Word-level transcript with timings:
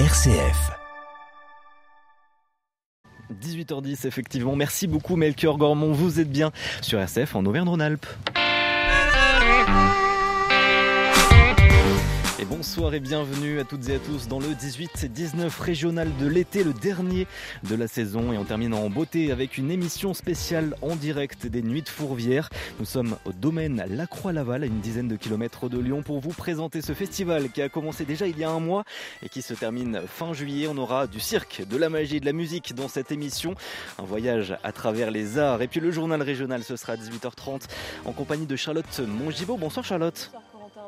RCF. 0.00 0.72
18h10 3.32 4.08
effectivement. 4.08 4.56
Merci 4.56 4.88
beaucoup 4.88 5.14
Melchior 5.14 5.56
Gormont. 5.56 5.92
Vous 5.92 6.18
êtes 6.18 6.30
bien 6.30 6.50
sur 6.80 6.98
RCF 6.98 7.36
en 7.36 7.46
Auvergne-Rhône-Alpes. 7.46 8.06
Et 12.40 12.44
bonsoir 12.44 12.92
et 12.94 13.00
bienvenue 13.00 13.60
à 13.60 13.64
toutes 13.64 13.88
et 13.88 13.94
à 13.94 13.98
tous 14.00 14.26
dans 14.26 14.40
le 14.40 14.48
18-19 14.48 15.60
régional 15.60 16.10
de 16.18 16.26
l'été, 16.26 16.64
le 16.64 16.72
dernier 16.72 17.28
de 17.62 17.76
la 17.76 17.86
saison. 17.86 18.32
Et 18.32 18.38
on 18.38 18.44
termine 18.44 18.74
en 18.74 18.90
beauté 18.90 19.30
avec 19.30 19.56
une 19.56 19.70
émission 19.70 20.14
spéciale 20.14 20.74
en 20.82 20.96
direct 20.96 21.46
des 21.46 21.62
Nuits 21.62 21.82
de 21.82 21.88
Fourvière. 21.88 22.50
Nous 22.80 22.86
sommes 22.86 23.16
au 23.24 23.30
domaine 23.32 23.84
La 23.88 24.08
Croix-Laval, 24.08 24.64
à 24.64 24.66
une 24.66 24.80
dizaine 24.80 25.06
de 25.06 25.14
kilomètres 25.14 25.68
de 25.68 25.78
Lyon, 25.78 26.02
pour 26.02 26.18
vous 26.18 26.32
présenter 26.32 26.82
ce 26.82 26.92
festival 26.92 27.50
qui 27.50 27.62
a 27.62 27.68
commencé 27.68 28.04
déjà 28.04 28.26
il 28.26 28.36
y 28.36 28.42
a 28.42 28.50
un 28.50 28.60
mois 28.60 28.82
et 29.22 29.28
qui 29.28 29.40
se 29.40 29.54
termine 29.54 30.00
fin 30.08 30.32
juillet. 30.32 30.66
On 30.68 30.76
aura 30.76 31.06
du 31.06 31.20
cirque, 31.20 31.62
de 31.70 31.76
la 31.76 31.88
magie, 31.88 32.18
de 32.18 32.26
la 32.26 32.32
musique 32.32 32.74
dans 32.74 32.88
cette 32.88 33.12
émission. 33.12 33.54
Un 33.96 34.04
voyage 34.04 34.56
à 34.64 34.72
travers 34.72 35.12
les 35.12 35.38
arts. 35.38 35.62
Et 35.62 35.68
puis 35.68 35.78
le 35.78 35.92
journal 35.92 36.20
régional, 36.20 36.64
ce 36.64 36.74
sera 36.74 36.94
à 36.94 36.96
18h30 36.96 37.62
en 38.04 38.12
compagnie 38.12 38.46
de 38.46 38.56
Charlotte 38.56 39.00
Mongibaud. 39.06 39.56
Bonsoir 39.56 39.84
Charlotte. 39.84 40.32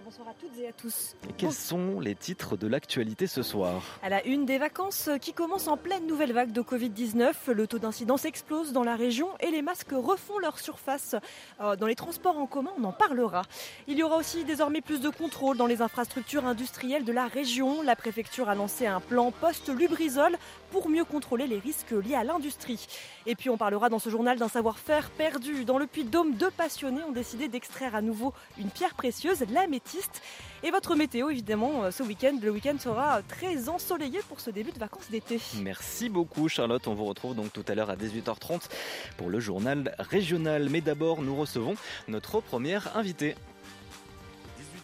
Bonsoir 0.06 0.28
à 0.28 0.34
toutes 0.34 0.56
et 0.60 0.68
à 0.68 0.72
tous. 0.72 1.16
Et 1.28 1.32
quels 1.32 1.52
sont 1.52 1.98
les 1.98 2.14
titres 2.14 2.56
de 2.56 2.68
l'actualité 2.68 3.26
ce 3.26 3.42
soir 3.42 3.82
À 4.04 4.08
la 4.08 4.24
une 4.24 4.46
des 4.46 4.56
vacances 4.56 5.10
qui 5.20 5.32
commencent 5.32 5.66
en 5.66 5.76
pleine 5.76 6.06
nouvelle 6.06 6.32
vague 6.32 6.52
de 6.52 6.62
Covid-19, 6.62 7.50
le 7.50 7.66
taux 7.66 7.80
d'incidence 7.80 8.24
explose 8.24 8.72
dans 8.72 8.84
la 8.84 8.94
région 8.94 9.26
et 9.40 9.50
les 9.50 9.62
masques 9.62 9.90
refont 9.90 10.38
leur 10.38 10.60
surface. 10.60 11.16
Euh, 11.60 11.74
Dans 11.74 11.88
les 11.88 11.96
transports 11.96 12.38
en 12.38 12.46
commun, 12.46 12.70
on 12.78 12.84
en 12.84 12.92
parlera. 12.92 13.42
Il 13.88 13.98
y 13.98 14.04
aura 14.04 14.16
aussi 14.16 14.44
désormais 14.44 14.80
plus 14.80 15.00
de 15.00 15.08
contrôle 15.08 15.56
dans 15.56 15.66
les 15.66 15.82
infrastructures 15.82 16.46
industrielles 16.46 17.04
de 17.04 17.12
la 17.12 17.26
région. 17.26 17.82
La 17.82 17.96
préfecture 17.96 18.48
a 18.48 18.54
lancé 18.54 18.86
un 18.86 19.00
plan 19.00 19.32
post-Lubrizol 19.32 20.36
pour 20.70 20.88
mieux 20.88 21.04
contrôler 21.04 21.48
les 21.48 21.58
risques 21.58 21.90
liés 21.90 22.14
à 22.14 22.22
l'industrie. 22.22 22.86
Et 23.28 23.34
puis 23.34 23.50
on 23.50 23.56
parlera 23.56 23.88
dans 23.88 23.98
ce 23.98 24.08
journal 24.08 24.38
d'un 24.38 24.48
savoir-faire 24.48 25.10
perdu. 25.10 25.64
Dans 25.64 25.78
le 25.78 25.86
Puy-de-Dôme, 25.86 26.34
deux 26.34 26.50
passionnés 26.50 27.02
ont 27.02 27.12
décidé 27.12 27.48
d'extraire 27.48 27.96
à 27.96 28.00
nouveau 28.02 28.32
une 28.56 28.70
pierre 28.70 28.94
précieuse, 28.94 29.44
l'améthyste. 29.50 30.22
Et 30.62 30.70
votre 30.70 30.94
météo, 30.94 31.30
évidemment, 31.30 31.84
euh, 31.84 31.90
ce 31.90 32.04
week-end, 32.04 32.38
le 32.40 32.50
week-end 32.50 32.76
sera 32.78 33.22
très 33.22 33.68
ensoleillé 33.68 34.20
pour 34.28 34.38
ce 34.38 34.50
début 34.50 34.70
de 34.70 34.78
vacances 34.78 35.10
d'été. 35.10 35.40
Merci 35.60 36.08
beaucoup 36.08 36.48
Charlotte, 36.48 36.86
on 36.86 36.94
vous 36.94 37.04
retrouve 37.04 37.34
donc 37.34 37.52
tout 37.52 37.64
à 37.66 37.74
l'heure 37.74 37.90
à 37.90 37.96
18h30 37.96 38.68
pour 39.16 39.28
le 39.28 39.40
journal 39.40 39.94
régional. 39.98 40.68
Mais 40.70 40.80
d'abord, 40.80 41.20
nous 41.20 41.34
recevons 41.34 41.74
notre 42.06 42.40
première 42.40 42.96
invitée. 42.96 43.34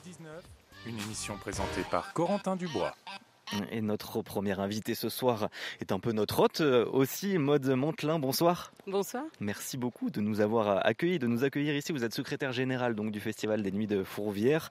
18-19, 0.06 0.88
une 0.88 0.98
émission 0.98 1.36
présentée 1.36 1.84
par 1.90 2.12
Corentin 2.12 2.56
Dubois. 2.56 2.94
Et 3.70 3.80
notre 3.80 4.22
première 4.22 4.60
invitée 4.60 4.94
ce 4.94 5.08
soir 5.08 5.48
est 5.80 5.92
un 5.92 5.98
peu 6.00 6.12
notre 6.12 6.40
hôte 6.40 6.60
euh, 6.60 6.86
aussi, 6.86 7.38
Maude 7.38 7.66
Montelin. 7.66 8.18
Bonsoir. 8.18 8.72
Bonsoir. 8.86 9.24
Merci 9.40 9.76
beaucoup 9.76 10.10
de 10.10 10.20
nous 10.20 10.40
avoir 10.40 10.84
accueillis, 10.86 11.18
de 11.18 11.26
nous 11.26 11.44
accueillir 11.44 11.74
ici. 11.76 11.92
Vous 11.92 12.04
êtes 12.04 12.14
secrétaire 12.14 12.52
général 12.52 12.94
donc 12.94 13.10
du 13.12 13.20
Festival 13.20 13.62
des 13.62 13.70
Nuits 13.72 13.86
de 13.86 14.02
Fourvière. 14.04 14.70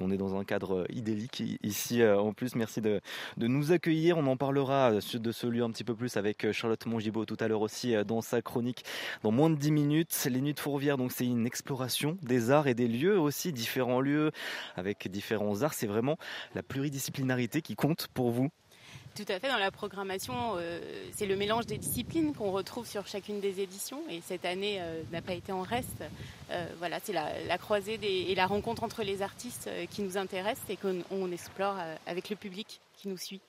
On 0.00 0.10
est 0.10 0.16
dans 0.16 0.36
un 0.36 0.44
cadre 0.44 0.86
idyllique 0.90 1.40
i- 1.40 1.58
ici. 1.62 2.00
euh, 2.02 2.18
En 2.18 2.32
plus, 2.32 2.54
merci 2.56 2.80
de, 2.80 3.00
de 3.36 3.46
nous 3.46 3.72
accueillir. 3.72 4.18
On 4.18 4.26
en 4.26 4.36
parlera 4.36 4.92
euh, 4.92 5.00
de 5.18 5.32
ce 5.32 5.46
lieu 5.46 5.62
un 5.62 5.70
petit 5.70 5.84
peu 5.84 5.94
plus 5.94 6.16
avec 6.16 6.44
euh, 6.44 6.52
Charlotte 6.52 6.84
Mongibaud 6.86 7.24
tout 7.24 7.36
à 7.40 7.48
l'heure 7.48 7.60
aussi 7.62 7.94
euh, 7.94 8.04
dans 8.04 8.20
sa 8.22 8.40
chronique 8.42 8.84
dans 9.22 9.30
moins 9.32 9.50
de 9.50 9.56
10 9.56 9.70
minutes. 9.70 10.26
Les 10.30 10.40
Nuits 10.40 10.54
de 10.54 10.60
Fourvière, 10.60 10.96
donc 10.96 11.12
c'est 11.12 11.26
une 11.26 11.46
exploration 11.46 12.16
des 12.22 12.50
arts 12.50 12.66
et 12.66 12.74
des 12.74 12.88
lieux 12.88 13.18
aussi, 13.18 13.52
différents 13.52 14.00
lieux 14.00 14.30
avec 14.76 15.08
différents 15.10 15.62
arts. 15.62 15.74
C'est 15.74 15.86
vraiment 15.86 16.16
la 16.54 16.62
pluridisciplinarité 16.62 17.62
qui 17.62 17.74
compte 17.74 18.08
pour 18.14 18.21
vous. 18.30 18.50
Tout 19.14 19.24
à 19.28 19.38
fait, 19.38 19.48
dans 19.48 19.58
la 19.58 19.70
programmation, 19.70 20.32
euh, 20.56 20.80
c'est 21.14 21.26
le 21.26 21.36
mélange 21.36 21.66
des 21.66 21.76
disciplines 21.76 22.32
qu'on 22.32 22.50
retrouve 22.50 22.86
sur 22.86 23.06
chacune 23.06 23.40
des 23.40 23.60
éditions. 23.60 24.00
Et 24.08 24.22
cette 24.22 24.46
année 24.46 24.78
euh, 24.80 25.02
n'a 25.12 25.20
pas 25.20 25.34
été 25.34 25.52
en 25.52 25.60
reste. 25.60 26.02
Euh, 26.50 26.66
voilà, 26.78 26.98
c'est 27.02 27.12
la, 27.12 27.58
croisée 27.58 28.00
et 28.02 28.34
la 28.34 28.46
rencontre 28.46 28.84
entre 28.84 29.02
les 29.02 29.20
artistes 29.20 29.68
qui 29.90 30.00
nous 30.00 30.16
intéressent 30.16 30.70
et 30.70 30.76
qu'on 30.76 31.02
on 31.10 31.30
explore 31.30 31.76
avec 32.06 32.30
le 32.30 32.36
public 32.36 32.80
qui 32.96 33.08
nous 33.08 33.18
suit. 33.18 33.42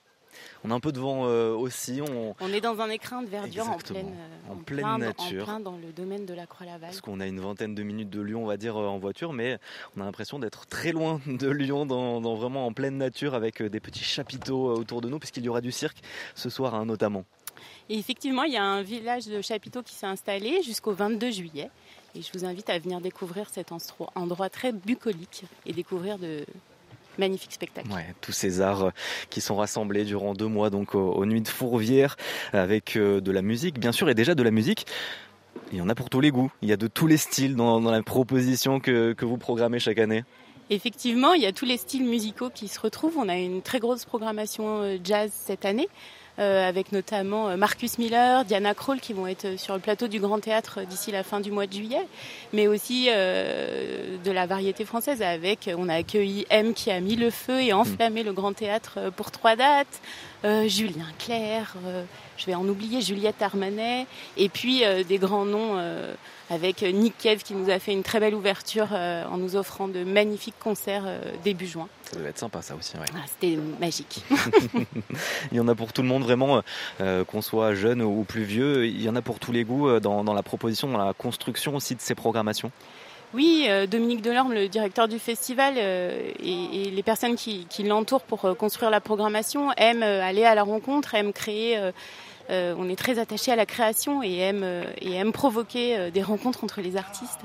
On 0.64 0.72
a 0.72 0.74
un 0.74 0.80
peu 0.80 0.92
de 0.92 1.00
vent 1.00 1.26
euh, 1.28 1.54
aussi. 1.54 2.02
On, 2.02 2.36
On 2.40 2.54
est 2.54 2.62
dans 2.62 2.80
un 2.80 2.90
écrin 2.90 3.22
de 3.22 3.28
verdure 3.28 3.70
en 3.70 3.78
pleine, 3.78 4.08
euh, 4.08 4.52
En 4.52 4.56
pleine 4.58 4.80
plein- 4.86 4.98
nature. 4.98 5.44
En 5.44 5.46
plein 5.46 5.60
dans 5.60 5.78
le 5.78 5.92
domaine 5.92 6.26
de 6.26 6.34
la 6.34 6.46
Croix-Laval. 6.46 6.90
Parce 6.90 7.02
qu'on 7.02 7.20
a 7.20 7.28
une 7.28 7.40
vingtaine 7.40 7.76
de 7.76 7.84
minutes 7.84 8.10
de 8.10 8.22
Lyon, 8.22 8.44
on 8.44 8.48
va 8.48 8.58
dire, 8.58 8.78
euh, 8.78 8.88
en 8.88 8.98
voiture, 9.00 9.34
mais 9.34 9.58
on 9.98 10.02
a 10.02 10.06
l'impression 10.06 10.40
d'être 10.40 10.66
très 10.68 10.92
loin 10.92 11.20
de 11.28 11.50
Lyon, 11.50 11.86
dans, 11.86 12.22
dans 12.22 12.36
vraiment 12.36 12.66
en 12.66 12.74
pleine 12.74 12.98
nature, 12.98 13.34
avec 13.34 13.62
euh, 13.62 13.70
des 13.70 13.80
petits 13.80 14.04
chapiteaux 14.04 14.70
euh, 14.70 14.76
autour 14.80 15.02
de 15.02 15.10
nous, 15.10 15.20
puisqu'il 15.20 15.44
y 15.44 15.50
aura 15.50 15.62
du 15.62 15.72
cirque 15.72 15.98
ce 16.36 16.50
soir 16.50 16.76
hein, 16.76 16.86
notamment. 16.86 17.26
Et 17.90 17.98
effectivement, 17.98 18.44
il 18.44 18.54
y 18.54 18.58
a 18.58 18.64
un 18.64 18.82
village 18.82 19.26
de 19.28 19.42
chapiteaux 19.42 19.84
qui 19.84 19.94
s'est 19.94 20.06
installé 20.06 20.62
jusqu'au 20.64 20.94
22 20.94 21.32
juillet. 21.32 21.70
Et 22.16 22.22
je 22.22 22.30
vous 22.34 22.46
invite 22.46 22.70
à 22.70 22.78
venir 22.80 23.02
découvrir 23.02 23.50
cet 23.50 23.72
endroit 24.16 24.50
très 24.50 24.72
bucolique 24.72 25.44
et 25.66 25.74
découvrir 25.74 26.18
de 26.20 26.46
magnifiques 27.18 27.54
spectacles. 27.54 27.90
Ouais, 27.92 28.14
tous 28.22 28.32
ces 28.32 28.62
arts 28.62 28.86
euh, 28.86 28.92
qui 29.30 29.42
sont 29.42 29.56
rassemblés 29.56 30.06
durant 30.06 30.34
deux 30.34 30.48
mois 30.48 30.70
donc 30.70 30.96
aux, 30.96 31.12
aux 31.12 31.26
nuits 31.26 31.42
de 31.42 31.48
Fourvière, 31.48 32.16
avec 32.52 32.96
euh, 32.96 33.22
de 33.22 33.32
la 33.32 33.42
musique, 33.42 33.80
bien 33.80 33.92
sûr, 33.92 34.10
et 34.10 34.16
déjà 34.16 34.36
de 34.36 34.44
la 34.44 34.52
musique. 34.52 34.86
Il 35.72 35.78
y 35.78 35.82
en 35.82 35.90
a 35.90 35.96
pour 35.96 36.10
tous 36.10 36.22
les 36.22 36.32
goûts. 36.32 36.52
Il 36.62 36.70
y 36.70 36.74
a 36.74 36.78
de 36.78 36.88
tous 36.88 37.08
les 37.08 37.18
styles 37.18 37.56
dans, 37.56 37.82
dans 37.82 37.92
la 37.92 38.04
proposition 38.04 38.80
que, 38.80 39.14
que 39.14 39.26
vous 39.26 39.38
programmez 39.38 39.80
chaque 39.80 40.00
année. 40.00 40.24
Effectivement, 40.70 41.34
il 41.34 41.42
y 41.42 41.46
a 41.46 41.52
tous 41.52 41.66
les 41.66 41.78
styles 41.78 42.06
musicaux 42.06 42.50
qui 42.50 42.68
se 42.68 42.80
retrouvent. 42.80 43.18
On 43.18 43.28
a 43.28 43.38
une 43.38 43.62
très 43.62 43.80
grosse 43.80 44.06
programmation 44.06 44.82
euh, 44.82 44.98
jazz 45.04 45.32
cette 45.34 45.66
année, 45.66 45.90
avec 46.38 46.92
notamment 46.92 47.50
euh, 47.50 47.58
Marcus 47.58 47.98
Miller, 47.98 48.44
Diana 48.46 48.74
Krall 48.74 49.00
qui 49.00 49.14
vont 49.14 49.28
être 49.28 49.58
sur 49.60 49.74
le 49.76 49.80
plateau 49.80 50.08
du 50.08 50.20
Grand 50.20 50.40
Théâtre 50.40 50.80
d'ici 50.88 51.12
la 51.12 51.24
fin 51.24 51.40
du 51.40 51.52
mois 51.52 51.68
de 51.68 51.74
juillet, 51.74 52.08
mais 52.54 52.68
aussi 52.68 53.08
euh, 53.10 54.18
de 54.24 54.32
la 54.32 54.46
variété 54.46 54.86
française 54.86 55.22
avec, 55.22 55.70
on 55.78 55.90
a 55.90 55.96
accueilli 55.96 56.46
M 56.50 56.74
qui 56.74 56.90
a 56.92 57.00
mis 57.00 57.16
le 57.16 57.30
feu 57.30 57.62
et 57.62 57.74
enflammé 57.74 58.24
le 58.24 58.34
Grand 58.34 58.54
Théâtre 58.54 58.96
euh, 58.98 59.12
pour 59.12 59.32
trois 59.32 59.56
dates, 59.56 60.02
euh, 60.46 60.68
Julien 60.68 61.06
Clerc, 61.20 61.76
euh, 61.86 62.04
je 62.38 62.46
vais 62.46 62.56
en 62.56 62.68
oublier, 62.68 63.02
Juliette 63.02 63.42
Armanet, 63.42 64.06
et 64.38 64.50
puis 64.50 64.84
euh, 64.84 65.04
des 65.04 65.18
grands 65.18 65.46
noms 65.46 65.78
euh, 65.78 66.14
avec 66.54 66.82
Nick 66.84 67.18
Cave 67.18 67.44
qui 67.44 67.54
nous 67.56 67.70
a 67.70 67.80
fait 67.80 67.92
une 67.92 68.04
très 68.04 68.20
belle 68.20 68.36
ouverture 68.36 68.88
euh, 68.92 69.26
en 69.26 69.38
nous 69.38 69.56
offrant 69.56 69.88
de 69.88 70.04
magnifiques 70.04 70.60
concerts 70.60 71.04
euh, 71.06 71.20
début 71.44 71.68
juin. 71.68 71.88
Ça 72.12 72.18
doit 72.20 72.30
être 72.30 72.38
sympa 72.38 72.62
ça 72.62 72.76
aussi. 72.76 72.96
ouais. 72.98 73.06
Ah, 73.16 73.26
C'était 73.28 73.58
magique. 73.80 74.24
Il 75.52 75.58
y 75.58 75.60
en 75.60 75.68
a 75.68 75.76
pour 75.76 75.94
tout 75.94 76.02
le 76.02 76.08
monde 76.08 76.24
vraiment, 76.24 76.62
euh, 77.02 77.24
qu'on 77.24 77.42
soit 77.42 77.74
jeune 77.74 78.02
ou 78.02 78.24
plus 78.24 78.44
vieux. 78.44 78.86
Il 78.86 79.02
y 79.02 79.10
en 79.10 79.16
a 79.16 79.22
pour 79.22 79.40
tous 79.40 79.52
les 79.52 79.64
goûts 79.64 79.90
euh, 79.90 80.00
dans, 80.00 80.24
dans 80.24 80.34
la 80.34 80.44
proposition, 80.44 80.90
dans 80.92 81.04
la 81.04 81.14
construction 81.14 81.76
aussi 81.76 81.96
de 81.96 82.02
ces 82.02 82.16
programmations. 82.16 82.72
Oui, 83.34 83.66
euh, 83.68 83.88
Dominique 83.88 84.22
Delorme, 84.22 84.54
le 84.54 84.68
directeur 84.68 85.08
du 85.08 85.18
festival, 85.18 85.74
euh, 85.78 86.30
et, 86.40 86.84
et 86.84 86.92
les 86.92 87.02
personnes 87.04 87.36
qui, 87.36 87.66
qui 87.68 87.82
l'entourent 87.82 88.22
pour 88.22 88.46
euh, 88.46 88.54
construire 88.54 88.92
la 88.92 89.02
programmation 89.02 89.72
aiment 89.76 90.04
euh, 90.04 90.22
aller 90.24 90.46
à 90.46 90.54
la 90.54 90.62
rencontre, 90.62 91.16
aiment 91.16 91.34
créer. 91.34 91.80
Euh, 92.50 92.76
on 92.78 92.90
est 92.90 92.96
très 92.96 93.20
attaché 93.20 93.52
à 93.52 93.56
la 93.56 93.66
création 93.66 94.22
et 94.24 94.38
aiment, 94.38 94.64
euh, 94.64 94.84
et 95.00 95.14
aiment 95.14 95.32
provoquer 95.32 95.98
euh, 95.98 96.12
des 96.12 96.22
rencontres 96.22 96.64
entre 96.64 96.82
les 96.82 96.98
artistes. 96.98 97.42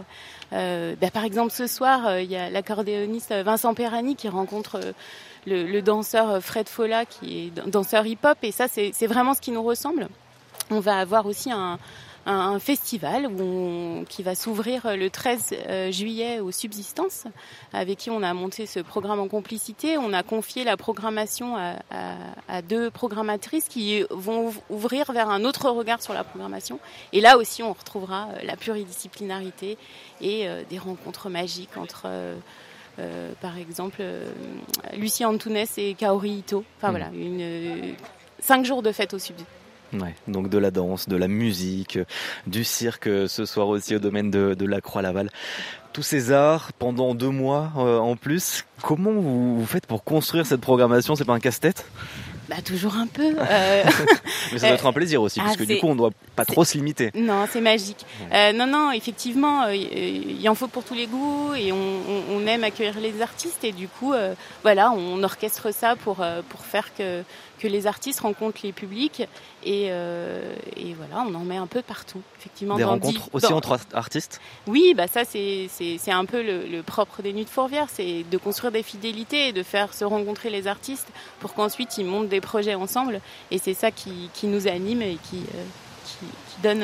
Euh, 0.53 0.94
bah, 1.00 1.10
par 1.10 1.25
exemple, 1.25 1.53
ce 1.53 1.66
soir, 1.66 2.06
euh, 2.06 2.22
il 2.22 2.31
y 2.31 2.36
a 2.36 2.50
l'accordéoniste 2.50 3.32
Vincent 3.32 3.75
Perani 3.75 4.16
qui 4.16 4.28
rencontre 4.28 4.81
le, 5.47 5.64
le 5.64 5.82
danseur 5.82 6.42
Fred 6.42 6.69
Folla, 6.69 7.04
qui 7.04 7.47
est 7.47 7.50
dan- 7.50 7.70
danseur 7.70 8.06
hip-hop, 8.06 8.38
et 8.42 8.53
ça, 8.53 8.66
c'est 8.69 9.06
vraiment 9.06 9.34
ce 9.34 9.41
qui 9.41 9.50
nous 9.53 9.62
ressemble. 9.62 10.09
On 10.70 10.81
va 10.81 10.98
avoir 10.98 11.26
aussi 11.26 11.50
un, 11.50 11.78
un, 12.28 12.39
un 12.55 12.59
festival 12.61 13.27
où 13.27 13.41
on- 13.43 14.05
qui 14.09 14.22
va 14.22 14.34
s'ouvrir 14.34 14.97
le 14.97 15.09
13 15.11 15.55
euh, 15.66 15.91
juillet 15.91 16.39
aux 16.41 16.53
Subsistances, 16.53 17.25
avec 17.72 17.99
qui 17.99 18.11
on 18.11 18.22
a 18.22 18.33
monté 18.34 18.66
ce 18.66 18.81
programme 18.81 19.19
en 19.19 19.28
complicité. 19.28 19.99
On 19.99 20.12
a 20.12 20.22
confié 20.22 20.62
la 20.65 20.77
programmation 20.77 21.56
à, 21.56 21.75
à- 21.91 22.15
à 22.48 22.63
deux 22.63 22.91
programmatrices 22.91 23.66
qui 23.69 24.04
vont 24.10 24.51
ouv- 24.51 24.60
ouvrir 24.71 25.10
vers 25.13 25.28
un 25.30 25.45
autre 25.45 25.71
regard 25.71 26.01
sur 26.03 26.15
la 26.15 26.22
programmation. 26.22 26.78
Et 27.13 27.21
là 27.21 27.36
aussi, 27.39 27.63
on 27.63 27.72
retrouvera 27.72 28.28
euh, 28.34 28.45
la 28.45 28.57
pluridisciplinarité 28.57 29.78
et 30.21 30.48
euh, 30.48 30.63
des 30.71 30.78
rencontres 30.78 31.28
magiques 31.30 31.77
entre... 31.77 32.03
euh, 32.07 32.36
euh, 33.01 33.33
par 33.41 33.57
exemple, 33.59 33.98
euh, 34.01 34.28
Lucie 34.97 35.25
Antunes 35.25 35.65
et 35.77 35.95
Kaori 35.95 36.39
Ito. 36.39 36.65
Enfin 36.78 36.89
Mhm. 36.89 36.97
voilà, 36.98 37.07
une, 37.15 37.39
euh, 37.41 37.92
cinq 38.41 38.65
jours 38.65 38.83
de 38.83 38.91
fête 38.91 39.15
au 39.15 39.21
Sub. 39.21 39.36
Ouais, 39.93 40.15
donc 40.27 40.51
de 40.51 40.59
la 40.59 40.71
danse, 40.71 41.09
de 41.09 41.17
la 41.17 41.29
musique, 41.29 41.97
euh, 41.97 42.05
du 42.47 42.65
cirque 42.65 43.07
euh, 43.07 43.27
ce 43.27 43.47
soir 43.47 43.69
aussi 43.69 43.97
au 43.97 43.99
domaine 43.99 44.31
de, 44.31 44.55
de 44.55 44.67
la 44.67 44.81
Croix-Laval. 44.81 45.31
Tous 45.93 46.03
ces 46.03 46.31
arts 46.31 46.73
pendant 46.79 47.15
deux 47.15 47.31
mois 47.31 47.73
euh, 47.79 47.99
en 47.99 48.15
plus. 48.15 48.65
Comment 48.83 49.13
vous, 49.13 49.59
vous 49.59 49.67
faites 49.67 49.87
pour 49.87 50.05
construire 50.05 50.47
cette 50.47 50.61
programmation? 50.61 51.17
C'est 51.17 51.25
pas 51.25 51.33
un 51.33 51.41
casse-tête? 51.41 51.87
Bah, 52.49 52.57
Toujours 52.65 52.97
un 52.97 53.07
peu. 53.07 53.35
Euh. 53.39 53.85
Mais 54.53 54.59
ça 54.59 54.69
doit 54.69 54.77
être 54.77 54.87
un 54.87 54.93
plaisir 54.93 55.21
aussi, 55.21 55.39
parce 55.39 55.53
ah, 55.55 55.59
que 55.59 55.65
du 55.65 55.79
coup, 55.79 55.87
on 55.87 55.93
ne 55.93 55.99
doit 55.99 56.11
pas 56.35 56.47
trop 56.47 56.65
se 56.65 56.79
limiter. 56.79 57.11
Non, 57.15 57.47
c'est 57.51 57.61
magique. 57.61 58.07
Euh, 58.33 58.53
non, 58.53 58.67
non, 58.67 58.91
effectivement, 58.91 59.65
euh, 59.65 59.75
il 59.75 60.49
en 60.49 60.55
faut 60.55 60.69
pour 60.69 60.85
tous 60.85 60.95
les 60.95 61.07
goûts 61.07 61.53
et 61.55 61.73
on, 61.73 62.47
aime 62.47 62.65
accueillir 62.65 62.99
les 62.99 63.21
artistes 63.21 63.63
et 63.65 63.73
du 63.73 63.89
coup, 63.89 64.15
voilà, 64.63 64.91
on 64.93 65.23
orchestre 65.23 65.71
ça 65.71 65.97
pour, 65.97 66.25
pour 66.49 66.61
faire 66.61 66.95
que 66.95 67.23
que 67.59 67.69
les 67.69 67.87
artistes 67.87 68.21
rencontrent 68.21 68.60
les 68.63 68.72
publics 68.72 69.22
et, 69.65 69.89
euh, 69.91 70.55
et, 70.77 70.95
voilà, 70.95 71.25
on 71.28 71.34
en 71.34 71.45
met 71.45 71.57
un 71.57 71.66
peu 71.66 71.83
partout. 71.83 72.21
Effectivement, 72.39 72.77
des 72.77 72.84
rencontres 72.84 73.28
aussi 73.33 73.53
entre 73.53 73.78
artistes 73.93 74.41
Oui, 74.66 74.95
bah 74.97 75.07
ça 75.09 75.22
c'est 75.25 75.69
un 76.09 76.25
peu 76.25 76.43
le, 76.43 76.83
propre 76.83 77.22
des 77.22 77.33
Nuits 77.33 77.45
de 77.45 77.51
Fourvière, 77.51 77.89
c'est 77.93 78.25
de 78.31 78.39
construire 78.39 78.72
des 78.72 78.83
fidélités 78.83 79.49
et 79.49 79.53
de 79.53 79.63
faire 79.63 79.93
se 79.93 80.05
rencontrer 80.05 80.51
les 80.51 80.66
artistes 80.66 81.09
pour 81.41 81.55
qu'ensuite 81.55 81.99
ils 81.99 82.05
montent 82.07 82.28
des 82.28 82.41
projets 82.41 82.75
ensemble. 82.75 83.21
Et 83.51 83.59
c'est 83.59 83.75
ça 83.75 83.91
qui, 83.91 84.31
qui, 84.34 84.47
nous 84.47 84.69
anime 84.69 85.03
et 85.03 85.19
qui, 85.31 85.39
euh, 85.54 85.65
qui, 86.04 86.27
donne 86.63 86.83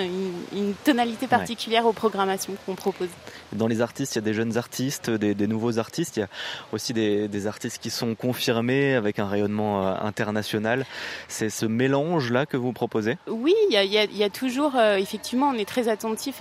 une, 0.53 0.75
tonalité 0.85 1.27
particulière 1.27 1.87
aux 1.87 1.93
programmations 1.93 2.55
qu'on 2.65 2.75
propose. 2.75 3.09
Dans 3.55 3.69
les 3.69 3.81
artistes, 3.81 4.17
il 4.17 4.19
y 4.19 4.19
a 4.19 4.23
des 4.23 4.35
jeunes 4.35 4.57
artistes, 4.57 5.11
des, 5.11 5.47
nouveaux 5.47 5.79
artistes, 5.79 6.17
il 6.17 6.21
y 6.21 6.23
a 6.25 6.29
aussi 6.73 6.93
des, 6.93 7.47
artistes 7.47 7.81
qui 7.81 7.91
sont 7.91 8.15
confirmés 8.15 8.95
avec 8.95 9.19
un 9.19 9.29
rayonnement 9.29 9.87
euh, 9.87 9.95
international. 10.01 10.87
C'est 11.29 11.51
ce 11.51 11.67
mélange-là 11.67 12.47
que 12.47 12.57
vous 12.57 12.73
proposez? 12.73 13.17
Oui, 13.29 13.55
il 13.71 13.75
y 13.75 14.25
a, 14.25 14.31
toujours, 14.31 14.73
euh, 14.77 14.97
effectivement, 14.97 15.51
on 15.51 15.55
est 15.55 15.69
très 15.69 15.89
attentif 15.89 16.41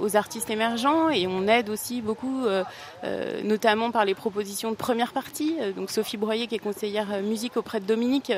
aux 0.00 0.16
artistes 0.16 0.50
émergents 0.50 1.08
et 1.10 1.26
on 1.26 1.46
aide 1.46 1.68
aussi 1.68 2.00
beaucoup, 2.00 2.46
euh, 2.46 3.42
notamment 3.44 3.90
par 3.90 4.04
les 4.04 4.14
propositions 4.14 4.70
de 4.70 4.76
première 4.76 5.12
partie. 5.12 5.56
Donc 5.76 5.90
Sophie 5.90 6.16
Broyer, 6.16 6.46
qui 6.46 6.56
est 6.56 6.58
conseillère 6.58 7.22
musique 7.22 7.56
auprès 7.56 7.80
de 7.80 7.86
Dominique, 7.86 8.32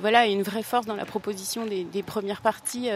voilà, 0.00 0.26
une 0.26 0.42
vraie 0.42 0.62
force 0.62 0.86
dans 0.86 0.96
la 0.96 1.04
proposition 1.04 1.64
des, 1.66 2.02
premières 2.02 2.40
parties 2.40 2.88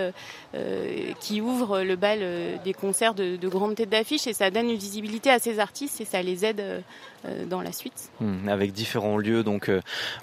qui 1.21 1.41
ouvre 1.41 1.83
le 1.83 1.97
bal 1.97 2.21
des 2.65 2.73
concerts 2.73 3.15
de, 3.15 3.49
grandes 3.49 3.77
têtes 3.77 3.91
d'affiche 3.91 4.27
ça 4.35 4.51
donne 4.51 4.69
une 4.69 4.77
visibilité 4.77 5.31
à 5.31 5.39
ces 5.39 5.59
artistes 5.59 6.01
et 6.01 6.05
ça 6.05 6.23
les 6.23 6.45
aide 6.45 6.61
euh, 6.61 7.47
dans 7.47 7.63
la 7.63 7.73
suite. 7.73 8.11
Hmm, 8.21 8.49
avec 8.49 8.73
différents 8.73 9.17
lieux 9.17 9.43
donc 9.43 9.71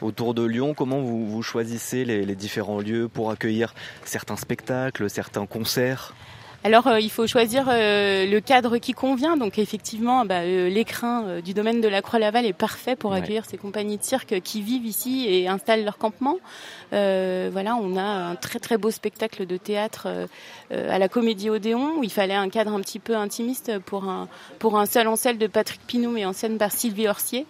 autour 0.02 0.34
de 0.34 0.44
Lyon, 0.44 0.74
comment 0.74 1.02
vous 1.02 1.42
choisissez 1.42 2.06
les 2.06 2.36
différents 2.36 2.80
lieux 2.80 3.08
pour 3.08 3.31
accueillir 3.31 3.74
certains 4.04 4.38
spectacles, 4.38 5.10
certains 5.10 5.46
concerts? 5.46 6.13
Alors 6.63 6.86
euh, 6.88 7.00
il 7.00 7.10
faut 7.10 7.25
choisir 7.25 7.66
euh, 7.68 8.25
le 8.28 8.40
cadre 8.40 8.78
qui 8.78 8.94
convient. 8.94 9.36
Donc 9.36 9.58
effectivement, 9.58 10.25
bah, 10.25 10.42
euh, 10.42 10.69
l'écrin 10.69 11.42
du 11.42 11.54
domaine 11.54 11.81
de 11.81 11.88
la 11.88 12.02
Croix-Laval 12.02 12.46
est 12.46 12.54
parfait 12.54 12.96
pour 12.96 13.13
accueillir 13.13 13.46
ces 13.46 13.58
compagnies 13.58 13.98
de 13.98 14.04
cirque 14.04 14.42
qui 14.42 14.62
vivent 14.62 14.86
ici 14.86 15.25
et 15.28 15.48
installent 15.48 15.84
leur 15.84 15.98
campement. 15.98 16.38
voilà, 16.92 17.75
on 17.75 17.98
a 17.98 18.04
un 18.04 18.36
très 18.36 18.60
très 18.60 18.78
beau 18.78 18.92
spectacle 18.92 19.46
de 19.46 19.58
théâtre 19.58 20.08
à 20.69 21.00
la 21.00 21.10
Comédie 21.10 21.50
Odéon 21.50 21.98
où 21.98 22.04
il 22.04 22.12
fallait 22.12 22.36
un 22.36 22.50
cadre 22.50 22.74
un 22.74 22.80
petit 22.81 23.00
peu 23.00 23.16
intimiste 23.16 23.80
pour 23.80 24.06
un 24.06 24.28
pour 24.60 24.78
un 24.78 24.86
seul 24.86 25.08
en 25.08 25.16
scène 25.16 25.38
de 25.38 25.48
Patrick 25.48 25.81
Pinot 25.88 26.16
et 26.18 26.25
en 26.25 26.34
scène 26.34 26.58
par 26.58 26.72
Sylvie 26.72 27.08
Orsier. 27.08 27.46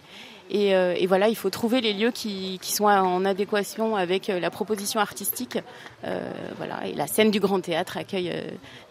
Euh, 0.54 0.94
et, 0.96 1.06
voilà, 1.06 1.28
il 1.28 1.36
faut 1.36 1.50
trouver 1.50 1.80
les 1.80 1.92
lieux 1.92 2.10
qui, 2.10 2.58
sont 2.62 2.84
en 2.84 3.24
adéquation 3.24 3.96
avec 3.96 4.28
euh, 4.28 4.40
la 4.40 4.50
proposition 4.50 5.00
artistique. 5.00 5.58
Euh, 6.04 6.30
voilà, 6.56 6.86
et 6.86 6.94
la 6.94 7.06
scène 7.06 7.30
du 7.30 7.40
Grand 7.40 7.60
Théâtre 7.60 7.96
accueille 7.96 8.32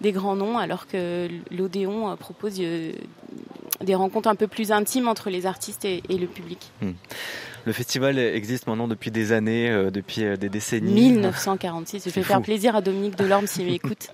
des 0.02 0.12
grands 0.12 0.36
noms, 0.36 0.58
alors 0.58 0.88
que 0.88 1.28
l'Odéon 1.52 2.16
propose 2.18 2.56
des 2.56 3.96
rencontres 3.96 4.30
un 4.30 4.36
peu 4.36 4.48
plus 4.48 4.72
intimes 4.72 5.08
entre 5.08 5.30
les 5.30 5.46
artistes 5.46 5.86
et, 5.86 6.02
le 6.10 6.28
public. 6.28 6.72
Hmm. 6.82 6.92
Le 7.66 7.74
festival 7.74 8.18
existe 8.18 8.68
maintenant 8.68 8.88
depuis 8.88 9.12
des 9.12 9.32
années, 9.32 9.70
euh, 9.70 9.92
depuis 9.92 10.24
euh, 10.24 10.36
des 10.36 10.50
décennies. 10.50 10.94
1946. 10.94 12.04
Je 12.06 12.10
vais 12.10 12.24
faire 12.24 12.42
plaisir 12.42 12.76
à 12.76 12.82
Dominique 12.82 13.16
Delorme 13.18 13.48
s'il 13.48 13.66
m'écoute. 13.68 14.10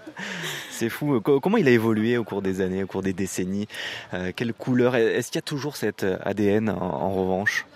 C'est 0.70 0.88
fou. 0.88 1.20
Comment 1.20 1.56
il 1.56 1.68
a 1.68 1.70
évolué 1.70 2.18
au 2.18 2.24
cours 2.24 2.42
des 2.42 2.60
années, 2.60 2.82
au 2.82 2.86
cours 2.86 3.02
des 3.02 3.12
décennies? 3.12 3.66
Euh, 4.12 4.32
Quelle 4.34 4.52
couleur 4.52 4.96
Est-ce 4.96 5.28
qu'il 5.28 5.36
y 5.36 5.38
a 5.38 5.42
toujours 5.42 5.76
cet 5.76 6.04
ADN 6.04 6.68
en 6.68 7.10
revanche? 7.10 7.66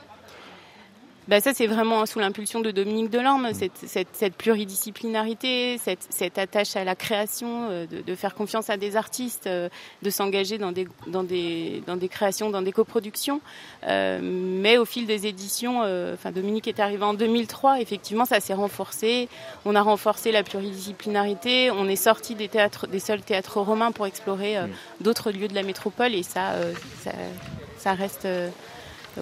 Bah 1.28 1.40
ça 1.40 1.52
c'est 1.54 1.66
vraiment 1.66 2.06
sous 2.06 2.20
l'impulsion 2.20 2.60
de 2.60 2.70
Dominique 2.70 3.10
Delorme, 3.10 3.50
mm. 3.50 3.54
cette, 3.54 3.76
cette, 3.86 4.08
cette 4.12 4.34
pluridisciplinarité, 4.34 5.78
cette, 5.78 6.06
cette, 6.10 6.38
attache 6.38 6.76
à 6.76 6.84
la 6.84 6.94
création, 6.94 7.68
euh, 7.70 7.86
de, 7.86 8.00
de, 8.00 8.14
faire 8.14 8.34
confiance 8.34 8.70
à 8.70 8.76
des 8.76 8.96
artistes, 8.96 9.46
euh, 9.46 9.68
de 10.02 10.10
s'engager 10.10 10.58
dans 10.58 10.70
des, 10.70 10.86
dans, 11.08 11.24
des, 11.24 11.82
dans 11.86 11.96
des 11.96 12.08
créations, 12.08 12.50
dans 12.50 12.62
des 12.62 12.72
coproductions. 12.72 13.40
Euh, 13.88 14.20
mais 14.22 14.78
au 14.78 14.84
fil 14.84 15.06
des 15.06 15.26
éditions, 15.26 15.80
enfin 16.14 16.30
Dominique 16.30 16.68
est 16.68 16.80
arrivé 16.80 17.02
en 17.02 17.14
2003, 17.14 17.80
effectivement 17.80 18.24
ça 18.24 18.40
s'est 18.40 18.54
renforcé. 18.54 19.28
On 19.64 19.74
a 19.74 19.82
renforcé 19.82 20.30
la 20.30 20.42
pluridisciplinarité, 20.42 21.70
on 21.70 21.88
est 21.88 21.96
sorti 21.96 22.34
des 22.34 22.48
théâtres, 22.48 22.86
des 22.86 23.00
seuls 23.00 23.22
théâtres 23.22 23.60
romains 23.60 23.92
pour 23.92 24.06
explorer 24.06 24.60
mm. 24.60 24.70
d'autres 25.00 25.32
lieux 25.32 25.48
de 25.48 25.54
la 25.54 25.62
métropole 25.62 26.14
et 26.14 26.22
ça, 26.22 26.54
ça, 27.02 27.12
ça 27.78 27.94
reste 27.94 28.26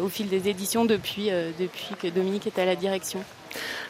au 0.01 0.09
fil 0.09 0.29
des 0.29 0.49
éditions 0.49 0.85
depuis, 0.85 1.31
euh, 1.31 1.51
depuis 1.59 1.95
que 2.01 2.09
Dominique 2.09 2.47
est 2.47 2.59
à 2.59 2.65
la 2.65 2.77
direction 2.77 3.23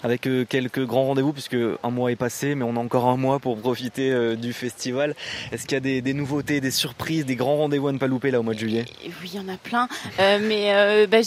avec 0.02 0.26
euh, 0.26 0.44
quelques 0.46 0.84
grands 0.84 1.05
rendez-vous 1.05 1.32
puisque 1.32 1.56
un 1.82 1.90
mois 1.90 2.12
est 2.12 2.16
passé, 2.16 2.55
mais 2.55 2.64
on 2.64 2.76
a 2.76 2.81
encore 2.81 3.06
un 3.06 3.16
mois 3.16 3.38
pour 3.38 3.56
profiter 3.58 4.12
euh, 4.12 4.37
du 4.37 4.52
festival. 4.52 5.14
Est-ce 5.52 5.66
qu'il 5.66 5.75
y 5.75 5.96
a 5.96 6.00
des, 6.00 6.14
nouveautés, 6.14 6.61
des 6.61 6.70
surprises, 6.70 7.25
des 7.25 7.37
grands 7.37 7.56
rendez-vous 7.56 7.88
à 7.88 7.93
ne 7.93 7.99
pas 7.99 8.06
louper 8.06 8.31
là 8.31 8.40
au 8.40 8.43
mois 8.43 8.55
de 8.55 8.58
juillet? 8.58 8.84
Oui, 9.05 9.31
il 9.32 9.37
y 9.37 9.40
en 9.40 9.49
a 9.49 9.56
plein, 9.56 9.88
mais 10.19 11.06
bah, 11.06 11.19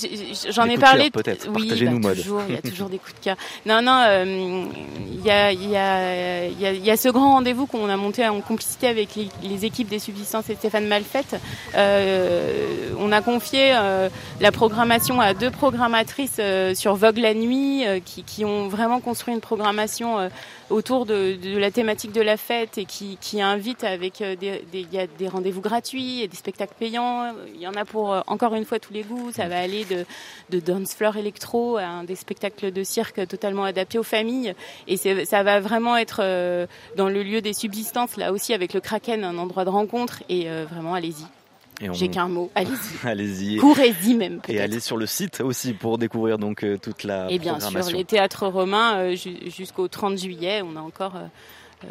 j'en 0.51 0.65
ai 0.65 0.77
parlé. 0.77 1.09
Peut-être. 1.09 1.47
Oui, 1.47 1.67
Partagez-nous 1.67 1.99
bah, 1.99 2.13
toujours. 2.13 2.41
Il 2.47 2.55
y 2.55 2.57
a 2.57 2.61
toujours 2.69 2.89
des 2.89 2.97
coups 2.97 3.15
de 3.15 3.19
cœur. 3.19 3.37
Non, 3.65 3.81
non, 3.81 4.03
il 4.25 5.25
y 5.25 5.31
a, 5.31 5.51
y, 5.51 5.75
a, 5.75 6.47
y, 6.47 6.91
a, 6.91 6.97
ce 6.97 7.09
grand 7.09 7.33
rendez-vous 7.33 7.65
qu'on 7.65 7.89
a 7.89 7.97
monté 7.97 8.27
en 8.27 8.41
complicité 8.41 8.87
avec 8.87 9.09
les, 9.43 9.65
équipes 9.65 9.89
des 9.89 9.99
subsistances 9.99 10.49
et 10.49 10.55
Stéphane 10.55 10.87
Malfette. 10.87 11.35
on 11.75 13.11
a 13.11 13.21
confié 13.21 13.71
la 14.39 14.51
programmation 14.51 15.19
à 15.19 15.33
deux 15.33 15.51
programmatrices 15.51 16.39
sur 16.75 16.95
Vogue 16.95 17.17
la 17.17 17.33
nuit 17.33 17.83
qui 18.05 18.23
qui 18.27 18.45
ont 18.45 18.67
vraiment 18.67 18.99
construit 18.99 19.33
une 19.33 19.41
programmation 19.41 20.19
euh, 20.19 20.29
autour 20.69 21.07
de, 21.07 21.37
la 21.57 21.71
thématique 21.71 22.11
de 22.11 22.21
la 22.21 22.37
fête 22.37 22.77
et 22.77 22.85
qui, 22.85 23.41
invite 23.41 23.83
avec 23.83 24.21
euh, 24.21 24.35
des 24.35 25.27
rendez-vous 25.27 25.61
gratuits 25.61 26.21
et 26.21 26.27
des 26.27 26.35
spectacles 26.35 26.75
payants. 26.77 27.33
Il 27.55 27.61
y 27.61 27.67
en 27.67 27.73
a 27.73 27.85
pour 27.85 28.13
euh, 28.13 28.21
encore 28.27 28.53
une 28.53 28.65
fois 28.65 28.79
tous 28.79 28.93
les 28.93 29.03
goûts. 29.03 29.31
Ça 29.31 29.47
va 29.47 29.59
aller 29.59 29.85
de, 29.85 30.05
de 30.49 30.59
dance 30.59 30.93
floor 30.93 31.17
électro 31.17 31.77
à 31.77 32.03
des 32.05 32.15
spectacles 32.15 32.71
de 32.71 32.83
cirque 32.83 33.27
totalement 33.27 33.63
adaptés 33.63 33.97
aux 33.97 34.03
familles. 34.03 34.53
Et 34.87 34.97
ça 34.97 35.43
va 35.43 35.59
vraiment 35.59 35.97
être 35.97 36.21
dans 36.97 37.09
le 37.09 37.23
lieu 37.23 37.41
des 37.41 37.53
subsistances, 37.53 38.17
là 38.17 38.33
aussi 38.33 38.53
avec 38.53 38.73
le 38.73 38.81
Kraken, 38.81 39.23
un 39.23 39.37
endroit 39.37 39.63
de 39.63 39.69
rencontre. 39.69 40.23
Et 40.29 40.47
vraiment, 40.69 40.93
allez-y. 40.93 41.25
J'ai 41.79 42.09
qu'un 42.09 42.27
mot. 42.27 42.51
Allez-y. 42.55 42.75
Allez-y. 43.07 43.57
Courez-y 43.57 44.15
même. 44.15 44.41
Et 44.47 44.59
allez 44.59 44.79
sur 44.79 44.97
le 44.97 45.05
site 45.05 45.41
aussi 45.41 45.73
pour 45.73 45.97
découvrir 45.97 46.37
donc 46.37 46.63
euh, 46.63 46.77
toute 46.77 47.03
la 47.03 47.31
Et 47.31 47.39
bien 47.39 47.59
sûr, 47.59 47.89
les 47.91 48.05
théâtres 48.05 48.47
romains 48.47 48.97
euh, 48.97 49.15
jusqu'au 49.15 49.87
30 49.87 50.17
juillet, 50.17 50.61
on 50.63 50.75
a 50.75 50.79
encore 50.79 51.15
euh, 51.15 51.87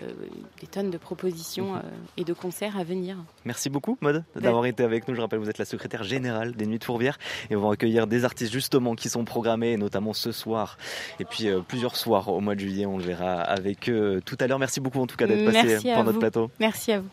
des 0.60 0.66
tonnes 0.66 0.90
de 0.90 0.98
propositions 0.98 1.74
mhm. 1.74 1.82
et 2.16 2.24
de 2.24 2.32
concerts 2.32 2.76
à 2.76 2.82
venir. 2.82 3.16
Merci 3.44 3.70
beaucoup, 3.70 3.96
Mode, 4.00 4.24
d'avoir 4.34 4.66
été 4.66 4.82
avec 4.82 5.06
nous. 5.06 5.14
Je 5.14 5.20
rappelle, 5.20 5.38
vous 5.38 5.50
êtes 5.50 5.58
la 5.58 5.64
secrétaire 5.64 6.02
générale 6.02 6.52
des 6.56 6.66
Nuits 6.66 6.80
de 6.80 6.84
Fourvière 6.84 7.18
et 7.50 7.54
on 7.54 7.60
va 7.60 7.72
accueillir 7.72 8.08
des 8.08 8.24
artistes 8.24 8.52
justement 8.52 8.96
qui 8.96 9.08
sont 9.08 9.24
programmés, 9.24 9.76
notamment 9.76 10.14
ce 10.14 10.32
soir 10.32 10.78
et 11.20 11.24
puis 11.24 11.46
plusieurs 11.68 11.94
soirs 11.94 12.28
au 12.28 12.40
mois 12.40 12.56
de 12.56 12.60
juillet. 12.60 12.86
On 12.86 12.98
le 12.98 13.04
verra 13.04 13.34
avec 13.40 13.88
eux 13.88 14.20
tout 14.24 14.36
à 14.40 14.48
l'heure. 14.48 14.58
Merci 14.58 14.80
beaucoup 14.80 15.00
en 15.00 15.06
tout 15.06 15.16
cas 15.16 15.28
d'être 15.28 15.44
passé 15.52 15.78
pour 15.94 16.02
notre 16.02 16.18
plateau. 16.18 16.50
Merci 16.58 16.90
à 16.90 17.00
vous. 17.00 17.08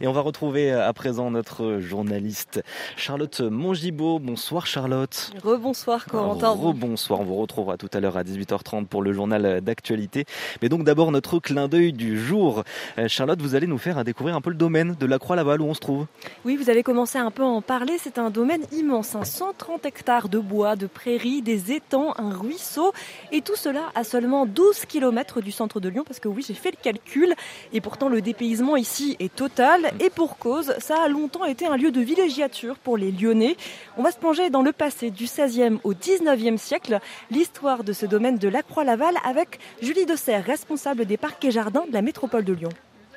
Et 0.00 0.06
on 0.06 0.12
va 0.12 0.20
retrouver 0.20 0.72
euh, 0.72 0.88
à 0.88 0.92
présent 0.92 1.30
notre 1.30 1.78
journaliste 1.78 2.62
Charlotte 2.96 3.40
Mongibaud. 3.40 4.18
Bonsoir 4.18 4.66
Charlotte. 4.66 5.32
Rebonsoir 5.42 6.06
Corentin. 6.06 6.50
Rebonsoir, 6.50 7.20
on 7.20 7.24
vous 7.24 7.36
retrouvera 7.36 7.76
tout 7.76 7.88
à 7.92 8.00
l'heure 8.00 8.16
à 8.16 8.24
18h30 8.24 8.86
pour 8.86 9.02
le 9.02 9.12
journal 9.12 9.60
d'actualité. 9.60 10.24
Mais 10.60 10.68
donc 10.68 10.84
d'abord 10.84 11.12
notre 11.12 11.38
clin 11.38 11.68
d'œil 11.68 11.92
du 11.92 12.18
jour. 12.18 12.64
Euh, 12.98 13.08
Charlotte, 13.08 13.40
vous 13.40 13.54
allez 13.54 13.66
nous 13.66 13.78
faire 13.78 14.02
découvrir 14.04 14.36
un 14.36 14.40
peu 14.40 14.50
le 14.50 14.56
domaine 14.56 14.96
de 14.98 15.06
la 15.06 15.18
Croix-Laval 15.18 15.60
où 15.60 15.66
on 15.66 15.74
se 15.74 15.80
trouve. 15.80 16.06
Oui, 16.44 16.56
vous 16.56 16.68
avez 16.68 16.82
commencé 16.82 17.18
un 17.18 17.30
peu 17.30 17.42
à 17.42 17.46
en 17.46 17.62
parler. 17.62 17.98
C'est 17.98 18.18
un 18.18 18.30
domaine 18.30 18.64
immense, 18.72 19.16
130 19.22 19.86
hectares 19.86 20.28
de 20.28 20.38
bois, 20.38 20.76
de 20.76 20.86
prairies, 20.86 21.42
des 21.42 21.72
étangs, 21.72 22.14
un 22.18 22.36
ruisseau. 22.36 22.92
Et 23.30 23.42
tout 23.42 23.56
cela 23.56 23.90
à 23.94 24.04
seulement 24.04 24.46
12 24.46 24.86
km 24.86 25.40
du 25.40 25.52
centre 25.52 25.80
de 25.80 25.88
Lyon 25.88 26.04
parce 26.06 26.20
que 26.20 26.28
oui, 26.28 26.44
j'ai 26.46 26.54
fait 26.54 26.70
le 26.70 26.82
calcul. 26.82 27.34
Et 27.72 27.80
pourtant 27.80 28.08
le 28.08 28.20
dépaysement 28.20 28.76
ici 28.76 29.16
est 29.20 29.34
total 29.34 29.51
et 30.00 30.08
pour 30.08 30.38
cause, 30.38 30.74
ça 30.78 31.02
a 31.02 31.08
longtemps 31.08 31.44
été 31.44 31.66
un 31.66 31.76
lieu 31.76 31.90
de 31.90 32.00
villégiature 32.00 32.76
pour 32.78 32.96
les 32.96 33.12
Lyonnais. 33.12 33.56
On 33.98 34.02
va 34.02 34.10
se 34.10 34.16
plonger 34.16 34.48
dans 34.48 34.62
le 34.62 34.72
passé 34.72 35.10
du 35.10 35.26
16e 35.26 35.78
au 35.84 35.92
19e 35.92 36.56
siècle, 36.56 37.00
l'histoire 37.30 37.84
de 37.84 37.92
ce 37.92 38.06
domaine 38.06 38.38
de 38.38 38.48
la 38.48 38.62
Croix-Laval 38.62 39.14
avec 39.24 39.58
Julie 39.82 40.06
Dessert, 40.06 40.44
responsable 40.44 41.04
des 41.04 41.18
parcs 41.18 41.44
et 41.44 41.50
jardins 41.50 41.84
de 41.86 41.92
la 41.92 42.02
métropole 42.02 42.44
de 42.44 42.54
Lyon. 42.54 42.70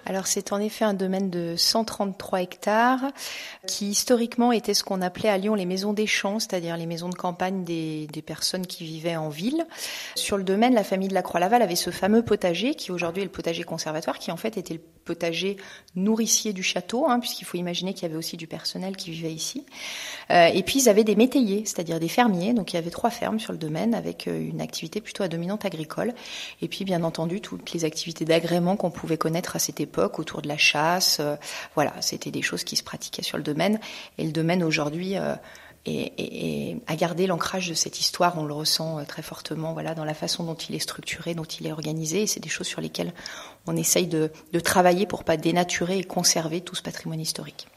Alors 0.08 0.28
c'est 0.28 0.54
en 0.54 0.60
effet 0.60 0.86
un 0.86 0.94
domaine 0.94 1.32
de 1.32 1.56
133 1.58 2.42
hectares 2.42 3.12
qui 3.66 3.90
historiquement 3.90 4.52
était 4.52 4.76
ce 4.76 4.84
qu'on 4.84 5.02
appelait 5.02 5.30
à 5.30 5.38
Lyon 5.40 5.56
les 5.56 5.66
maisons 5.66 5.94
des 5.94 6.06
champs, 6.06 6.40
c'est-à-dire 6.40 6.78
les 6.78 6.86
maisons 6.86 7.10
de 7.10 7.16
campagne 7.16 7.64
des, 7.64 8.08
personnes 8.26 8.68
qui 8.68 8.84
vivaient 8.86 9.16
en 9.16 9.30
ville. 9.30 9.66
Sur 10.16 10.38
le 10.38 10.44
domaine, 10.44 10.74
la 10.74 10.84
famille 10.84 11.08
de 11.08 11.14
la 11.14 11.22
Croix-Laval 11.22 11.62
avait 11.62 11.76
ce 11.76 11.90
fameux 11.90 12.24
potager 12.24 12.76
qui 12.76 12.92
aujourd'hui 12.92 13.22
est 13.22 13.26
le 13.26 13.32
potager 13.32 13.64
conservatoire, 13.64 14.20
qui 14.20 14.32
en 14.32 14.38
fait 14.38 14.58
était 14.58 14.76
le 14.76 14.80
potager 15.06 15.58
nourricier 15.96 16.54
du 16.54 16.64
château, 16.64 17.08
hein, 17.08 17.20
puisqu'il 17.20 17.46
faut 17.46 17.58
imaginer 17.58 17.94
qu'il 17.94 18.04
y 18.04 18.06
avait 18.06 18.18
aussi 18.18 18.38
du 18.38 18.48
personnel 18.48 18.96
qui 18.96 19.12
vivait 19.12 19.32
ici. 19.32 19.66
Euh, 20.32 20.48
et 20.48 20.64
puis 20.64 20.82
ils 20.82 20.90
avaient 20.90 21.04
des 21.04 21.16
métayers, 21.16 21.64
c'est-à-dire 21.66 22.00
des 22.00 22.08
fermiers. 22.08 22.54
Donc 22.54 22.74
il 22.74 22.76
y 22.76 22.80
avait 22.80 22.90
trois 22.90 23.12
fermes 23.12 23.40
sur 23.40 23.54
le 23.54 23.60
domaine 23.60 23.94
avec 23.94 24.28
euh, 24.28 24.40
une 24.40 24.62
activité 24.62 25.02
plutôt 25.02 25.24
à 25.24 25.28
dominante 25.28 25.66
agricole. 25.66 26.14
Et 26.62 26.68
puis 26.68 26.84
bien 26.84 27.04
entendu 27.04 27.42
toutes 27.42 27.72
les 27.74 27.86
activités 27.86 28.26
d'agrément 28.26 28.76
qu'on 28.76 28.92
pouvait 28.92 29.18
connaître 29.18 29.56
à 29.56 29.60
cette 29.60 29.80
époque 29.80 29.95
autour 30.04 30.42
de 30.42 30.48
la 30.48 30.58
chasse. 30.58 31.18
Euh, 31.20 31.36
voilà, 31.76 31.94
c'était 32.02 32.32
des 32.32 32.42
choses 32.42 32.64
qui 32.64 32.76
se 32.76 32.84
pratiquaient 32.84 33.24
sur 33.24 33.38
le 33.38 33.44
domaine. 33.44 33.80
Et 34.18 34.24
le 34.24 34.32
domaine 34.32 34.64
aujourd'hui 34.64 35.18
euh, 35.18 35.36
et, 35.86 36.78
a 36.88 36.96
gardé 36.96 37.28
l'ancrage 37.28 37.70
de 37.70 37.74
cette 37.74 38.00
histoire. 38.00 38.38
On 38.38 38.46
le 38.46 38.54
ressent 38.54 39.00
euh, 39.00 39.04
très 39.04 39.22
fortement, 39.22 39.74
voilà, 39.74 39.96
dans 39.96 40.06
la 40.06 40.14
façon 40.14 40.44
dont 40.44 40.56
il 40.56 40.76
est 40.76 40.80
structuré, 40.80 41.34
dont 41.34 41.44
il 41.44 41.68
est 41.68 41.72
organisé. 41.72 42.24
Et 42.24 42.28
c'est 42.28 42.40
des 42.40 42.50
choses 42.50 42.68
sur 42.68 42.82
lesquelles 42.82 43.14
on 43.68 43.76
essaye 43.76 44.08
de, 44.08 44.32
de 44.54 44.60
travailler 44.60 45.06
pour 45.06 45.24
pas 45.24 45.38
dénaturer 45.38 46.00
et 46.00 46.04
conserver 46.04 46.62
tout 46.62 46.76
ce 46.76 46.82
patrimoine 46.82 47.20
historique. 47.20 47.68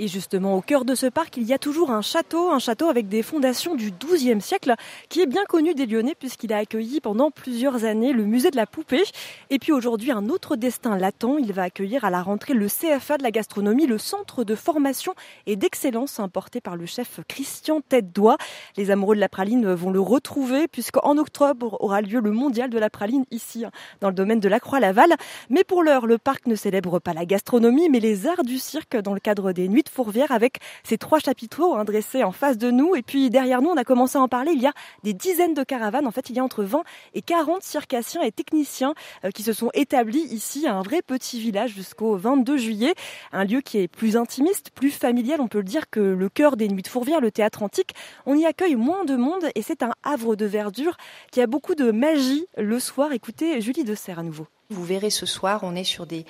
Et 0.00 0.08
justement, 0.08 0.56
au 0.56 0.60
cœur 0.60 0.84
de 0.84 0.96
ce 0.96 1.06
parc, 1.06 1.36
il 1.36 1.44
y 1.44 1.52
a 1.52 1.58
toujours 1.58 1.92
un 1.92 2.02
château, 2.02 2.50
un 2.50 2.58
château 2.58 2.88
avec 2.88 3.08
des 3.08 3.22
fondations 3.22 3.76
du 3.76 3.92
XIIe 3.92 4.40
siècle, 4.40 4.74
qui 5.08 5.20
est 5.20 5.26
bien 5.26 5.44
connu 5.44 5.72
des 5.72 5.86
Lyonnais 5.86 6.16
puisqu'il 6.18 6.52
a 6.52 6.56
accueilli 6.56 7.00
pendant 7.00 7.30
plusieurs 7.30 7.84
années 7.84 8.12
le 8.12 8.24
musée 8.24 8.50
de 8.50 8.56
la 8.56 8.66
poupée. 8.66 9.04
Et 9.50 9.60
puis 9.60 9.70
aujourd'hui, 9.70 10.10
un 10.10 10.28
autre 10.30 10.56
destin 10.56 10.98
l'attend. 10.98 11.38
Il 11.38 11.52
va 11.52 11.62
accueillir 11.62 12.04
à 12.04 12.10
la 12.10 12.22
rentrée 12.22 12.54
le 12.54 12.66
CFA 12.66 13.18
de 13.18 13.22
la 13.22 13.30
gastronomie, 13.30 13.86
le 13.86 13.98
centre 13.98 14.42
de 14.42 14.56
formation 14.56 15.14
et 15.46 15.54
d'excellence 15.54 16.18
importé 16.18 16.60
par 16.60 16.74
le 16.74 16.86
chef 16.86 17.20
Christian 17.28 17.80
Tête-Doigt. 17.80 18.36
Les 18.76 18.90
amoureux 18.90 19.14
de 19.14 19.20
la 19.20 19.28
praline 19.28 19.72
vont 19.74 19.90
le 19.90 20.00
retrouver 20.00 20.66
puisqu'en 20.66 21.18
octobre 21.18 21.76
aura 21.78 22.00
lieu 22.00 22.18
le 22.18 22.32
mondial 22.32 22.68
de 22.68 22.78
la 22.80 22.90
praline 22.90 23.26
ici, 23.30 23.64
dans 24.00 24.08
le 24.08 24.14
domaine 24.14 24.40
de 24.40 24.48
la 24.48 24.58
Croix-Laval. 24.58 25.14
Mais 25.50 25.62
pour 25.62 25.84
l'heure, 25.84 26.06
le 26.06 26.18
parc 26.18 26.48
ne 26.48 26.56
célèbre 26.56 26.98
pas 26.98 27.12
la 27.12 27.26
gastronomie, 27.26 27.88
mais 27.88 28.00
les 28.00 28.26
arts 28.26 28.42
du 28.42 28.58
cirque 28.58 28.96
dans 28.96 29.14
le 29.14 29.20
cadre 29.20 29.52
des 29.52 29.68
nuits 29.68 29.83
Fourvière 29.88 30.30
avec 30.32 30.58
ces 30.82 30.98
trois 30.98 31.18
chapiteaux 31.18 31.74
hein, 31.74 31.84
dressés 31.84 32.24
en 32.24 32.32
face 32.32 32.58
de 32.58 32.70
nous. 32.70 32.94
Et 32.94 33.02
puis 33.02 33.30
derrière 33.30 33.62
nous, 33.62 33.70
on 33.70 33.76
a 33.76 33.84
commencé 33.84 34.18
à 34.18 34.20
en 34.20 34.28
parler, 34.28 34.52
il 34.52 34.62
y 34.62 34.66
a 34.66 34.72
des 35.02 35.12
dizaines 35.12 35.54
de 35.54 35.64
caravanes. 35.64 36.06
En 36.06 36.10
fait, 36.10 36.30
il 36.30 36.36
y 36.36 36.38
a 36.38 36.44
entre 36.44 36.62
20 36.62 36.82
et 37.14 37.22
40 37.22 37.62
circassiens 37.62 38.22
et 38.22 38.30
techniciens 38.30 38.94
euh, 39.24 39.30
qui 39.30 39.42
se 39.42 39.52
sont 39.52 39.70
établis 39.74 40.26
ici, 40.30 40.68
un 40.68 40.82
vrai 40.82 41.02
petit 41.02 41.40
village 41.40 41.72
jusqu'au 41.72 42.16
22 42.16 42.56
juillet. 42.56 42.94
Un 43.32 43.44
lieu 43.44 43.60
qui 43.60 43.78
est 43.78 43.88
plus 43.88 44.16
intimiste, 44.16 44.70
plus 44.70 44.90
familial, 44.90 45.40
on 45.40 45.48
peut 45.48 45.58
le 45.58 45.64
dire, 45.64 45.90
que 45.90 46.00
le 46.00 46.28
cœur 46.28 46.56
des 46.56 46.68
Nuits 46.68 46.82
de 46.82 46.88
Fourvière, 46.88 47.20
le 47.20 47.30
théâtre 47.30 47.62
antique. 47.62 47.94
On 48.26 48.36
y 48.36 48.46
accueille 48.46 48.76
moins 48.76 49.04
de 49.04 49.16
monde 49.16 49.46
et 49.54 49.62
c'est 49.62 49.82
un 49.82 49.92
havre 50.02 50.36
de 50.36 50.46
verdure 50.46 50.96
qui 51.32 51.40
a 51.40 51.46
beaucoup 51.46 51.74
de 51.74 51.90
magie 51.90 52.46
le 52.56 52.78
soir. 52.78 53.12
Écoutez 53.12 53.60
Julie 53.60 53.84
de 53.84 53.94
à 54.12 54.22
nouveau. 54.22 54.46
Vous 54.74 54.84
verrez 54.84 55.10
ce 55.10 55.24
soir, 55.24 55.60
on 55.62 55.74
est 55.74 55.84
sur 55.84 56.06
des, 56.06 56.26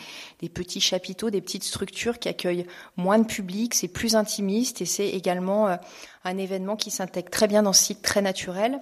petits 0.53 0.81
chapiteaux, 0.81 1.31
des 1.31 1.41
petites 1.41 1.65
structures 1.65 2.19
qui 2.19 2.29
accueillent 2.29 2.67
moins 2.97 3.19
de 3.19 3.27
public, 3.27 3.75
c'est 3.75 3.89
plus 3.89 4.15
intimiste 4.15 4.83
et 4.83 4.87
c'est 4.87 5.09
également 5.09 5.69
euh, 5.69 5.77
un 6.25 6.37
événement 6.37 6.77
qui 6.77 6.91
s'intègre 6.91 7.31
très 7.31 7.49
bien 7.49 7.63
dans 7.63 7.73
ce 7.73 7.83
site 7.83 8.03
très 8.03 8.23
naturel. 8.23 8.81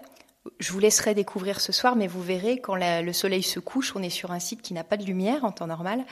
Je 0.58 0.72
vous 0.72 0.80
laisserai 0.80 1.14
découvrir 1.14 1.60
ce 1.60 1.70
soir, 1.70 1.94
mais 1.94 2.08
vous 2.08 2.20
verrez, 2.20 2.58
quand 2.58 2.74
le 2.74 3.12
soleil 3.12 3.44
se 3.44 3.60
couche, 3.60 3.94
on 3.94 4.02
est 4.02 4.10
sur 4.10 4.32
un 4.32 4.40
site 4.40 4.60
qui 4.60 4.74
n'a 4.74 4.82
pas 4.82 4.96
de 4.96 5.04
lumière 5.04 5.44
en 5.44 5.52
temps 5.52 5.68
normal. 5.68 6.04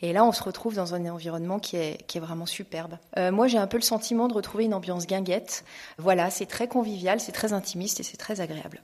Et 0.00 0.14
là, 0.14 0.24
on 0.24 0.32
se 0.32 0.42
retrouve 0.42 0.74
dans 0.74 0.94
un 0.94 1.04
environnement 1.06 1.58
qui 1.58 1.76
est, 1.76 2.18
vraiment 2.18 2.46
superbe. 2.46 2.96
Euh, 3.18 3.30
moi, 3.30 3.46
j'ai 3.46 3.58
un 3.58 3.66
peu 3.66 3.76
le 3.76 3.82
sentiment 3.82 4.26
de 4.26 4.32
retrouver 4.32 4.64
une 4.64 4.72
ambiance 4.72 5.06
guinguette. 5.06 5.64
Voilà, 5.98 6.30
c'est 6.30 6.46
très 6.46 6.66
convivial, 6.66 7.20
c'est 7.20 7.32
très 7.32 7.52
intimiste 7.52 8.00
et 8.00 8.04
c'est 8.04 8.16
très 8.16 8.40
agréable. 8.40 8.80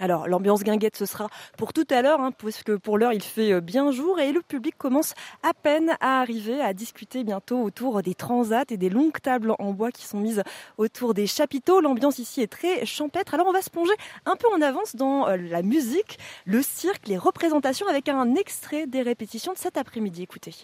Alors 0.00 0.26
l'ambiance 0.26 0.64
guinguette 0.64 0.96
ce 0.96 1.04
sera 1.04 1.28
pour 1.58 1.74
tout 1.74 1.86
à 1.90 2.00
l'heure, 2.00 2.20
hein, 2.20 2.32
puisque 2.32 2.74
pour 2.78 2.96
l'heure 2.96 3.12
il 3.12 3.22
fait 3.22 3.52
euh, 3.52 3.60
bien 3.60 3.92
jour 3.92 4.18
et 4.18 4.32
le 4.32 4.40
public 4.40 4.74
commence 4.78 5.14
à 5.42 5.52
peine 5.52 5.94
à 6.00 6.20
arriver, 6.20 6.60
à 6.60 6.72
discuter 6.72 7.22
bientôt 7.22 7.60
autour 7.62 8.02
des 8.02 8.14
transats 8.14 8.64
et 8.70 8.78
des 8.78 8.88
longues 8.88 9.20
tables 9.20 9.54
en 9.58 9.72
bois 9.72 9.92
qui 9.92 10.06
sont 10.06 10.18
mises 10.18 10.42
autour 10.78 11.12
des 11.12 11.26
chapiteaux. 11.26 11.82
L'ambiance 11.82 12.18
ici 12.18 12.40
est 12.40 12.50
très 12.50 12.86
champêtre. 12.86 13.34
Alors 13.34 13.46
on 13.46 13.52
va 13.52 13.60
se 13.60 13.70
plonger 13.70 13.92
un 14.24 14.36
peu 14.36 14.48
en 14.48 14.62
avance 14.62 14.96
dans 14.96 15.28
euh, 15.28 15.36
la 15.36 15.60
musique, 15.62 16.18
le 16.46 16.62
cirque, 16.62 17.06
les 17.06 17.18
représentations 17.18 17.86
avec 17.86 18.08
un 18.08 18.34
extrait 18.34 18.86
des 18.86 19.02
répétitions 19.02 19.52
de 19.52 19.58
cet 19.58 19.76
après-midi. 19.76 20.22
Écoutez. 20.22 20.54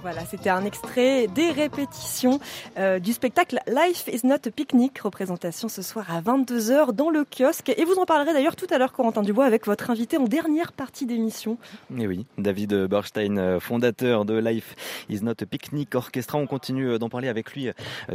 Voilà, 0.00 0.24
c'était 0.28 0.50
un 0.50 0.64
extrait 0.64 1.26
des 1.28 1.50
répétitions 1.50 2.11
euh, 2.78 2.98
du 2.98 3.12
spectacle 3.12 3.58
Life 3.66 4.08
is 4.12 4.26
not 4.26 4.36
a 4.46 4.50
picnic, 4.50 4.98
représentation 4.98 5.68
ce 5.68 5.82
soir 5.82 6.06
à 6.10 6.20
22h 6.20 6.92
dans 6.92 7.10
le 7.10 7.24
kiosque. 7.24 7.72
Et 7.76 7.84
vous 7.84 7.98
en 7.98 8.06
parlerez 8.06 8.32
d'ailleurs 8.32 8.56
tout 8.56 8.66
à 8.70 8.78
l'heure, 8.78 8.92
Corentin 8.92 9.22
Dubois, 9.22 9.44
avec 9.44 9.66
votre 9.66 9.90
invité 9.90 10.16
en 10.16 10.24
dernière 10.24 10.72
partie 10.72 11.06
d'émission. 11.06 11.58
Et 11.96 12.06
oui, 12.06 12.26
David 12.38 12.86
Borstein, 12.86 13.38
euh, 13.38 13.60
fondateur 13.60 14.24
de 14.24 14.38
Life 14.38 14.74
is 15.08 15.22
not 15.22 15.34
a 15.40 15.46
picnic 15.46 15.94
orchestra. 15.94 16.38
On 16.38 16.46
continue 16.46 16.90
euh, 16.90 16.98
d'en 16.98 17.08
parler 17.08 17.28
avec 17.28 17.52
lui 17.52 17.68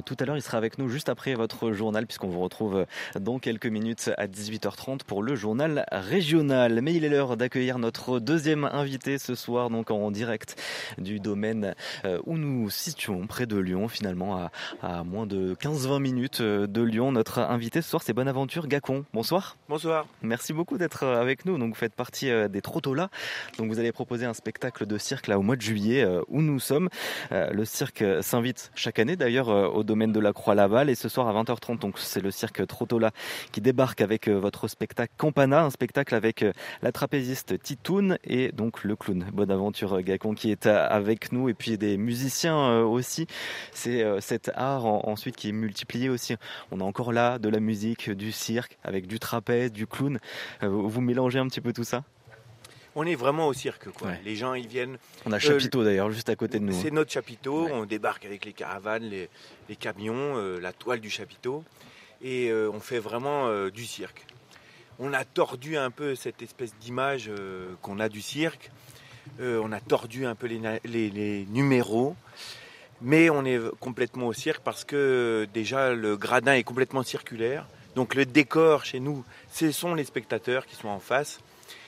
tout 0.05 0.15
à 0.19 0.25
l'heure. 0.25 0.37
Il 0.37 0.41
sera 0.41 0.57
avec 0.57 0.77
nous 0.77 0.89
juste 0.89 1.09
après 1.09 1.33
votre 1.33 1.71
journal, 1.71 2.05
puisqu'on 2.05 2.29
vous 2.29 2.39
retrouve 2.39 2.85
dans 3.19 3.39
quelques 3.39 3.67
minutes 3.67 4.11
à 4.17 4.27
18h30 4.27 5.03
pour 5.05 5.23
le 5.23 5.35
journal 5.35 5.85
régional. 5.91 6.81
Mais 6.81 6.93
il 6.93 7.03
est 7.03 7.09
l'heure 7.09 7.37
d'accueillir 7.37 7.79
notre 7.79 8.19
deuxième 8.19 8.65
invité 8.65 9.17
ce 9.17 9.35
soir, 9.35 9.69
donc 9.69 9.91
en 9.91 10.11
direct 10.11 10.55
du 10.97 11.19
domaine 11.19 11.75
où 12.25 12.37
nous 12.37 12.69
situons 12.69 13.27
près 13.27 13.45
de 13.45 13.57
Lyon, 13.57 13.87
finalement 13.97 14.49
à, 14.81 15.03
moins 15.03 15.25
de 15.25 15.55
15-20 15.55 15.99
minutes 15.99 16.41
euh, 16.41 16.67
de 16.67 16.81
Lyon. 16.81 17.11
Notre 17.11 17.39
invité 17.39 17.81
ce 17.81 17.89
soir, 17.89 18.03
c'est 18.03 18.13
Bonaventure 18.13 18.67
Gacon. 18.67 19.05
Bonsoir. 19.13 19.57
Bonsoir. 19.69 20.05
Merci 20.21 20.53
beaucoup 20.53 20.77
d'être 20.77 21.03
euh, 21.03 21.19
avec 21.19 21.45
nous. 21.45 21.57
Donc 21.57 21.69
vous 21.69 21.79
faites 21.79 21.93
partie 21.93 22.29
des 22.49 22.61
Trottolas. 22.61 23.09
Donc 23.57 23.69
vous 23.69 23.79
allez 23.79 23.91
proposer 23.91 24.25
un 24.25 24.33
spectacle 24.33 24.85
de 24.85 24.97
cirque 24.97 25.27
là 25.27 25.39
au 25.39 25.41
mois 25.41 25.55
de 25.55 25.61
juillet 25.61 26.05
où 26.27 26.41
nous 26.41 26.59
sommes. 26.59 26.89
Le 27.31 27.65
cirque 27.65 28.03
s'invite 28.21 28.71
chaque 28.75 28.99
année 28.99 29.15
d'ailleurs 29.15 29.47
au 29.47 29.83
domaine 29.83 30.11
de 30.11 30.19
la 30.19 30.33
Croix-Laval 30.33 30.89
et 30.89 30.95
ce 30.95 31.09
soir 31.09 31.27
à 31.27 31.43
20h30 31.43 31.79
donc 31.79 31.99
c'est 31.99 32.21
le 32.21 32.31
cirque 32.31 32.65
Trottola 32.67 33.11
qui 33.51 33.61
débarque 33.61 34.01
avec 34.01 34.27
votre 34.27 34.67
spectacle 34.67 35.13
Campana, 35.17 35.63
un 35.63 35.69
spectacle 35.69 36.15
avec 36.15 36.45
la 36.81 36.91
trapéziste 36.91 37.61
Titoun 37.61 38.17
et 38.23 38.51
donc 38.51 38.83
le 38.83 38.95
clown 38.95 39.25
Bonaventure 39.33 40.01
Gacon 40.01 40.33
qui 40.33 40.51
est 40.51 40.67
avec 40.67 41.31
nous 41.31 41.49
et 41.49 41.53
puis 41.53 41.77
des 41.77 41.97
musiciens 41.97 42.57
euh, 42.57 42.83
aussi. 42.83 43.27
C'est 43.71 43.86
euh, 43.87 44.19
cet 44.21 44.51
art 44.55 44.85
ensuite 44.85 45.35
qui 45.35 45.49
est 45.49 45.53
multiplié 45.53 46.09
aussi. 46.09 46.35
On 46.71 46.79
a 46.79 46.83
encore 46.83 47.11
là 47.11 47.39
de 47.39 47.49
la 47.49 47.59
musique, 47.59 48.09
du 48.09 48.31
cirque, 48.31 48.77
avec 48.83 49.07
du 49.07 49.19
trapèze, 49.19 49.71
du 49.71 49.87
clown. 49.87 50.19
Euh, 50.63 50.67
vous 50.67 51.01
mélangez 51.01 51.39
un 51.39 51.47
petit 51.47 51.61
peu 51.61 51.73
tout 51.73 51.83
ça? 51.83 52.03
On 52.95 53.05
est 53.05 53.15
vraiment 53.15 53.47
au 53.47 53.53
cirque. 53.53 53.89
Quoi. 53.91 54.13
Les 54.25 54.35
gens, 54.35 54.55
ils 54.55 54.67
viennent. 54.67 54.97
On 55.25 55.31
a 55.31 55.39
chapiteau 55.39 55.83
d'ailleurs, 55.83 56.09
juste 56.11 56.29
à 56.29 56.35
côté 56.35 56.59
de 56.59 56.63
nous. 56.63 56.73
C'est 56.73 56.91
notre 56.91 57.11
chapiteau. 57.11 57.67
On 57.71 57.85
débarque 57.85 58.25
avec 58.25 58.43
les 58.43 58.53
caravanes, 58.53 59.03
les, 59.03 59.75
camions, 59.75 60.35
la 60.59 60.73
toile 60.73 60.99
du 60.99 61.11
chapiteau. 61.11 61.63
Et 62.23 62.51
on 62.51 62.79
fait 62.79 62.97
vraiment 62.97 63.69
du 63.69 63.85
cirque. 63.85 64.25
On 64.97 65.13
a 65.13 65.25
tordu 65.25 65.77
un 65.77 65.91
peu 65.91 66.15
cette 66.15 66.41
espèce 66.41 66.73
d'image 66.77 67.29
qu'on 67.83 67.99
a 67.99 68.09
du 68.09 68.21
cirque. 68.21 68.71
Euh, 69.39 69.61
on 69.63 69.71
a 69.71 69.79
tordu 69.79 70.25
un 70.25 70.35
peu 70.35 70.47
les, 70.47 71.45
numéros. 71.49 72.15
Mais 73.01 73.29
on 73.29 73.45
est 73.45 73.59
complètement 73.79 74.27
au 74.27 74.33
cirque 74.33 74.61
parce 74.63 74.83
que 74.83 75.47
déjà 75.53 75.93
le 75.93 76.17
gradin 76.17 76.53
est 76.53 76.63
complètement 76.63 77.03
circulaire. 77.03 77.67
Donc 77.95 78.15
le 78.15 78.25
décor 78.25 78.85
chez 78.85 78.99
nous, 78.99 79.23
ce 79.51 79.71
sont 79.71 79.93
les 79.93 80.03
spectateurs 80.03 80.65
qui 80.65 80.75
sont 80.75 80.87
en 80.87 80.99
face. 80.99 81.39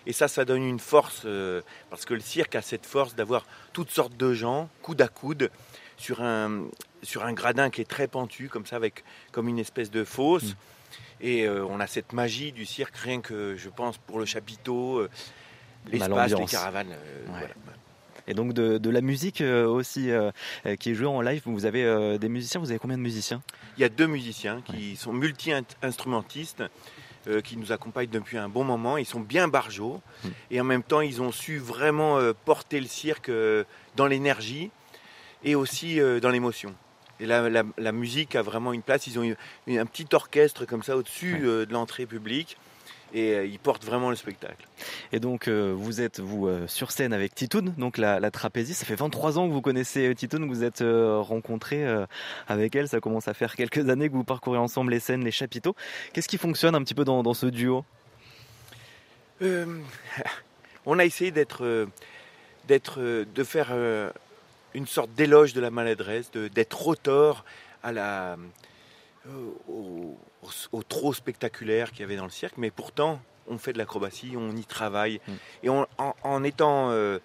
Et 0.05 0.13
ça, 0.13 0.27
ça 0.27 0.45
donne 0.45 0.63
une 0.63 0.79
force, 0.79 1.21
euh, 1.25 1.61
parce 1.89 2.05
que 2.05 2.13
le 2.13 2.19
cirque 2.19 2.55
a 2.55 2.61
cette 2.61 2.85
force 2.85 3.15
d'avoir 3.15 3.45
toutes 3.73 3.91
sortes 3.91 4.15
de 4.17 4.33
gens, 4.33 4.69
coude 4.81 5.01
à 5.01 5.07
coude, 5.07 5.51
sur 5.97 6.23
un, 6.23 6.63
sur 7.03 7.25
un 7.25 7.33
gradin 7.33 7.69
qui 7.69 7.81
est 7.81 7.89
très 7.89 8.07
pentu, 8.07 8.49
comme 8.49 8.65
ça, 8.65 8.77
avec 8.77 9.03
comme 9.31 9.47
une 9.47 9.59
espèce 9.59 9.91
de 9.91 10.03
fosse. 10.03 10.53
Mm. 10.53 10.55
Et 11.21 11.45
euh, 11.45 11.65
on 11.65 11.79
a 11.79 11.87
cette 11.87 12.13
magie 12.13 12.51
du 12.51 12.65
cirque, 12.65 12.95
rien 12.95 13.21
que, 13.21 13.55
je 13.57 13.69
pense, 13.69 13.97
pour 13.97 14.19
le 14.19 14.25
chapiteau, 14.25 14.99
euh, 14.99 15.09
l'espace, 15.91 16.33
les 16.33 16.45
caravanes. 16.45 16.95
Et 18.29 18.33
donc 18.33 18.53
de, 18.53 18.89
la 18.89 19.01
musique 19.01 19.41
aussi 19.41 20.09
qui 20.79 20.91
est 20.91 20.93
jouée 20.93 21.07
en 21.07 21.19
live. 21.19 21.41
Vous 21.45 21.65
avez 21.65 22.17
des 22.17 22.29
musiciens, 22.29 22.61
vous 22.61 22.69
avez 22.69 22.79
combien 22.79 22.97
de 22.97 23.01
musiciens? 23.01 23.41
Il 23.77 23.81
y 23.81 23.83
a 23.83 23.89
deux 23.89 24.07
musiciens 24.07 24.61
qui 24.61 24.95
sont 24.95 25.11
multi-instrumentistes. 25.11 26.63
Euh, 27.27 27.41
qui 27.41 27.57
nous 27.57 27.73
accompagnent 27.73 28.09
depuis 28.09 28.37
un 28.37 28.47
bon 28.47 28.63
moment. 28.63 28.97
Ils 28.97 29.05
sont 29.05 29.19
bien 29.19 29.49
barjots 29.49 30.01
mm. 30.23 30.27
et 30.51 30.61
en 30.61 30.63
même 30.63 30.83
temps, 30.83 31.01
ils 31.01 31.21
ont 31.21 31.33
su 31.33 31.57
vraiment 31.57 32.17
euh, 32.17 32.31
porter 32.45 32.79
le 32.79 32.87
cirque 32.87 33.27
euh, 33.27 33.65
dans 33.97 34.07
l'énergie 34.07 34.71
et 35.43 35.53
aussi 35.53 35.99
dans 36.21 36.29
l'émotion. 36.29 36.73
Et 37.19 37.25
là, 37.25 37.49
la, 37.49 37.91
musique 37.91 38.35
a 38.35 38.41
vraiment 38.41 38.73
une 38.73 38.81
place. 38.81 39.07
Ils 39.07 39.19
ont 39.19 39.35
un 39.67 39.85
petit 39.85 40.07
orchestre 40.13 40.65
comme 40.65 40.83
ça 40.83 40.97
au-dessus 40.97 41.39
de 41.39 41.67
l'entrée 41.71 42.05
publique 42.05 42.57
et 43.13 43.33
euh, 43.33 43.45
il 43.45 43.59
porte 43.59 43.83
vraiment 43.83 44.09
le 44.09 44.15
spectacle. 44.15 44.67
Et 45.11 45.19
donc 45.19 45.47
euh, 45.47 45.73
vous 45.75 46.01
êtes 46.01 46.19
vous 46.19 46.47
euh, 46.47 46.67
sur 46.67 46.91
scène 46.91 47.13
avec 47.13 47.35
Titoun, 47.35 47.73
donc 47.77 47.97
la, 47.97 48.19
la, 48.19 48.31
trapéziste. 48.31 48.81
Ça 48.81 48.85
fait 48.85 48.95
23 48.95 49.37
ans 49.37 49.47
que 49.47 49.53
vous 49.53 49.61
connaissez 49.61 50.13
Titoun, 50.15 50.47
vous 50.47 50.63
êtes 50.63 50.83
rencontré 50.83 51.85
avec 52.47 52.75
elle. 52.75 52.87
Ça 52.87 52.99
commence 52.99 53.27
à 53.27 53.33
faire 53.33 53.55
quelques 53.55 53.89
années 53.89 54.09
que 54.09 54.13
vous 54.13 54.23
parcourez 54.23 54.57
ensemble 54.57 54.91
les 54.91 54.99
scènes, 54.99 55.23
les 55.23 55.31
chapiteaux. 55.31 55.75
Qu'est-ce 56.13 56.27
qui 56.27 56.37
fonctionne 56.37 56.75
un 56.75 56.83
petit 56.83 56.93
peu 56.93 57.03
dans, 57.03 57.33
ce 57.33 57.45
duo? 57.47 57.83
On 60.85 60.99
a 60.99 61.05
essayé 61.05 61.31
d'être, 61.31 61.87
d'être, 62.67 62.99
de 62.99 63.43
faire 63.43 63.71
une 64.73 64.87
sorte 64.87 65.11
d'éloge 65.13 65.53
de 65.53 65.61
la 65.61 65.71
maladresse, 65.71 66.31
d'être 66.31 66.87
auteur 66.87 67.45
à 67.83 67.91
la, 67.91 68.37
au, 69.67 70.17
au, 70.71 70.83
trop 70.83 71.13
spectaculaire 71.13 71.91
qu'il 71.91 72.01
y 72.01 72.03
avait 72.03 72.15
dans 72.15 72.25
le 72.25 72.29
cirque, 72.29 72.57
mais 72.57 72.71
pourtant, 72.71 73.21
on 73.47 73.57
fait 73.57 73.73
de 73.73 73.77
l'acrobatie, 73.77 74.33
on 74.37 74.55
y 74.55 74.65
travaille. 74.65 75.19
Mm. 75.27 75.33
Et 75.63 75.69
en, 75.69 76.43
étant, 76.43 76.91
euh, 76.91 77.19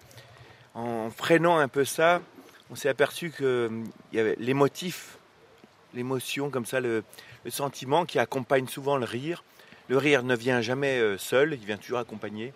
en 0.73 1.09
freinant 1.09 1.57
un 1.57 1.67
peu 1.67 1.85
ça, 1.85 2.21
on 2.69 2.75
s'est 2.75 2.89
aperçu 2.89 3.29
que 3.29 3.69
il 4.11 4.17
y 4.17 4.19
avait 4.19 4.35
les 4.39 4.53
motifs, 4.53 5.17
l'émotion, 5.93 6.49
comme 6.49 6.65
ça, 6.65 6.79
le, 6.79 7.03
sentiment 7.49 8.05
qui 8.05 8.17
accompagne 8.17 8.67
souvent 8.67 8.97
le 8.97 9.05
rire. 9.05 9.43
Le 9.87 9.97
rire 9.97 10.23
ne 10.23 10.35
vient 10.35 10.61
jamais 10.61 10.99
euh, 10.99 11.15
seul, 11.19 11.53
il 11.53 11.63
vient 11.63 11.77
toujours 11.77 11.99
accompagné, 11.99 12.53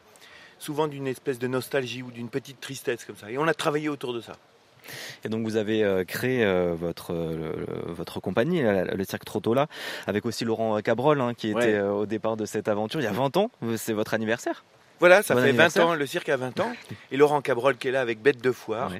souvent 0.57 0.87
d'une 0.87 1.05
espèce 1.05 1.37
de 1.37 1.47
nostalgie 1.47 2.01
ou 2.01 2.09
d'une 2.09 2.29
petite 2.29 2.59
tristesse 2.59 3.05
comme 3.05 3.15
ça. 3.15 3.29
Et 3.29 3.37
on 3.37 3.47
a 3.47 3.53
travaillé 3.53 3.87
autour 3.87 4.13
de 4.13 4.21
ça. 4.21 4.33
Et 5.23 5.29
donc 5.29 5.43
vous 5.43 5.55
avez 5.55 5.83
euh, 5.83 6.03
créé 6.03 6.43
euh, 6.43 6.73
votre 6.75 7.13
votre 7.87 8.19
compagnie, 8.19 8.61
le 8.61 9.03
Cirque 9.03 9.25
Trottola, 9.25 9.67
avec 10.07 10.25
aussi 10.25 10.45
Laurent 10.45 10.79
Cabrol, 10.81 11.21
hein, 11.21 11.33
qui 11.33 11.49
était 11.49 11.75
euh, 11.75 11.91
au 11.91 12.05
départ 12.05 12.37
de 12.37 12.45
cette 12.45 12.67
aventure 12.67 12.99
il 12.99 13.03
y 13.03 13.07
a 13.07 13.11
20 13.11 13.37
ans. 13.37 13.51
C'est 13.77 13.93
votre 13.93 14.13
anniversaire. 14.13 14.63
Voilà, 14.99 15.23
ça 15.23 15.35
fait 15.35 15.51
20 15.51 15.77
ans, 15.77 15.95
le 15.95 16.05
cirque 16.05 16.29
a 16.29 16.37
20 16.37 16.59
ans. 16.59 16.71
Et 17.11 17.17
Laurent 17.17 17.41
Cabrol 17.41 17.77
qui 17.77 17.87
est 17.87 17.91
là 17.91 18.01
avec 18.01 18.21
Bête 18.21 18.41
de 18.41 18.51
Foire. 18.51 18.91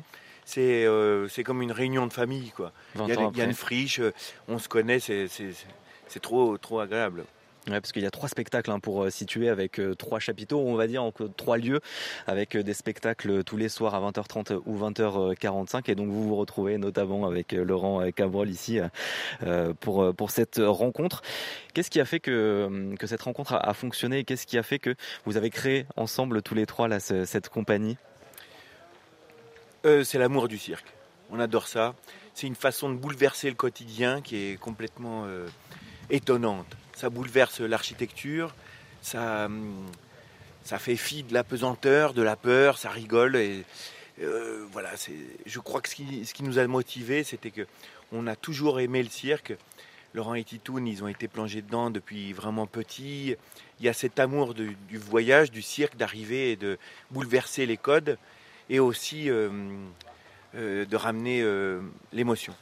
C'est 0.45 0.87
c'est 1.29 1.43
comme 1.43 1.61
une 1.61 1.71
réunion 1.71 2.07
de 2.07 2.13
famille. 2.13 2.51
Quoi. 2.51 2.71
Il 2.95 3.07
y, 3.07 3.11
a, 3.11 3.29
il 3.31 3.37
y 3.37 3.41
a 3.41 3.45
une 3.45 3.53
friche, 3.53 4.01
on 4.47 4.59
se 4.59 4.67
connaît, 4.67 4.99
c'est 4.99 6.19
trop, 6.21 6.57
trop 6.57 6.79
agréable. 6.79 7.25
Parce 7.69 7.91
qu'il 7.91 8.01
y 8.01 8.05
a 8.05 8.11
trois 8.11 8.29
spectacles 8.29 8.71
hein, 8.71 8.79
pour 8.79 9.03
euh, 9.03 9.09
situer 9.09 9.49
avec 9.49 9.79
euh, 9.79 9.93
trois 9.93 10.19
chapiteaux, 10.19 10.59
on 10.59 10.75
va 10.75 10.87
dire, 10.87 11.03
en 11.03 11.11
trois 11.11 11.57
lieux, 11.57 11.79
avec 12.27 12.55
euh, 12.55 12.63
des 12.63 12.73
spectacles 12.73 13.43
tous 13.43 13.57
les 13.57 13.69
soirs 13.69 13.93
à 13.93 14.11
20h30 14.11 14.61
ou 14.65 14.77
20h45. 14.77 15.89
Et 15.91 15.95
donc 15.95 16.09
vous 16.09 16.23
vous 16.23 16.35
retrouvez 16.35 16.77
notamment 16.77 17.27
avec 17.27 17.51
Laurent 17.51 18.09
Cabrol 18.11 18.49
ici 18.49 18.79
pour, 19.79 20.13
pour 20.15 20.31
cette 20.31 20.59
rencontre. 20.63 21.21
Qu'est-ce 21.73 21.89
qui 21.89 21.99
a 21.99 22.05
fait 22.05 22.19
que, 22.19 22.95
que 22.97 23.07
cette 23.07 23.21
rencontre 23.21 23.53
a, 23.53 23.73
fonctionné 23.73 24.23
Qu'est-ce 24.23 24.47
qui 24.47 24.57
a 24.57 24.63
fait 24.63 24.79
que 24.79 24.95
vous 25.25 25.37
avez 25.37 25.49
créé 25.49 25.85
ensemble 25.95 26.41
tous 26.41 26.55
les 26.55 26.65
trois 26.65 26.99
cette 26.99 27.49
compagnie? 27.49 27.97
C'est 29.83 30.17
l'amour 30.17 30.47
du 30.47 30.57
cirque. 30.57 30.87
On 31.31 31.39
adore 31.39 31.67
ça. 31.67 31.95
C'est 32.33 32.47
une 32.47 32.55
façon 32.55 32.89
de 32.89 32.95
bouleverser 32.95 33.49
le 33.49 33.55
quotidien 33.55 34.21
qui 34.21 34.35
est 34.37 34.59
complètement 34.59 35.25
étonnante 36.09 36.75
ça 36.99 37.09
bouleverse 37.09 37.61
l'architecture, 37.61 38.53
ça, 39.01 39.49
ça 40.63 40.79
fait 40.79 40.97
fi 40.97 41.23
de 41.23 41.33
la 41.33 41.45
pesanteur, 41.45 42.13
de 42.13 42.21
la 42.21 42.35
peur, 42.35 42.77
ça 42.77 42.89
rigole. 42.89 43.37
Et 43.37 43.63
euh, 44.21 44.65
voilà, 44.73 44.89
je 45.45 45.59
crois 45.59 45.79
que 45.79 45.87
ce 45.87 45.95
qui, 45.95 46.25
ce 46.25 46.33
qui 46.33 46.43
nous 46.43 46.59
a 46.59 46.67
motivés, 46.67 47.23
c'était 47.23 47.51
que 47.51 47.65
on 48.11 48.27
a 48.27 48.35
toujours 48.35 48.81
aimé 48.81 49.01
le 49.01 49.09
cirque. 49.09 49.55
Laurent 50.13 50.33
et 50.33 50.43
Titoun, 50.43 50.85
ils 50.87 51.01
ont 51.01 51.07
été 51.07 51.29
plongés 51.29 51.61
dedans 51.61 51.89
depuis 51.89 52.33
vraiment 52.33 52.67
petit. 52.67 53.35
Il 53.79 53.85
y 53.85 53.87
a 53.87 53.93
cet 53.93 54.19
amour 54.19 54.53
du 54.53 54.75
voyage, 54.97 55.51
du 55.51 55.61
cirque, 55.61 55.95
d'arriver 55.95 56.51
et 56.51 56.55
de 56.57 56.77
bouleverser 57.11 57.65
les 57.65 57.77
codes 57.77 58.17
et 58.69 58.81
aussi 58.81 59.29
euh, 59.29 59.49
euh, 60.55 60.85
de 60.85 60.95
ramener 60.97 61.45
l'émotion. 62.11 62.53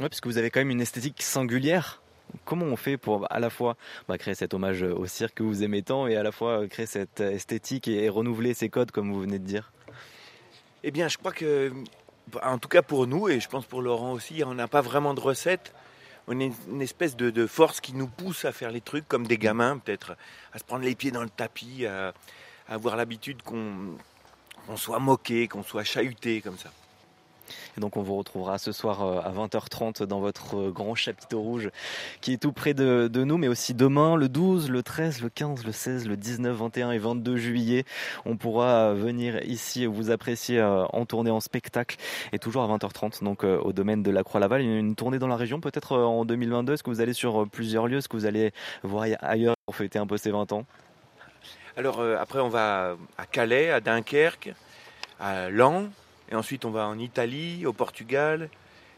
Oui, 0.00 0.08
parce 0.08 0.20
que 0.20 0.28
vous 0.28 0.38
avez 0.38 0.50
quand 0.50 0.60
même 0.60 0.70
une 0.70 0.80
esthétique 0.80 1.22
singulière 1.22 2.01
comment 2.44 2.66
on 2.66 2.76
fait 2.76 2.96
pour 2.96 3.30
à 3.30 3.38
la 3.38 3.50
fois 3.50 3.76
bah, 4.08 4.18
créer 4.18 4.34
cet 4.34 4.54
hommage 4.54 4.82
au 4.82 5.06
cirque 5.06 5.34
que 5.34 5.42
vous 5.42 5.62
aimez 5.62 5.82
tant 5.82 6.06
et 6.06 6.16
à 6.16 6.22
la 6.22 6.32
fois 6.32 6.66
créer 6.68 6.86
cette 6.86 7.20
esthétique 7.20 7.88
et, 7.88 8.08
renouveler 8.08 8.54
ces 8.54 8.68
codes 8.68 8.90
comme 8.90 9.12
vous 9.12 9.20
venez 9.20 9.38
de 9.38 9.46
dire? 9.46 9.72
Eh 10.84 10.90
bien, 10.90 11.08
je 11.08 11.16
crois 11.16 11.32
que, 11.32 11.72
en 12.42 12.58
tout 12.58 12.68
cas 12.68 12.82
pour 12.82 13.06
nous, 13.06 13.28
et 13.28 13.40
je 13.40 13.48
pense 13.48 13.66
pour 13.66 13.82
Laurent 13.82 14.12
aussi, 14.12 14.42
on 14.44 14.54
n'a 14.54 14.68
pas 14.68 14.80
vraiment 14.80 15.14
de 15.14 15.20
recette. 15.20 15.72
On 16.28 16.38
est 16.38 16.52
une 16.68 16.82
espèce 16.82 17.16
de, 17.16 17.46
force 17.46 17.80
qui 17.80 17.94
nous 17.94 18.06
pousse 18.06 18.44
à 18.44 18.52
faire 18.52 18.70
les 18.70 18.80
trucs 18.80 19.08
comme 19.08 19.26
des 19.26 19.38
gamins, 19.38 19.78
peut-être, 19.78 20.16
à 20.52 20.58
se 20.58 20.64
prendre 20.64 20.84
les 20.84 20.94
pieds 20.94 21.10
dans 21.10 21.22
le 21.22 21.30
tapis, 21.30 21.86
à, 21.86 22.12
avoir 22.68 22.96
l'habitude 22.96 23.42
qu'on 23.42 23.96
soit 24.76 24.98
moqué, 24.98 25.48
qu'on 25.48 25.62
soit 25.62 25.84
chahuté 25.84 26.40
comme 26.40 26.58
ça. 26.58 26.70
Donc 27.78 27.96
on 27.96 28.02
vous 28.02 28.16
retrouvera 28.16 28.58
ce 28.58 28.72
soir 28.72 29.02
euh, 29.02 29.20
à 29.20 29.32
20h30 29.32 30.04
dans 30.04 30.20
votre 30.20 30.56
euh, 30.56 30.70
grand 30.70 30.94
chapiteau 30.94 31.40
rouge 31.40 31.70
qui 32.20 32.32
est 32.32 32.36
tout 32.36 32.52
près 32.52 32.74
de, 32.74 33.08
nous, 33.24 33.38
mais 33.38 33.48
aussi 33.48 33.74
demain, 33.74 34.16
le 34.16 34.28
12, 34.28 34.70
le 34.70 34.82
13, 34.82 35.22
le 35.22 35.28
15, 35.30 35.64
le 35.64 35.72
16, 35.72 36.08
le 36.08 36.16
19, 36.16 36.56
21 36.56 36.90
et 36.92 36.98
22 36.98 37.36
juillet. 37.36 37.84
On 38.24 38.36
pourra 38.36 38.92
venir 38.94 39.42
ici 39.44 39.86
vous 39.86 40.10
apprécier 40.10 40.58
euh, 40.58 40.84
en 40.92 41.06
tournée 41.06 41.30
en 41.30 41.40
spectacle 41.40 41.96
et 42.32 42.38
toujours 42.38 42.62
à 42.62 42.76
20h30 42.76 43.24
donc 43.24 43.44
au 43.44 43.72
domaine 43.72 44.02
de 44.02 44.10
la 44.10 44.22
Croix-Laval. 44.22 44.62
Une 44.62 44.94
tournée 44.94 45.18
dans 45.18 45.28
la 45.28 45.36
région 45.36 45.60
peut-être 45.60 45.96
en 45.96 46.24
2022. 46.24 46.74
Est-ce 46.74 46.82
que 46.82 46.90
vous 46.90 47.00
allez 47.00 47.12
sur 47.12 47.48
plusieurs 47.48 47.86
lieux? 47.86 47.98
Est-ce 47.98 48.08
que 48.08 48.16
vous 48.16 48.26
allez 48.26 48.52
voir 48.82 49.06
ailleurs 49.20 49.54
pour 49.66 49.76
fêter 49.76 49.98
un 49.98 50.06
peu 50.06 50.16
ces 50.16 50.30
20 50.30 50.52
ans? 50.52 50.64
Alors 51.76 52.02
après, 52.02 52.40
on 52.40 52.48
va 52.48 52.96
à 53.16 53.26
Calais, 53.26 53.70
à 53.70 53.80
Dunkerque, 53.80 54.52
à 55.18 55.48
Lens, 55.48 55.88
et 56.32 56.34
ensuite, 56.34 56.64
on 56.64 56.70
va 56.70 56.86
en 56.86 56.98
Italie, 56.98 57.66
au 57.66 57.74
Portugal, 57.74 58.48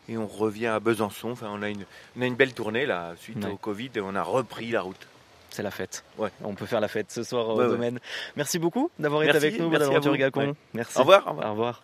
et 0.08 0.16
on 0.16 0.28
revient 0.28 0.68
à 0.68 0.78
Besançon. 0.78 1.32
Enfin, 1.32 1.48
on 1.50 1.62
a 1.62 1.68
une, 1.68 1.84
une 2.16 2.36
belle 2.36 2.54
tournée 2.54 2.86
là, 2.86 3.14
suite 3.18 3.44
au 3.44 3.56
Covid, 3.56 3.90
et 3.96 4.00
on 4.00 4.14
a 4.14 4.22
repris 4.22 4.70
la 4.70 4.82
route. 4.82 5.08
C'est 5.50 5.64
la 5.64 5.72
fête. 5.72 6.04
Ouais. 6.16 6.30
On 6.44 6.54
peut 6.54 6.66
faire 6.66 6.80
la 6.80 6.88
fête 6.88 7.10
ce 7.10 7.24
soir 7.24 7.48
au 7.48 7.62
domaine. 7.62 7.98
Merci 8.36 8.58
beaucoup 8.58 8.90
d'avoir 8.98 9.22
été 9.24 9.36
avec 9.36 9.58
nous, 9.58 9.68
Madame 9.68 10.16
Gacon. 10.16 10.54
Merci. 10.74 10.96
Au 10.98 11.00
revoir. 11.00 11.26
Au 11.26 11.50
revoir. 11.50 11.82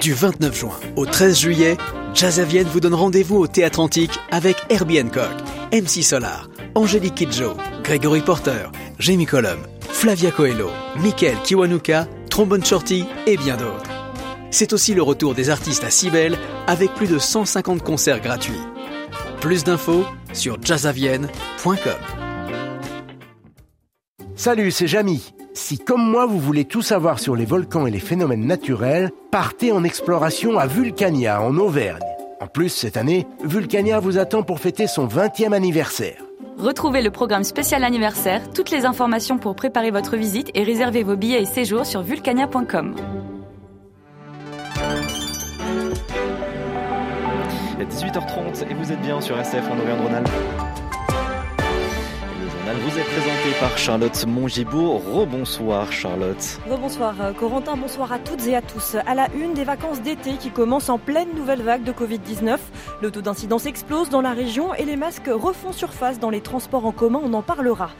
Du 0.00 0.12
29 0.12 0.54
juin 0.54 0.80
au 0.96 1.06
13 1.06 1.38
juillet, 1.38 1.76
Jazzavienne 2.14 2.66
vous 2.66 2.80
donne 2.80 2.94
rendez-vous 2.94 3.38
au 3.38 3.46
Théâtre 3.46 3.80
Antique 3.80 4.18
avec 4.30 4.56
Herbie 4.68 5.00
Hancock, 5.00 5.32
MC 5.72 6.02
Solar, 6.02 6.48
Angélique 6.74 7.14
Kidjo, 7.14 7.54
Gregory 7.84 8.22
Porter, 8.22 8.70
Jamie 8.98 9.26
Colum, 9.26 9.58
Flavia 9.80 10.30
Coelho, 10.30 10.70
Michael 10.96 11.36
Kiwanuka, 11.44 12.08
Trombone 12.30 12.64
Shorty 12.64 13.04
et 13.26 13.36
bien 13.36 13.56
d'autres. 13.56 13.90
C'est 14.50 14.72
aussi 14.72 14.94
le 14.94 15.02
retour 15.02 15.34
des 15.34 15.50
artistes 15.50 15.84
à 15.84 15.90
Cibel 15.90 16.38
avec 16.66 16.94
plus 16.94 17.08
de 17.08 17.18
150 17.18 17.82
concerts 17.82 18.20
gratuits. 18.20 18.60
Plus 19.42 19.64
d'infos 19.64 20.04
sur 20.32 20.56
jazzavienne.com. 20.62 21.92
Salut, 24.34 24.70
c'est 24.70 24.86
Jamy. 24.86 25.34
Si 25.52 25.78
comme 25.78 26.08
moi 26.08 26.24
vous 26.24 26.40
voulez 26.40 26.64
tout 26.64 26.82
savoir 26.82 27.18
sur 27.18 27.36
les 27.36 27.44
volcans 27.44 27.86
et 27.86 27.90
les 27.90 28.00
phénomènes 28.00 28.46
naturels, 28.46 29.10
partez 29.30 29.72
en 29.72 29.84
exploration 29.84 30.58
à 30.58 30.66
Vulcania 30.66 31.42
en 31.42 31.58
Auvergne. 31.58 32.00
En 32.40 32.46
plus, 32.46 32.70
cette 32.70 32.96
année, 32.96 33.26
Vulcania 33.44 34.00
vous 34.00 34.16
attend 34.18 34.42
pour 34.42 34.58
fêter 34.58 34.86
son 34.86 35.06
20e 35.06 35.52
anniversaire. 35.52 36.23
Retrouvez 36.58 37.02
le 37.02 37.10
programme 37.10 37.44
spécial 37.44 37.84
anniversaire, 37.84 38.50
toutes 38.52 38.70
les 38.70 38.86
informations 38.86 39.38
pour 39.38 39.56
préparer 39.56 39.90
votre 39.90 40.16
visite 40.16 40.50
et 40.54 40.62
réserver 40.62 41.02
vos 41.02 41.16
billets 41.16 41.42
et 41.42 41.46
séjours 41.46 41.84
sur 41.84 42.02
vulcania.com. 42.02 42.94
Il 47.76 47.82
est 47.82 47.86
18h30 47.86 48.70
et 48.70 48.74
vous 48.74 48.92
êtes 48.92 49.00
bien 49.00 49.20
sur 49.20 49.38
SF 49.38 49.68
en 49.68 49.78
Auvergne-Rhône-Alpes. 49.78 50.63
Vous 52.72 52.98
est 52.98 53.04
présenté 53.04 53.50
par 53.60 53.76
Charlotte 53.76 54.26
Mongibaud. 54.26 54.96
Rebonsoir 54.98 55.92
Charlotte. 55.92 56.60
Rebonsoir 56.68 57.14
euh, 57.20 57.32
Corentin, 57.32 57.76
bonsoir 57.76 58.12
à 58.12 58.18
toutes 58.18 58.46
et 58.46 58.56
à 58.56 58.62
tous. 58.62 58.96
À 59.06 59.14
la 59.14 59.28
une 59.34 59.52
des 59.52 59.64
vacances 59.64 60.00
d'été 60.00 60.36
qui 60.36 60.50
commencent 60.50 60.88
en 60.88 60.98
pleine 60.98 61.28
nouvelle 61.34 61.62
vague 61.62 61.84
de 61.84 61.92
Covid-19, 61.92 62.58
le 63.02 63.10
taux 63.10 63.20
d'incidence 63.20 63.66
explose 63.66 64.08
dans 64.08 64.22
la 64.22 64.32
région 64.32 64.74
et 64.74 64.84
les 64.84 64.96
masques 64.96 65.28
refont 65.28 65.72
surface 65.72 66.18
dans 66.18 66.30
les 66.30 66.40
transports 66.40 66.86
en 66.86 66.92
commun, 66.92 67.20
on 67.22 67.34
en 67.34 67.42
parlera. 67.42 67.90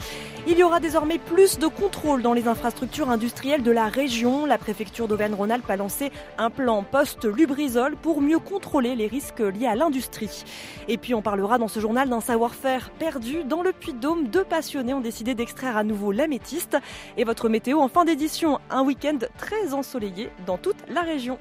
Il 0.46 0.58
y 0.58 0.62
aura 0.62 0.78
désormais 0.78 1.18
plus 1.18 1.58
de 1.58 1.66
contrôle 1.66 2.20
dans 2.20 2.34
les 2.34 2.48
infrastructures 2.48 3.08
industrielles 3.08 3.62
de 3.62 3.70
la 3.70 3.86
région. 3.86 4.44
La 4.44 4.58
préfecture 4.58 5.08
d'Auvergne-Rhône-Alpes 5.08 5.70
a 5.70 5.76
lancé 5.76 6.12
un 6.36 6.50
plan 6.50 6.82
post-Lubrizol 6.82 7.96
pour 7.96 8.20
mieux 8.20 8.38
contrôler 8.38 8.94
les 8.94 9.06
risques 9.06 9.40
liés 9.40 9.66
à 9.66 9.74
l'industrie. 9.74 10.44
Et 10.86 10.98
puis 10.98 11.14
on 11.14 11.22
parlera 11.22 11.56
dans 11.56 11.66
ce 11.66 11.80
journal 11.80 12.10
d'un 12.10 12.20
savoir-faire 12.20 12.90
perdu 12.90 13.42
dans 13.44 13.62
le 13.62 13.72
Puy-de-Dôme. 13.72 14.28
Deux 14.28 14.44
passionnés 14.44 14.92
ont 14.92 15.00
décidé 15.00 15.34
d'extraire 15.34 15.78
à 15.78 15.82
nouveau 15.82 16.12
l'améthyste. 16.12 16.76
Et 17.16 17.24
votre 17.24 17.48
météo 17.48 17.80
en 17.80 17.88
fin 17.88 18.04
d'édition, 18.04 18.60
un 18.68 18.82
week-end 18.82 19.18
très 19.38 19.72
ensoleillé 19.72 20.28
dans 20.46 20.58
toute 20.58 20.76
la 20.90 21.00
région. 21.00 21.38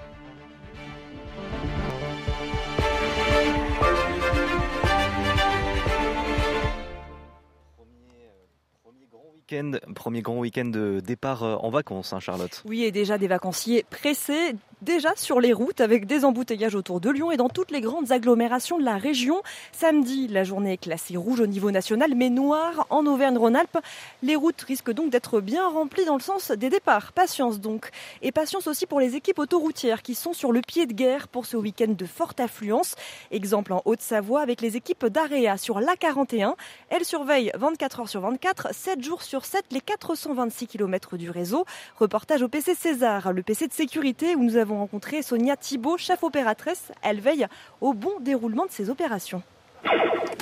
Premier 9.96 10.22
grand 10.22 10.40
week-end 10.40 10.66
de 10.66 11.00
départ 11.00 11.44
euh, 11.44 11.56
en 11.56 11.70
vacances, 11.70 12.14
hein, 12.14 12.20
Charlotte. 12.20 12.64
Oui, 12.66 12.84
et 12.84 12.92
déjà 12.92 13.18
des 13.18 13.28
vacanciers 13.28 13.86
pressés 13.90 14.56
déjà 14.84 15.10
sur 15.16 15.40
les 15.40 15.54
routes 15.54 15.82
avec 15.82 16.06
des 16.06 16.26
embouteillages 16.26 16.76
autour 16.76 17.00
de 17.00 17.10
Lyon 17.10 17.32
et 17.32 17.38
dans 17.38 17.50
toutes 17.50 17.72
les 17.72 17.82
grandes 17.82 18.12
agglomérations 18.12 18.78
de 18.78 18.84
la 18.84 18.98
région. 18.98 19.42
Samedi, 19.72 20.28
la 20.28 20.44
journée 20.44 20.74
est 20.74 20.78
classée 20.78 21.18
rouge 21.18 21.40
au 21.40 21.48
niveau 21.48 21.72
national 21.72 22.14
mais 22.16 22.30
noire 22.30 22.86
en 22.90 23.06
Auvergne-Rhône-Alpes. 23.06 23.80
Les 24.22 24.36
routes 24.36 24.62
risquent 24.62 24.92
donc 24.92 25.10
d'être 25.10 25.40
bien 25.40 25.68
remplies 25.68 26.06
dans 26.06 26.16
le 26.16 26.22
sens 26.22 26.52
des 26.52 26.70
départs. 26.70 27.14
Patience 27.14 27.62
donc. 27.62 27.90
Et 28.22 28.32
patience 28.32 28.68
aussi 28.68 28.86
pour 28.86 29.00
les 29.00 29.16
équipes 29.16 29.40
autoroutières 29.40 30.02
qui 30.02 30.16
sont 30.16 30.34
sur 30.34 30.52
le 30.52 30.62
pied 30.62 30.86
de 30.86 30.94
guerre 30.94 31.30
pour 31.30 31.46
ce 31.46 31.56
week-end 31.56 31.94
de 31.98 32.06
forte 32.06 32.40
affluence. 32.42 32.96
Exemple 33.32 33.72
en 33.74 33.82
Haute-Savoie 33.86 34.42
avec 34.42 34.62
les 34.62 34.76
équipes 34.76 35.06
d'AREA 35.06 35.58
sur 35.58 35.80
l'A41. 35.80 36.56
Elles 36.90 37.06
surveillent 37.06 37.52
24 37.56 38.02
heures 38.02 38.10
sur 38.10 38.22
24, 38.22 38.74
7 38.74 39.02
jours 39.02 39.22
sur 39.22 39.46
7 39.46 39.64
les 39.72 39.82
426 39.82 40.68
km 40.68 41.16
du 41.16 41.30
réseau. 41.30 41.66
Reportage 41.98 42.42
au 42.42 42.50
PC 42.50 42.76
César, 42.76 43.32
le 43.32 43.44
PC 43.44 43.68
de 43.68 43.74
sécurité 43.74 44.36
où 44.36 44.44
nous 44.44 44.58
avons 44.58 44.73
rencontré 44.78 45.22
Sonia 45.22 45.56
Thibault, 45.58 45.98
chef 45.98 46.24
opératrice. 46.24 46.92
Elle 47.02 47.20
veille 47.20 47.48
au 47.82 47.94
bon 47.94 48.20
déroulement 48.22 48.66
de 48.66 48.72
ces 48.72 48.90
opérations. 48.90 49.42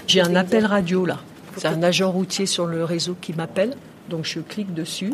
J'ai 0.07 0.21
un 0.21 0.35
appel 0.35 0.65
radio 0.65 1.05
là. 1.05 1.19
C'est 1.57 1.67
un 1.67 1.83
agent 1.83 2.11
routier 2.11 2.45
sur 2.45 2.65
le 2.65 2.83
réseau 2.83 3.15
qui 3.19 3.33
m'appelle. 3.33 3.75
Donc 4.09 4.25
je 4.25 4.39
clique 4.39 4.73
dessus 4.73 5.13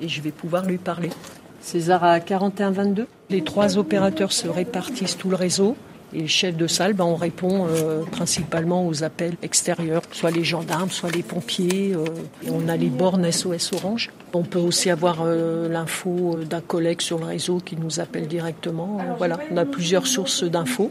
et 0.00 0.08
je 0.08 0.20
vais 0.20 0.32
pouvoir 0.32 0.64
lui 0.64 0.78
parler. 0.78 1.10
César 1.60 2.04
à 2.04 2.20
4122. 2.20 3.06
Les 3.28 3.44
trois 3.44 3.78
opérateurs 3.78 4.32
se 4.32 4.48
répartissent 4.48 5.16
tout 5.16 5.30
le 5.30 5.36
réseau. 5.36 5.76
Et 6.12 6.22
le 6.22 6.26
chef 6.26 6.56
de 6.56 6.66
salle, 6.66 6.94
ben, 6.94 7.04
on 7.04 7.14
répond 7.14 7.66
euh, 7.68 8.02
principalement 8.04 8.86
aux 8.86 9.04
appels 9.04 9.34
extérieurs, 9.42 10.02
soit 10.10 10.30
les 10.30 10.42
gendarmes, 10.42 10.90
soit 10.90 11.10
les 11.14 11.22
pompiers. 11.22 11.94
Euh, 11.94 12.04
et 12.44 12.50
on 12.50 12.68
a 12.68 12.76
les 12.76 12.88
bornes 12.88 13.30
SOS 13.30 13.72
Orange. 13.74 14.10
On 14.32 14.42
peut 14.42 14.58
aussi 14.58 14.90
avoir 14.90 15.18
euh, 15.22 15.68
l'info 15.68 16.36
d'un 16.44 16.60
collègue 16.60 17.00
sur 17.00 17.18
le 17.18 17.26
réseau 17.26 17.58
qui 17.58 17.76
nous 17.76 18.00
appelle 18.00 18.26
directement. 18.26 18.98
voilà, 19.18 19.38
on 19.52 19.56
a 19.56 19.64
plusieurs 19.64 20.06
sources 20.06 20.42
d'infos. 20.42 20.90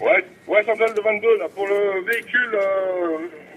Ouais, 0.00 0.24
ouais, 0.48 0.64
centrale 0.64 0.94
de 0.94 1.00
22, 1.00 1.38
là, 1.38 1.46
pour 1.54 1.66
le 1.66 2.04
véhicule 2.10 2.58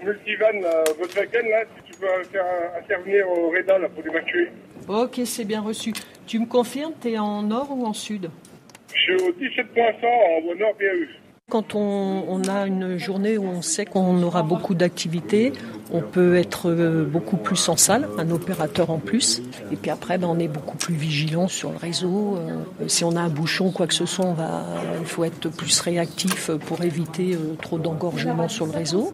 multivan, 0.04 0.60
là, 0.60 0.84
Volkswagen, 0.98 1.48
là, 1.48 1.64
si 1.76 1.92
tu 1.92 1.98
peux 1.98 2.06
faire 2.30 2.44
intervenir 2.78 3.28
au 3.28 3.50
REDA 3.50 3.78
là, 3.78 3.88
pour 3.88 4.04
l'évacuer. 4.04 4.50
Ok, 4.86 5.20
c'est 5.24 5.44
bien 5.44 5.62
reçu. 5.62 5.92
Tu 6.26 6.38
me 6.38 6.46
confirmes, 6.46 6.92
tu 7.00 7.12
es 7.12 7.18
en 7.18 7.42
nord 7.42 7.68
ou 7.70 7.86
en 7.86 7.94
sud? 7.94 8.30
Suis 9.00 9.14
au 9.14 9.32
17.100 9.32 10.06
en. 10.06 10.54
Quand 11.50 11.74
on, 11.74 12.42
a 12.48 12.66
une 12.66 12.96
journée 12.96 13.36
où 13.36 13.44
on 13.44 13.60
sait 13.60 13.84
qu'on 13.84 14.22
aura 14.22 14.42
beaucoup 14.42 14.74
d'activités, 14.74 15.52
on 15.92 16.00
peut 16.00 16.36
être 16.36 16.70
euh, 16.70 17.04
beaucoup 17.04 17.36
plus 17.36 17.68
en 17.68 17.76
salle, 17.76 18.08
un 18.16 18.30
opérateur 18.30 18.88
en 18.90 18.98
plus. 18.98 19.42
Et 19.70 19.76
puis 19.76 19.90
après, 19.90 20.16
ben, 20.16 20.26
on 20.26 20.38
est 20.38 20.48
beaucoup 20.48 20.78
plus 20.78 20.94
vigilant 20.94 21.46
sur 21.46 21.70
le 21.70 21.76
réseau. 21.76 22.38
Euh, 22.38 22.88
si 22.88 23.04
on 23.04 23.14
a 23.14 23.20
un 23.20 23.28
bouchon, 23.28 23.72
quoi 23.72 23.86
que 23.86 23.92
ce 23.92 24.06
soit, 24.06 24.34
il 24.98 25.06
faut 25.06 25.24
être 25.24 25.50
plus 25.50 25.80
réactif 25.80 26.50
pour 26.66 26.82
éviter 26.82 27.34
euh, 27.34 27.54
trop 27.60 27.78
d'engorgement 27.78 28.48
sur 28.48 28.64
le 28.64 28.72
réseau. 28.72 29.12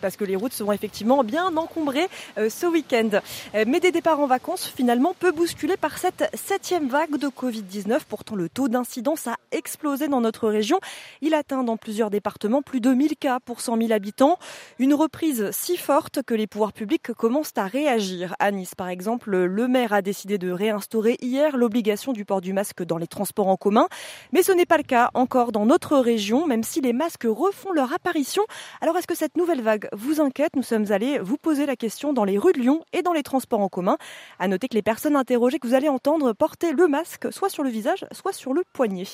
Parce 0.00 0.16
que 0.16 0.24
les 0.24 0.36
routes 0.36 0.52
seront 0.52 0.72
effectivement 0.72 1.24
bien 1.24 1.56
encombrées 1.56 2.08
euh, 2.38 2.48
ce 2.50 2.66
week-end. 2.66 3.20
Euh, 3.54 3.64
mais 3.66 3.80
des 3.80 3.92
départs 3.92 4.20
en 4.20 4.26
vacances 4.26 4.66
finalement 4.66 5.14
peu 5.18 5.32
bousculés 5.32 5.76
par 5.76 5.98
cette 5.98 6.30
septième 6.34 6.88
vague 6.88 7.16
de 7.18 7.28
Covid-19. 7.28 8.00
Pourtant, 8.08 8.34
le 8.34 8.48
taux 8.48 8.68
d'incidence 8.68 9.26
a 9.26 9.36
explosé 9.52 10.08
dans 10.08 10.20
notre 10.20 10.48
région. 10.48 10.80
Il 11.20 11.34
atteint 11.34 11.62
dans 11.62 11.76
plusieurs 11.76 12.10
départements 12.10 12.62
plus 12.62 12.80
de 12.80 12.90
1000 12.90 13.16
cas 13.16 13.40
pour 13.40 13.60
100 13.60 13.78
000 13.78 13.92
habitants. 13.92 14.38
Une 14.78 14.94
reprise 14.94 15.50
si 15.52 15.76
forte 15.76 16.22
que 16.22 16.34
les 16.34 16.46
pouvoirs 16.46 16.72
publics 16.72 17.12
commencent 17.12 17.52
à 17.56 17.66
réagir. 17.66 18.34
À 18.38 18.50
Nice, 18.50 18.74
par 18.74 18.88
exemple, 18.88 19.36
le 19.36 19.68
maire 19.68 19.92
a 19.92 20.02
décidé 20.02 20.38
de 20.38 20.50
réinstaurer 20.50 21.16
hier 21.20 21.56
l'obligation 21.56 22.12
du 22.12 22.24
port 22.24 22.40
du 22.40 22.52
masque 22.52 22.82
dans 22.82 22.98
les 22.98 23.06
transports 23.06 23.48
en 23.48 23.56
commun. 23.56 23.88
Mais 24.32 24.42
ce 24.42 24.52
n'est 24.52 24.66
pas 24.66 24.76
le 24.76 24.82
cas 24.82 25.10
encore 25.14 25.52
dans 25.52 25.66
notre 25.66 25.96
région, 25.98 26.46
même 26.46 26.62
si 26.62 26.80
les 26.80 26.92
masques 26.92 27.26
refont 27.28 27.72
leur 27.72 27.92
apparition. 27.92 28.42
Alors 28.80 28.96
est-ce 28.96 29.06
que 29.06 29.14
cette 29.14 29.36
nouvelle 29.36 29.62
vague 29.62 29.85
vous 29.92 30.20
inquiète, 30.20 30.56
nous 30.56 30.62
sommes 30.62 30.90
allés 30.90 31.18
vous 31.18 31.36
poser 31.36 31.66
la 31.66 31.76
question 31.76 32.12
dans 32.12 32.24
les 32.24 32.38
rues 32.38 32.52
de 32.52 32.60
Lyon 32.60 32.84
et 32.92 33.02
dans 33.02 33.12
les 33.12 33.22
transports 33.22 33.60
en 33.60 33.68
commun. 33.68 33.98
À 34.38 34.48
noter 34.48 34.68
que 34.68 34.74
les 34.74 34.82
personnes 34.82 35.16
interrogées 35.16 35.58
que 35.58 35.66
vous 35.66 35.74
allez 35.74 35.88
entendre 35.88 36.32
portaient 36.32 36.72
le 36.72 36.88
masque 36.88 37.32
soit 37.32 37.48
sur 37.48 37.62
le 37.62 37.70
visage, 37.70 38.06
soit 38.12 38.32
sur 38.32 38.52
le 38.52 38.64
poignet. 38.72 39.06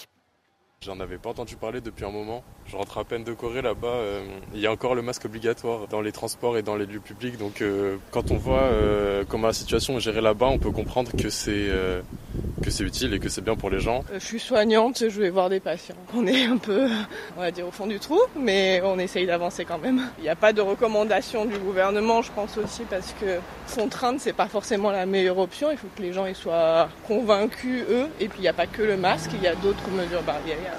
J'en 0.84 0.98
avais 0.98 1.16
pas 1.16 1.30
entendu 1.30 1.54
parler 1.54 1.80
depuis 1.80 2.04
un 2.04 2.10
moment. 2.10 2.42
Je 2.66 2.76
rentre 2.76 2.98
à 2.98 3.04
peine 3.04 3.22
de 3.22 3.32
Corée 3.34 3.62
là-bas. 3.62 3.86
Euh, 3.86 4.24
il 4.52 4.60
y 4.60 4.66
a 4.66 4.72
encore 4.72 4.96
le 4.96 5.02
masque 5.02 5.24
obligatoire 5.26 5.86
dans 5.86 6.00
les 6.00 6.10
transports 6.10 6.58
et 6.58 6.62
dans 6.62 6.74
les 6.74 6.86
lieux 6.86 6.98
publics. 6.98 7.38
Donc 7.38 7.62
euh, 7.62 7.98
quand 8.10 8.32
on 8.32 8.36
voit 8.36 8.62
euh, 8.62 9.22
comment 9.28 9.46
la 9.46 9.52
situation 9.52 9.96
est 9.96 10.00
gérée 10.00 10.20
là-bas, 10.20 10.46
on 10.46 10.58
peut 10.58 10.72
comprendre 10.72 11.12
que 11.16 11.30
c'est 11.30 11.70
utile 12.80 13.14
et 13.14 13.20
que 13.20 13.28
c'est 13.28 13.42
bien 13.42 13.54
pour 13.54 13.70
les 13.70 13.78
gens. 13.78 14.02
Je 14.12 14.18
suis 14.18 14.40
soignante, 14.40 15.08
je 15.08 15.20
vais 15.20 15.30
voir 15.30 15.50
des 15.50 15.60
patients. 15.60 15.94
On 16.16 16.26
est 16.26 16.46
un 16.46 16.56
peu, 16.56 16.88
on 17.36 17.40
va 17.40 17.52
dire, 17.52 17.68
au 17.68 17.70
fond 17.70 17.86
du 17.86 18.00
trou, 18.00 18.18
mais 18.36 18.80
on 18.84 18.98
essaye 18.98 19.26
d'avancer 19.26 19.64
quand 19.64 19.78
même. 19.78 20.10
Il 20.18 20.24
n'y 20.24 20.30
a 20.30 20.36
pas 20.36 20.52
de 20.52 20.62
recommandation 20.62 21.44
du 21.44 21.58
gouvernement, 21.58 22.22
je 22.22 22.32
pense 22.32 22.58
aussi, 22.58 22.82
parce 22.90 23.14
que 23.20 23.38
contrainte, 23.74 24.20
c'est 24.20 24.32
pas 24.32 24.48
forcément 24.48 24.90
la 24.90 25.06
meilleure 25.06 25.38
option. 25.38 25.70
Il 25.70 25.78
faut 25.78 25.88
que 25.96 26.02
les 26.02 26.12
gens 26.12 26.26
y 26.26 26.34
soient 26.34 26.88
convaincus, 27.06 27.84
eux. 27.88 28.08
Et 28.18 28.28
puis 28.28 28.40
il 28.40 28.42
n'y 28.42 28.48
a 28.48 28.52
pas 28.52 28.66
que 28.66 28.82
le 28.82 28.96
masque, 28.96 29.30
il 29.34 29.42
y 29.42 29.46
a 29.46 29.54
d'autres 29.54 29.88
mesures 29.90 30.22
barrières. 30.22 30.71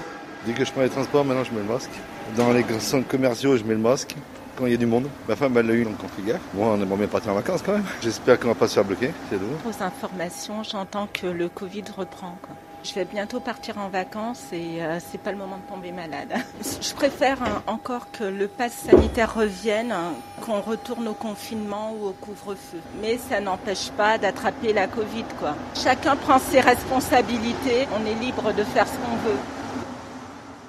Dès 0.46 0.52
que 0.52 0.64
je 0.64 0.72
prends 0.72 0.82
les 0.82 0.90
transports, 0.90 1.24
maintenant 1.24 1.44
je 1.44 1.52
mets 1.52 1.62
le 1.66 1.72
masque. 1.72 1.90
Dans 2.36 2.52
les 2.52 2.64
centres 2.78 3.08
commerciaux, 3.08 3.56
je 3.56 3.64
mets 3.64 3.72
le 3.72 3.80
masque 3.80 4.14
quand 4.56 4.66
il 4.66 4.72
y 4.72 4.74
a 4.74 4.78
du 4.78 4.86
monde. 4.86 5.08
Ma 5.26 5.36
femme, 5.36 5.56
elle 5.56 5.66
l'a 5.66 5.74
eu, 5.74 5.84
donc 5.84 5.96
gaffe. 6.26 6.40
Moi, 6.52 6.66
on 6.68 6.80
aimerait 6.80 6.98
bien 6.98 7.06
partir 7.06 7.32
en 7.32 7.36
vacances 7.36 7.62
quand 7.62 7.72
même. 7.72 7.84
J'espère 8.02 8.38
qu'on 8.38 8.48
va 8.48 8.54
pas 8.54 8.68
se 8.68 8.74
faire 8.74 8.84
bloquer, 8.84 9.10
c'est 9.30 9.36
tout. 9.36 9.44
Aux 9.68 9.82
informations, 9.82 10.62
j'entends 10.62 11.08
que 11.10 11.26
le 11.26 11.48
Covid 11.48 11.84
reprend. 11.96 12.36
Je 12.84 12.92
vais 12.92 13.06
bientôt 13.06 13.40
partir 13.40 13.78
en 13.78 13.88
vacances 13.88 14.42
et 14.52 14.82
euh, 14.82 14.98
c'est 15.00 15.16
pas 15.16 15.32
le 15.32 15.38
moment 15.38 15.56
de 15.56 15.74
tomber 15.74 15.90
malade. 15.90 16.34
Je 16.82 16.92
préfère 16.92 17.42
hein, 17.42 17.62
encore 17.66 18.10
que 18.12 18.24
le 18.24 18.46
pass 18.46 18.72
sanitaire 18.72 19.34
revienne, 19.34 19.90
hein, 19.90 20.12
qu'on 20.42 20.60
retourne 20.60 21.08
au 21.08 21.14
confinement 21.14 21.94
ou 21.98 22.08
au 22.08 22.12
couvre-feu. 22.12 22.80
Mais 23.00 23.16
ça 23.16 23.40
n'empêche 23.40 23.88
pas 23.92 24.18
d'attraper 24.18 24.74
la 24.74 24.86
Covid, 24.86 25.24
quoi. 25.40 25.54
Chacun 25.74 26.14
prend 26.16 26.38
ses 26.38 26.60
responsabilités. 26.60 27.88
On 27.98 28.04
est 28.04 28.22
libre 28.22 28.52
de 28.52 28.64
faire 28.64 28.86
ce 28.86 28.96
qu'on 28.96 29.16
veut. 29.26 29.38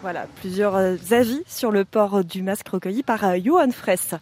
Voilà, 0.05 0.27
plusieurs 0.39 0.75
euh, 0.75 0.97
avis 1.09 1.41
sur 1.47 1.71
le 1.71 1.83
port 1.83 2.23
du 2.23 2.43
masque 2.43 2.69
recueillis 2.69 3.01
par 3.01 3.23
euh, 3.23 3.39
Johan 3.43 3.71
Fraisse. 3.71 4.13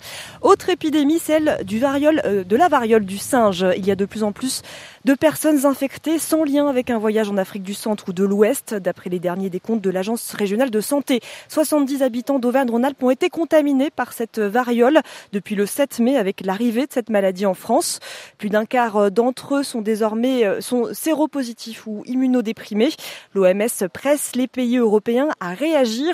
Autre 0.41 0.69
épidémie, 0.69 1.19
celle 1.19 1.59
du 1.65 1.77
variole, 1.77 2.21
euh, 2.23 2.45
de 2.45 2.55
la 2.55 2.69
variole 2.69 3.03
du 3.03 3.17
singe. 3.17 3.65
Il 3.75 3.85
y 3.85 3.91
a 3.91 3.95
de 3.97 4.05
plus 4.05 4.23
en 4.23 4.31
plus 4.31 4.61
de 5.03 5.13
personnes 5.13 5.65
infectées 5.65 6.19
sans 6.19 6.45
lien 6.45 6.67
avec 6.67 6.89
un 6.89 6.97
voyage 6.97 7.29
en 7.29 7.35
Afrique 7.35 7.63
du 7.63 7.73
Centre 7.73 8.05
ou 8.07 8.13
de 8.13 8.23
l'Ouest, 8.23 8.73
d'après 8.73 9.09
les 9.09 9.19
derniers 9.19 9.49
décomptes 9.49 9.81
de 9.81 9.89
l'Agence 9.89 10.31
régionale 10.31 10.71
de 10.71 10.79
santé. 10.79 11.19
70 11.49 12.01
habitants 12.01 12.39
d'Auvergne-Rhône-Alpes 12.39 13.03
ont 13.03 13.09
été 13.09 13.29
contaminés 13.29 13.91
par 13.91 14.13
cette 14.13 14.39
variole 14.39 15.01
depuis 15.33 15.55
le 15.55 15.65
7 15.65 15.99
mai 15.99 16.15
avec 16.15 16.45
l'arrivée 16.45 16.87
de 16.87 16.93
cette 16.93 17.09
maladie 17.09 17.45
en 17.45 17.55
France. 17.55 17.99
Plus 18.37 18.49
d'un 18.49 18.63
quart 18.63 19.11
d'entre 19.11 19.55
eux 19.55 19.63
sont 19.63 19.81
désormais 19.81 20.45
séropositifs 20.93 21.85
ou 21.87 22.03
immunodéprimés. 22.05 22.91
L'OMS 23.33 23.89
presse 23.91 24.37
les 24.37 24.47
pays 24.47 24.77
européens 24.77 25.27
à 25.41 25.49
réagir 25.49 25.72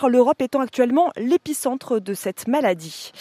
l'Europe 0.10 0.41
étant 0.41 0.62
actuellement 0.62 1.12
l'épicentre 1.17 2.00
de 2.00 2.13
cette 2.13 2.48
maladie. 2.48 3.12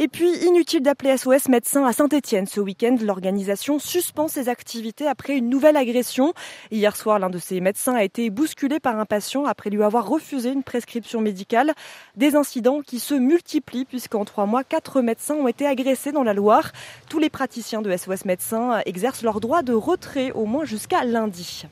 Et 0.00 0.06
puis, 0.06 0.30
inutile 0.44 0.82
d'appeler 0.82 1.16
SOS 1.16 1.48
médecins 1.48 1.84
à 1.84 1.92
Saint-Etienne 1.92 2.46
ce 2.46 2.60
week-end. 2.60 2.96
L'organisation 3.02 3.78
suspend 3.78 4.28
ses 4.28 4.48
activités 4.48 5.08
après 5.08 5.36
une 5.36 5.48
nouvelle 5.48 5.76
agression. 5.76 6.34
Hier 6.70 6.94
soir, 6.94 7.18
l'un 7.18 7.30
de 7.30 7.38
ses 7.38 7.60
médecins 7.60 7.94
a 7.94 8.04
été 8.04 8.30
bousculé 8.30 8.78
par 8.78 8.98
un 8.98 9.06
patient 9.06 9.44
après 9.44 9.70
lui 9.70 9.82
avoir 9.82 10.06
refusé 10.08 10.50
une 10.50 10.62
prescription 10.62 11.20
médicale. 11.20 11.72
Des 12.16 12.36
incidents 12.36 12.80
qui 12.80 13.00
se 13.00 13.14
multiplient 13.14 13.86
puisqu'en 13.86 14.24
trois 14.24 14.46
mois, 14.46 14.62
quatre 14.62 15.00
médecins 15.00 15.34
ont 15.34 15.48
été 15.48 15.66
agressés 15.66 16.12
dans 16.12 16.22
la 16.22 16.34
Loire. 16.34 16.70
Tous 17.08 17.18
les 17.18 17.30
praticiens 17.30 17.82
de 17.82 17.96
SOS 17.96 18.24
médecins 18.24 18.80
exercent 18.86 19.22
leur 19.22 19.40
droit 19.40 19.62
de 19.62 19.72
retrait 19.72 20.30
au 20.32 20.44
moins 20.44 20.64
jusqu'à 20.64 21.04
lundi. 21.04 21.66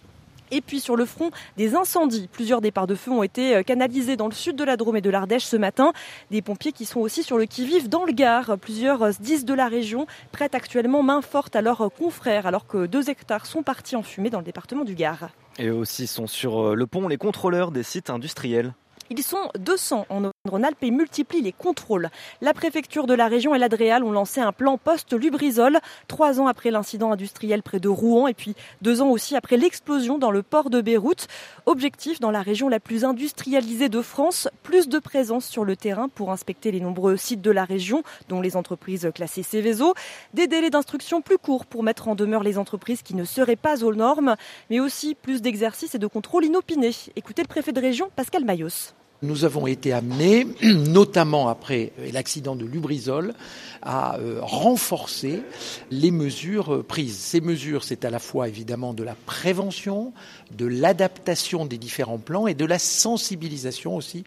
Et 0.51 0.61
puis 0.61 0.81
sur 0.81 0.97
le 0.97 1.05
front 1.05 1.31
des 1.57 1.75
incendies, 1.75 2.29
plusieurs 2.31 2.61
départs 2.61 2.87
de 2.87 2.95
feu 2.95 3.11
ont 3.11 3.23
été 3.23 3.57
euh, 3.57 3.63
canalisés 3.63 4.17
dans 4.17 4.29
le 4.29 4.35
sud 4.35 4.57
de 4.57 4.65
la 4.65 4.77
Drôme 4.77 4.97
et 4.97 5.01
de 5.01 5.11
l'Ardèche 5.11 5.45
ce 5.45 5.57
matin. 5.57 5.93
Des 6.31 6.43
pompiers 6.43 6.73
qui 6.73 6.85
sont 6.85 7.01
aussi 7.01 7.23
sur 7.23 7.39
le 7.39 7.47
qui-vive 7.47 7.89
dans 7.89 8.05
le 8.05 8.13
Gard. 8.13 8.57
Plusieurs 8.59 9.03
euh, 9.03 9.13
disent 9.21 9.45
de 9.45 9.55
la 9.55 9.69
région 9.69 10.07
prêtent 10.33 10.55
actuellement 10.55 11.03
main 11.03 11.23
forte 11.23 11.57
à 11.57 11.63
leurs 11.63 11.87
euh, 11.87 11.89
confrères 11.89 12.47
alors 12.47 12.67
que 12.67 12.87
deux 12.87 13.11
hectares 13.11 13.47
sont 13.47 13.63
partis 13.63 13.97
en 13.97 14.03
fumée 14.03 14.31
dans 14.31 14.39
le 14.39 14.45
département 14.45 14.85
du 14.85 14.95
Gard. 14.95 15.31
Et 15.59 15.71
aussi 15.71 16.07
sont 16.07 16.27
sur 16.27 16.77
le 16.77 16.87
pont 16.87 17.09
les 17.09 17.17
contrôleurs 17.17 17.71
des 17.71 17.83
sites 17.83 18.11
industriels. 18.11 18.75
Ils 19.11 19.23
sont 19.23 19.51
200 19.59 20.07
en 20.11 20.31
Rhône-Alpes 20.49 20.83
et 20.83 20.91
multiplient 20.91 21.43
les 21.43 21.53
contrôles. 21.53 22.11
La 22.41 22.55
préfecture 22.55 23.07
de 23.07 23.15
la 23.15 23.29
région 23.29 23.55
et 23.55 23.59
l'Adréal 23.59 24.05
ont 24.05 24.13
lancé 24.13 24.41
un 24.41 24.53
plan 24.53 24.79
post-Lubrizol, 24.79 25.79
trois 26.09 26.41
ans 26.41 26.47
après 26.47 26.71
l'incident 26.71 27.13
industriel 27.13 27.63
près 27.63 27.81
de 27.81 27.89
Rouen 27.89 28.27
et 28.27 28.35
puis 28.35 28.55
deux 28.83 29.03
ans 29.03 29.09
aussi 29.11 29.37
après 29.37 29.57
l'explosion 29.57 30.19
dans 30.19 30.31
le 30.31 30.43
port 30.43 30.71
de 30.71 30.81
Beyrouth. 30.81 31.29
Objectif 31.67 32.21
dans 32.21 32.31
la 32.31 32.43
région 32.43 32.69
la 32.69 32.81
plus 32.81 33.05
industrialisée 33.05 33.89
de 33.89 34.03
France, 34.03 34.49
plus 34.63 34.89
de 34.89 34.99
présence 34.99 35.47
sur 35.47 35.65
le 35.65 35.77
terrain 35.77 36.09
pour 36.09 36.33
inspecter 36.33 36.71
les 36.71 36.81
nombreux 36.81 37.17
sites 37.17 37.43
de 37.43 37.51
la 37.51 37.65
région, 37.65 38.03
dont 38.29 38.41
les 38.41 38.57
entreprises 38.57 39.11
classées 39.15 39.43
Céveso. 39.43 39.95
Des 40.35 40.47
délais 40.47 40.71
d'instruction 40.71 41.23
plus 41.23 41.39
courts 41.39 41.67
pour 41.67 41.83
mettre 41.83 42.09
en 42.09 42.15
demeure 42.15 42.43
les 42.43 42.59
entreprises 42.59 43.03
qui 43.03 43.15
ne 43.15 43.25
seraient 43.25 43.57
pas 43.57 43.85
aux 43.85 43.95
normes, 43.95 44.37
mais 44.71 44.81
aussi 44.81 45.15
plus 45.15 45.43
d'exercices 45.43 45.95
et 45.95 45.99
de 45.99 46.07
contrôles 46.07 46.45
inopinés. 46.45 46.95
Écoutez 47.15 47.43
le 47.43 47.49
préfet 47.49 47.73
de 47.73 47.81
région, 47.81 48.11
Pascal 48.17 48.45
Mayos. 48.45 48.96
Nous 49.23 49.45
avons 49.45 49.67
été 49.67 49.93
amenés, 49.93 50.47
notamment 50.63 51.49
après 51.49 51.93
l'accident 52.13 52.55
de 52.55 52.67
Lubrizol, 52.67 53.35
à 53.83 54.19
euh, 54.19 54.41
renforcer 54.43 55.43
les 55.91 56.11
mesures 56.11 56.75
euh, 56.75 56.83
prises. 56.83 57.17
Ces 57.17 57.41
mesures, 57.41 57.85
c'est 57.85 58.05
à 58.05 58.11
la 58.11 58.19
fois 58.19 58.49
évidemment 58.49 58.93
de 58.93 59.05
la 59.05 59.15
prévention, 59.15 60.13
de 60.57 60.67
l'adaptation 60.67 61.65
des 61.67 61.79
différents 61.79 62.19
plans 62.19 62.47
et 62.47 62.55
de 62.55 62.65
la 62.65 62.79
sensibilisation 62.79 63.97
aussi, 63.97 64.25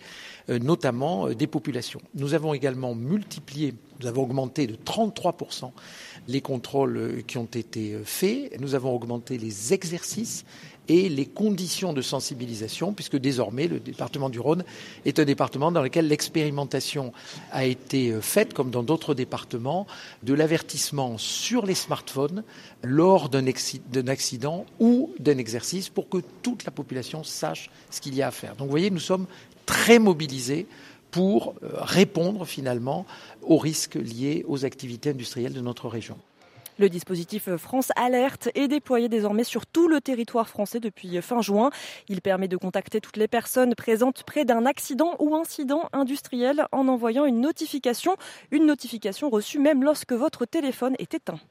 euh, 0.50 0.60
notamment 0.60 1.30
des 1.30 1.48
populations. 1.48 2.02
Nous 2.16 2.34
avons 2.34 2.54
également 2.54 2.96
multiplié, 2.96 3.76
nous 4.00 4.08
avons 4.08 4.24
augmenté 4.24 4.66
de 4.66 4.76
33% 4.76 5.72
les 6.28 6.42
contrôles 6.42 7.24
qui 7.28 7.38
ont 7.38 7.46
été 7.46 7.98
faits, 8.06 8.60
nous 8.60 8.76
avons 8.76 8.94
augmenté 8.94 9.38
les 9.38 9.74
exercices 9.74 10.46
et 10.90 11.08
les 11.08 11.26
conditions 11.26 11.94
de 11.94 12.02
sensibilisation, 12.02 12.94
puisque 12.94 13.16
désormais 13.16 13.68
le 13.68 13.80
département 13.80 14.30
du 14.30 14.40
Rhône 14.40 14.64
est 15.06 15.20
un 15.20 15.26
département 15.26 15.72
dans 15.72 15.84
lequel 15.84 16.08
l'expérimentation 16.08 17.14
a 17.52 17.66
été 17.66 18.12
euh, 18.12 18.22
faite, 18.22 18.54
comme 18.54 18.72
dans 18.72 18.84
d'autres 18.84 19.14
départements, 19.14 19.88
de 20.24 20.34
l'avertissement 20.34 21.18
sur 21.18 21.66
les 21.66 21.76
smartphones 21.76 22.44
lors 22.84 23.30
d'un 23.30 23.46
accident 24.08 24.66
ou 24.80 25.14
d'un 25.20 25.38
exercice 25.38 25.90
pour 25.90 26.10
que 26.10 26.18
toute 26.42 26.66
la 26.66 26.72
population 26.72 27.24
sache 27.24 27.70
ce 27.92 28.02
qu'il 28.02 28.16
y 28.16 28.22
a 28.22 28.28
à 28.28 28.32
faire. 28.32 28.56
Donc 28.56 28.66
vous 28.66 28.72
voyez, 28.72 28.90
nous 28.90 29.00
sommes 29.00 29.28
très 29.66 30.00
mobilisés 30.00 30.66
pour 31.12 31.56
euh, 31.64 31.70
répondre 31.74 32.46
finalement 32.46 33.06
aux 33.44 33.58
risques 33.58 33.96
liés 33.96 34.44
aux 34.48 34.66
activités 34.66 35.12
industrielles 35.12 35.54
de 35.54 35.62
notre 35.62 35.88
région. 35.88 36.18
Le 36.80 36.88
dispositif 36.88 37.54
France 37.58 37.90
Alerte 37.98 38.48
est 38.56 38.70
déployé 38.70 39.10
désormais 39.10 39.44
sur 39.44 39.68
tout 39.68 39.90
le 39.90 40.00
territoire 40.00 40.48
français 40.48 40.80
depuis 40.80 41.22
fin 41.22 41.42
juin. 41.42 41.72
Il 42.08 42.22
permet 42.22 42.48
de 42.48 42.56
contacter 42.56 43.02
toutes 43.02 43.18
les 43.18 43.28
personnes 43.28 43.76
présentes 43.76 44.24
près 44.24 44.46
d'un 44.46 44.66
accident 44.66 45.18
ou 45.20 45.36
incident 45.36 45.90
industriel 45.92 46.68
en 46.72 46.88
envoyant 46.88 47.26
une 47.26 47.42
notification, 47.42 48.16
une 48.52 48.66
notification 48.66 49.30
reçue 49.30 49.60
même 49.60 49.84
lorsque 49.84 50.14
votre 50.14 50.46
téléphone 50.46 50.96
est 51.00 51.14
éteint. 51.14 51.42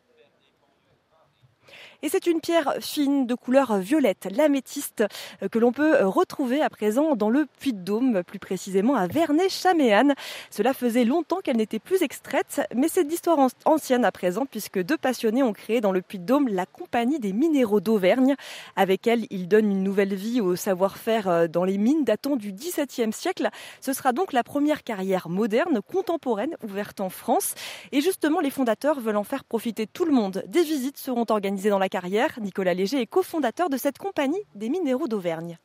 Et 2.00 2.08
c'est 2.08 2.28
une 2.28 2.40
pierre 2.40 2.74
fine 2.80 3.26
de 3.26 3.34
couleur 3.34 3.78
violette, 3.78 4.28
l'améthyste, 4.30 5.04
euh, 5.42 5.48
que 5.48 5.58
l'on 5.58 5.72
peut 5.72 5.96
euh, 5.96 6.06
retrouver 6.06 6.62
à 6.62 6.70
présent 6.70 7.16
dans 7.16 7.28
le 7.28 7.46
Puy-de-Dôme, 7.58 8.22
plus 8.22 8.38
précisément 8.38 8.94
à 8.94 9.08
Vernay-Chaméane. 9.08 10.14
Cela 10.48 10.74
faisait 10.74 11.04
longtemps 11.04 11.40
qu'elle 11.42 11.56
n'était 11.56 11.80
plus 11.80 12.02
extraite, 12.02 12.60
mais 12.72 12.86
c'est 12.86 13.02
d'histoire 13.02 13.40
ancienne 13.64 14.04
à 14.04 14.12
présent, 14.12 14.46
puisque 14.48 14.80
deux 14.80 14.96
passionnés 14.96 15.42
ont 15.42 15.52
créé 15.52 15.80
dans 15.80 15.90
le 15.90 16.00
Puy-de-Dôme 16.00 16.46
la 16.46 16.66
Compagnie 16.66 17.18
des 17.18 17.32
minéraux 17.32 17.80
d'Auvergne. 17.80 18.36
Avec 18.76 19.08
elle, 19.08 19.26
ils 19.30 19.48
donnent 19.48 19.72
une 19.72 19.82
nouvelle 19.82 20.14
vie 20.14 20.40
au 20.40 20.54
savoir-faire 20.54 21.28
euh, 21.28 21.46
dans 21.48 21.64
les 21.64 21.78
mines 21.78 22.04
datant 22.04 22.36
du 22.36 22.52
XVIIe 22.52 23.12
siècle. 23.12 23.48
Ce 23.80 23.92
sera 23.92 24.12
donc 24.12 24.32
la 24.32 24.44
première 24.44 24.84
carrière 24.84 25.28
moderne, 25.28 25.80
contemporaine, 25.84 26.54
ouverte 26.62 27.00
en 27.00 27.08
France. 27.08 27.56
Et 27.90 28.00
justement, 28.00 28.38
les 28.38 28.50
fondateurs 28.50 29.00
veulent 29.00 29.16
en 29.16 29.24
faire 29.24 29.42
profiter 29.42 29.88
tout 29.88 30.04
le 30.04 30.12
monde. 30.12 30.44
Des 30.46 30.62
visites 30.62 30.96
seront 30.96 31.26
organisées 31.28 31.70
dans 31.70 31.80
la 31.80 31.87
carrière, 31.88 32.38
Nicolas 32.40 32.74
Léger 32.74 33.00
est 33.00 33.06
cofondateur 33.06 33.70
de 33.70 33.76
cette 33.76 33.98
compagnie 33.98 34.42
des 34.54 34.68
minéraux 34.68 35.08
d'Auvergne. 35.08 35.58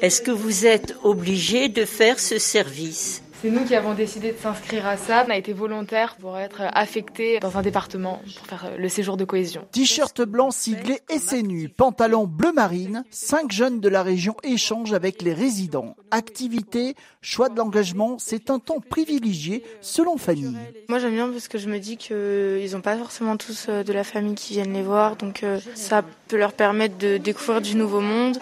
Est-ce 0.00 0.20
que 0.20 0.32
vous 0.32 0.66
êtes 0.66 0.96
obligé 1.04 1.68
de 1.68 1.84
faire 1.84 2.18
ce 2.18 2.38
service? 2.38 3.21
C'est 3.42 3.50
nous 3.50 3.64
qui 3.64 3.74
avons 3.74 3.94
décidé 3.94 4.30
de 4.30 4.38
s'inscrire 4.38 4.86
à 4.86 4.96
ça. 4.96 5.24
On 5.26 5.30
a 5.32 5.36
été 5.36 5.52
volontaire 5.52 6.14
pour 6.14 6.38
être 6.38 6.62
affecté 6.72 7.40
dans 7.40 7.58
un 7.58 7.62
département 7.62 8.22
pour 8.36 8.46
faire 8.46 8.70
le 8.78 8.88
séjour 8.88 9.16
de 9.16 9.24
cohésion. 9.24 9.66
T-shirt 9.72 10.22
blanc 10.22 10.52
siglé 10.52 11.00
SNU, 11.10 11.68
pantalon 11.68 12.28
bleu 12.28 12.52
marine. 12.52 13.02
Cinq 13.10 13.50
jeunes 13.50 13.80
de 13.80 13.88
la 13.88 14.04
région 14.04 14.36
échangent 14.44 14.92
avec 14.92 15.22
les 15.22 15.34
résidents. 15.34 15.96
Activité, 16.12 16.94
choix 17.20 17.48
de 17.48 17.56
l'engagement, 17.56 18.16
c'est 18.20 18.48
un 18.48 18.60
temps 18.60 18.78
privilégié 18.78 19.64
selon 19.80 20.18
Fanny. 20.18 20.54
Moi 20.88 21.00
j'aime 21.00 21.14
bien 21.14 21.28
parce 21.28 21.48
que 21.48 21.58
je 21.58 21.68
me 21.68 21.80
dis 21.80 21.96
qu'ils 21.96 22.70
n'ont 22.72 22.80
pas 22.80 22.96
forcément 22.96 23.36
tous 23.36 23.66
euh, 23.68 23.82
de 23.82 23.92
la 23.92 24.04
famille 24.04 24.36
qui 24.36 24.52
viennent 24.52 24.72
les 24.72 24.82
voir, 24.82 25.16
donc 25.16 25.42
euh, 25.42 25.58
ça 25.74 26.04
peut 26.28 26.38
leur 26.38 26.52
permettre 26.52 26.96
de 26.96 27.16
découvrir 27.16 27.60
du 27.60 27.74
nouveau 27.74 28.00
monde. 28.00 28.38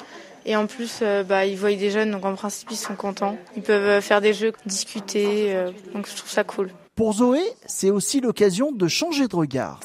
Et 0.51 0.57
en 0.57 0.67
plus, 0.67 0.99
euh, 1.03 1.23
bah, 1.23 1.47
ils 1.47 1.57
voient 1.57 1.73
des 1.73 1.93
jeunes, 1.93 2.11
donc 2.11 2.25
en 2.25 2.35
principe, 2.35 2.73
ils 2.73 2.77
sont 2.77 2.97
contents. 2.97 3.39
Ils 3.55 3.63
peuvent 3.63 3.87
euh, 3.87 4.01
faire 4.01 4.21
des 4.21 4.35
jeux, 4.35 4.53
discuter, 4.67 5.55
euh, 5.55 5.71
donc 5.95 6.09
je 6.11 6.17
trouve 6.17 6.29
ça 6.29 6.43
cool. 6.43 6.73
Pour 6.97 7.13
Zoé, 7.13 7.39
c'est 7.67 7.91
aussi 7.91 8.21
l'occasion 8.21 8.73
de 8.73 8.89
changer 8.89 9.29
de 9.29 9.37
regard. 9.37 9.79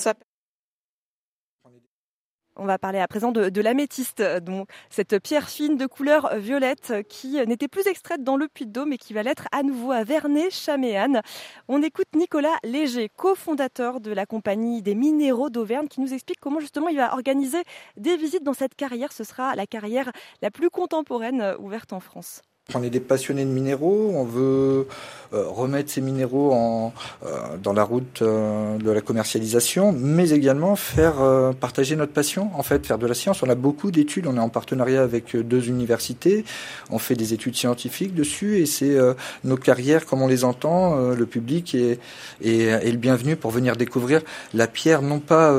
On 2.57 2.65
va 2.65 2.77
parler 2.77 2.99
à 2.99 3.07
présent 3.07 3.33
de, 3.33 3.61
l'améthyste, 3.61 4.23
donc 4.41 4.69
cette 4.89 5.19
pierre 5.19 5.49
fine 5.49 5.75
de 5.75 5.85
couleur 5.87 6.35
violette 6.37 6.93
qui 7.09 7.33
n'était 7.45 7.67
plus 7.67 7.85
extraite 7.85 8.23
dans 8.23 8.37
le 8.37 8.47
Puy-de-Dôme 8.47 8.93
et 8.93 8.97
qui 8.97 9.11
va 9.11 9.23
l'être 9.23 9.49
à 9.51 9.61
nouveau 9.61 9.91
à 9.91 10.03
Vernay-Chaméane. 10.03 11.21
On 11.67 11.81
écoute 11.81 12.07
Nicolas 12.15 12.55
Léger, 12.63 13.09
cofondateur 13.09 13.99
de 13.99 14.11
la 14.11 14.25
compagnie 14.25 14.81
des 14.81 14.95
minéraux 14.95 15.49
d'Auvergne, 15.49 15.89
qui 15.89 15.99
nous 15.99 16.13
explique 16.13 16.39
comment 16.39 16.61
justement 16.61 16.87
il 16.87 16.95
va 16.95 17.13
organiser 17.13 17.61
des 17.97 18.15
visites 18.15 18.43
dans 18.43 18.53
cette 18.53 18.75
carrière. 18.75 19.11
Ce 19.11 19.25
sera 19.25 19.53
la 19.55 19.67
carrière 19.67 20.11
la 20.41 20.49
plus 20.49 20.69
contemporaine 20.69 21.55
ouverte 21.59 21.91
en 21.91 21.99
France. 21.99 22.41
On 22.73 22.81
est 22.81 22.89
des 22.89 22.99
passionnés 22.99 23.45
de 23.45 23.51
minéraux, 23.51 24.11
on 24.15 24.23
veut 24.23 24.87
euh, 25.35 25.43
remettre 25.47 25.91
ces 25.91 26.01
minéraux 26.01 26.51
en, 26.51 26.93
euh, 27.25 27.57
dans 27.61 27.73
la 27.73 27.83
route 27.83 28.21
euh, 28.21 28.77
de 28.77 28.89
la 28.89 29.01
commercialisation, 29.01 29.91
mais 29.91 30.31
également 30.31 30.75
faire 30.75 31.15
partager 31.59 31.95
notre 31.95 32.11
passion, 32.11 32.49
en 32.55 32.63
fait, 32.63 32.85
faire 32.87 32.97
de 32.97 33.05
la 33.05 33.13
science. 33.13 33.43
On 33.43 33.49
a 33.49 33.55
beaucoup 33.55 33.91
d'études, 33.91 34.25
on 34.25 34.35
est 34.35 34.39
en 34.39 34.49
partenariat 34.49 35.03
avec 35.03 35.35
deux 35.35 35.67
universités, 35.67 36.43
on 36.89 36.97
fait 36.97 37.15
des 37.15 37.33
études 37.33 37.55
scientifiques 37.55 38.15
dessus, 38.15 38.57
et 38.57 38.65
c'est 38.65 38.97
nos 39.43 39.57
carrières, 39.57 40.05
comme 40.05 40.21
on 40.21 40.27
les 40.27 40.43
entend, 40.43 41.11
le 41.11 41.25
public 41.25 41.75
est, 41.75 41.99
est, 42.43 42.91
le 42.91 42.97
bienvenu 42.97 43.35
pour 43.35 43.51
venir 43.51 43.75
découvrir 43.75 44.21
la 44.53 44.67
pierre, 44.67 45.01
non 45.01 45.19
pas 45.19 45.51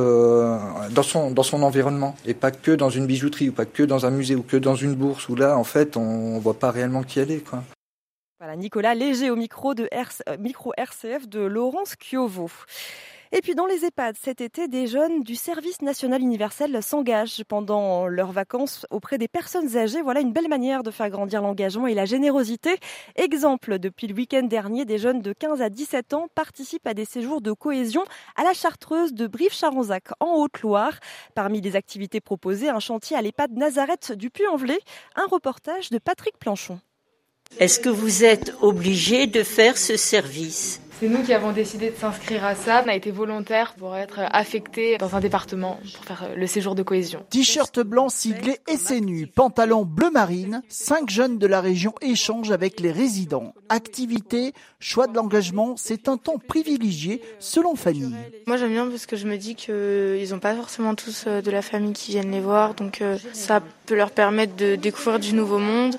dans, 0.91 1.03
son, 1.03 1.31
dans 1.31 1.43
son 1.43 1.63
environnement, 1.63 2.17
et 2.27 2.35
pas 2.35 2.51
que 2.51 2.73
dans 2.73 2.91
une 2.91 3.07
bijouterie, 3.07 3.51
ou 3.51 3.53
pas 3.53 3.67
que 3.67 3.83
dans 3.83 4.07
un 4.07 4.11
musée, 4.11 4.35
ou 4.35 4.43
que 4.43 4.57
dans 4.57 4.77
une 4.77 4.95
bourse, 4.95 5.29
où 5.29 5.37
là, 5.37 5.57
en 5.57 5.65
fait, 5.65 5.97
on 5.97 6.39
voit 6.39 6.59
pas 6.59 6.71
réellement 6.71 6.96
Voilà, 8.39 8.57
Nicolas 8.57 8.95
Léger 8.95 9.31
au 9.31 9.37
micro, 9.37 9.75
de 9.75 9.89
euh, 10.29 10.37
micro 10.39 10.73
RCF 10.77 11.27
de 11.27 11.41
Laurence 11.41 11.97
Kiovo. 11.97 12.51
Et 13.33 13.41
puis 13.41 13.55
dans 13.55 13.67
les 13.67 13.85
EHPAD, 13.85 14.17
cet 14.23 14.41
été, 14.41 14.69
des 14.69 14.87
jeunes 14.87 15.23
du 15.23 15.35
service 15.35 15.83
national 15.83 16.23
universel 16.23 16.81
s'engagent 16.83 17.43
pendant 17.45 18.07
leurs 18.07 18.31
vacances 18.31 18.87
auprès 18.91 19.19
des 19.19 19.27
personnes 19.27 19.77
âgées. 19.77 20.01
Voilà 20.01 20.21
une 20.21 20.33
belle 20.33 20.49
manière 20.49 20.83
de 20.83 20.91
faire 20.91 21.11
grandir 21.11 21.43
l'engagement 21.43 21.87
et 21.89 21.95
la 21.95 22.05
générosité. 22.05 22.77
Exemple, 23.17 23.79
depuis 23.79 24.07
le 24.07 24.15
week-end 24.15 24.45
dernier, 24.45 24.85
des 24.85 24.99
jeunes 24.99 25.23
de 25.23 25.33
15 25.33 25.61
à 25.61 25.71
17 25.71 26.15
ans 26.15 26.29
participent 26.35 26.87
à 26.87 26.95
des 26.95 27.05
séjours 27.05 27.41
de 27.41 27.53
cohésion 27.53 28.05
à 28.37 28.45
la 28.45 28.53
Chartreuse 28.53 29.13
de 29.13 29.27
Brive-Charonzac 29.27 30.11
en 30.21 30.35
Haute-Loire. 30.37 30.95
Parmi 31.35 31.61
les 31.61 31.75
activités 31.75 32.21
proposées, 32.21 32.69
un 32.69 32.81
chantier 32.81 33.17
à 33.17 33.23
l'EHPAD 33.23 33.53
Nazareth 33.53 34.13
du 34.13 34.31
Puy-en-Velay, 34.31 34.79
un 35.17 35.27
reportage 35.27 35.91
de 35.91 35.99
Patrick 35.99 36.39
Planchon. 36.39 36.79
Est-ce 37.59 37.81
que 37.81 37.89
vous 37.89 38.25
êtes 38.25 38.55
obligé 38.61 39.27
de 39.27 39.43
faire 39.43 39.79
ce 39.79 39.97
service? 39.97 40.81
C'est 40.99 41.09
nous 41.09 41.23
qui 41.23 41.35
avons 41.35 41.53
décidé 41.53 41.91
de 41.91 41.97
s'inscrire 41.97 42.45
à 42.45 42.55
ça. 42.55 42.83
On 42.85 42.89
a 42.89 42.95
été 42.95 43.11
volontaire 43.11 43.75
pour 43.75 43.97
être 43.97 44.21
affecté 44.31 44.97
dans 44.97 45.15
un 45.15 45.21
département 45.21 45.79
pour 45.95 46.05
faire 46.05 46.31
le 46.35 46.47
séjour 46.47 46.75
de 46.75 46.83
cohésion. 46.83 47.25
T-shirt 47.31 47.81
blanc 47.81 48.09
siglé 48.09 48.59
SNU, 48.69 49.27
pantalon 49.27 49.85
bleu 49.85 50.11
marine, 50.11 50.63
cinq 50.69 51.11
jeunes 51.11 51.39
de 51.39 51.47
la 51.47 51.61
région 51.61 51.95
échangent 52.01 52.51
avec 52.51 52.81
les 52.81 52.93
résidents. 52.93 53.55
Activité, 53.69 54.53
choix 54.81 55.07
de 55.07 55.15
l'engagement, 55.15 55.75
c'est 55.77 56.09
un 56.09 56.17
temps 56.17 56.39
privilégié 56.39 57.21
selon 57.39 57.77
Fanny. 57.77 58.15
Moi 58.47 58.57
j'aime 58.57 58.73
bien 58.73 58.87
parce 58.89 59.07
que 59.07 59.17
je 59.17 59.27
me 59.27 59.37
dis 59.37 59.55
qu'ils 59.55 60.31
n'ont 60.31 60.39
pas 60.39 60.55
forcément 60.55 60.95
tous 60.95 61.25
euh, 61.27 61.43
de 61.43 61.51
la 61.51 61.63
famille 61.63 61.93
qui 61.93 62.13
viennent 62.13 62.31
les 62.31 62.41
voir, 62.41 62.75
donc 62.75 63.03
euh, 63.03 63.19
ça 63.33 63.61
peut 63.87 63.97
leur 63.97 64.11
permettre 64.11 64.57
de 64.57 64.77
découvrir 64.77 65.19
du 65.19 65.35
nouveau 65.35 65.59
monde. 65.59 65.97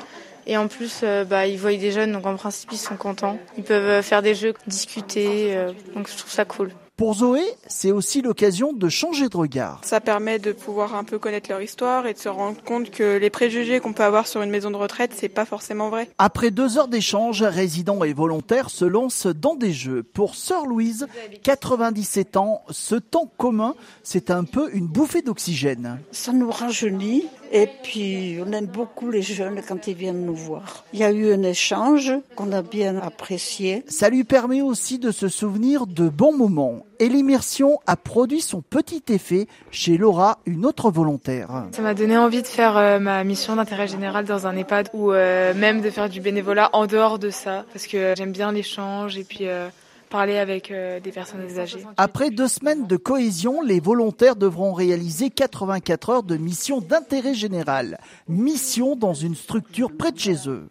Et 0.49 0.55
en 0.55 0.69
plus, 0.69 1.01
euh, 1.03 1.25
bah, 1.25 1.45
ils 1.45 1.59
voient 1.59 1.75
des 1.75 1.91
jeunes, 1.91 2.13
donc 2.13 2.25
en 2.25 2.37
principe, 2.37 2.69
ils 2.71 2.77
sont 2.77 2.95
contents. 2.95 3.37
Ils 3.57 3.63
peuvent 3.63 3.83
euh, 3.83 4.01
faire 4.01 4.21
des 4.21 4.33
jeux, 4.33 4.53
discuter, 4.65 5.55
euh, 5.57 5.73
donc 5.93 6.09
je 6.09 6.17
trouve 6.17 6.31
ça 6.31 6.45
cool. 6.45 6.71
Pour 6.97 7.13
Zoé, 7.13 7.43
c'est 7.67 7.91
aussi 7.91 8.23
l'occasion 8.23 8.73
de 8.73 8.89
changer 8.89 9.29
de 9.29 9.37
regard. 9.37 9.81
Ça 9.83 10.01
permet 10.01 10.39
de 10.39 10.51
pouvoir 10.51 10.95
un 10.95 11.03
peu 11.03 11.19
connaître 11.19 11.51
leur 11.51 11.61
histoire 11.61 12.07
et 12.07 12.13
de 12.13 12.17
se 12.17 12.27
rendre 12.27 12.59
compte 12.63 12.89
que 12.89 13.17
les 13.17 13.29
préjugés 13.29 13.79
qu'on 13.79 13.93
peut 13.93 14.03
avoir 14.03 14.25
sur 14.25 14.41
une 14.41 14.49
maison 14.49 14.71
de 14.71 14.77
retraite, 14.77 15.11
c'est 15.15 15.29
pas 15.29 15.45
forcément 15.45 15.91
vrai. 15.91 16.09
Après 16.17 16.49
deux 16.49 16.79
heures 16.79 16.87
d'échange, 16.87 17.43
résidents 17.43 18.03
et 18.03 18.13
volontaires 18.13 18.71
se 18.71 18.83
lancent 18.83 19.27
dans 19.27 19.53
des 19.53 19.73
jeux. 19.73 20.01
Pour 20.01 20.33
Sœur 20.33 20.65
Louise, 20.65 21.05
97 21.43 22.35
ans, 22.35 22.63
ce 22.71 22.95
temps 22.95 23.31
commun, 23.37 23.75
c'est 24.01 24.31
un 24.31 24.43
peu 24.43 24.73
une 24.73 24.87
bouffée 24.87 25.21
d'oxygène. 25.21 25.99
Ça 26.11 26.33
nous 26.33 26.49
rajeunit 26.49 27.27
et 27.51 27.67
puis 27.83 28.39
on 28.45 28.51
aime 28.51 28.65
beaucoup 28.65 29.11
les 29.11 29.21
jeunes 29.21 29.61
quand 29.67 29.87
ils 29.87 29.95
viennent 29.95 30.25
nous 30.25 30.35
voir. 30.35 30.85
Il 30.93 30.99
y 30.99 31.03
a 31.03 31.11
eu 31.11 31.31
un 31.33 31.43
échange 31.43 32.11
qu'on 32.35 32.51
a 32.51 32.61
bien 32.61 32.97
apprécié. 32.97 33.83
Ça 33.87 34.09
lui 34.09 34.23
permet 34.23 34.61
aussi 34.61 34.99
de 34.99 35.11
se 35.11 35.27
souvenir 35.27 35.87
de 35.87 36.09
bons 36.09 36.35
moments 36.35 36.85
et 36.99 37.09
l'immersion 37.09 37.79
a 37.85 37.95
produit 37.95 38.41
son 38.41 38.61
petit 38.61 39.03
effet 39.09 39.47
chez 39.71 39.97
Laura, 39.97 40.39
une 40.45 40.65
autre 40.65 40.89
volontaire. 40.89 41.65
Ça 41.71 41.81
m'a 41.81 41.93
donné 41.93 42.17
envie 42.17 42.41
de 42.41 42.47
faire 42.47 42.77
euh, 42.77 42.99
ma 42.99 43.23
mission 43.23 43.55
d'intérêt 43.55 43.87
général 43.87 44.25
dans 44.25 44.47
un 44.47 44.55
EHPAD 44.55 44.89
ou 44.93 45.11
euh, 45.11 45.53
même 45.53 45.81
de 45.81 45.89
faire 45.89 46.09
du 46.09 46.21
bénévolat 46.21 46.69
en 46.73 46.87
dehors 46.87 47.19
de 47.19 47.29
ça 47.29 47.65
parce 47.73 47.87
que 47.87 48.13
j'aime 48.17 48.31
bien 48.31 48.51
l'échange 48.51 49.17
et 49.17 49.23
puis 49.23 49.47
euh, 49.47 49.69
parler 50.07 50.37
avec 50.37 50.71
des 50.71 51.11
personnes 51.11 51.59
âgées. 51.59 51.83
Après 51.97 52.29
deux 52.29 52.47
semaines 52.47 52.87
de 52.87 52.97
cohésion, 52.97 53.61
les 53.61 53.79
volontaires 53.79 54.35
devront 54.35 54.73
réaliser 54.73 55.29
84 55.29 56.09
heures 56.09 56.23
de 56.23 56.37
mission 56.37 56.81
d'intérêt 56.81 57.33
général. 57.33 57.99
Mission 58.27 58.95
dans 58.95 59.13
une 59.13 59.35
structure 59.35 59.91
près 59.95 60.11
de 60.11 60.19
chez 60.19 60.47
eux. 60.47 60.69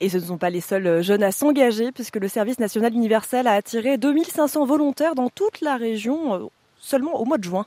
Et 0.00 0.08
ce 0.08 0.18
ne 0.18 0.22
sont 0.22 0.38
pas 0.38 0.50
les 0.50 0.60
seuls 0.60 0.86
euh, 0.86 1.02
jeunes 1.02 1.22
à 1.22 1.32
s'engager, 1.32 1.92
puisque 1.92 2.16
le 2.16 2.28
service 2.28 2.58
national 2.58 2.92
universel 2.92 3.46
a 3.46 3.52
attiré 3.52 3.96
2500 3.96 4.66
volontaires 4.66 5.14
dans 5.14 5.30
toute 5.30 5.60
la 5.60 5.76
région 5.76 6.34
euh, 6.34 6.46
seulement 6.78 7.18
au 7.20 7.24
mois 7.24 7.38
de 7.38 7.44
juin. 7.44 7.64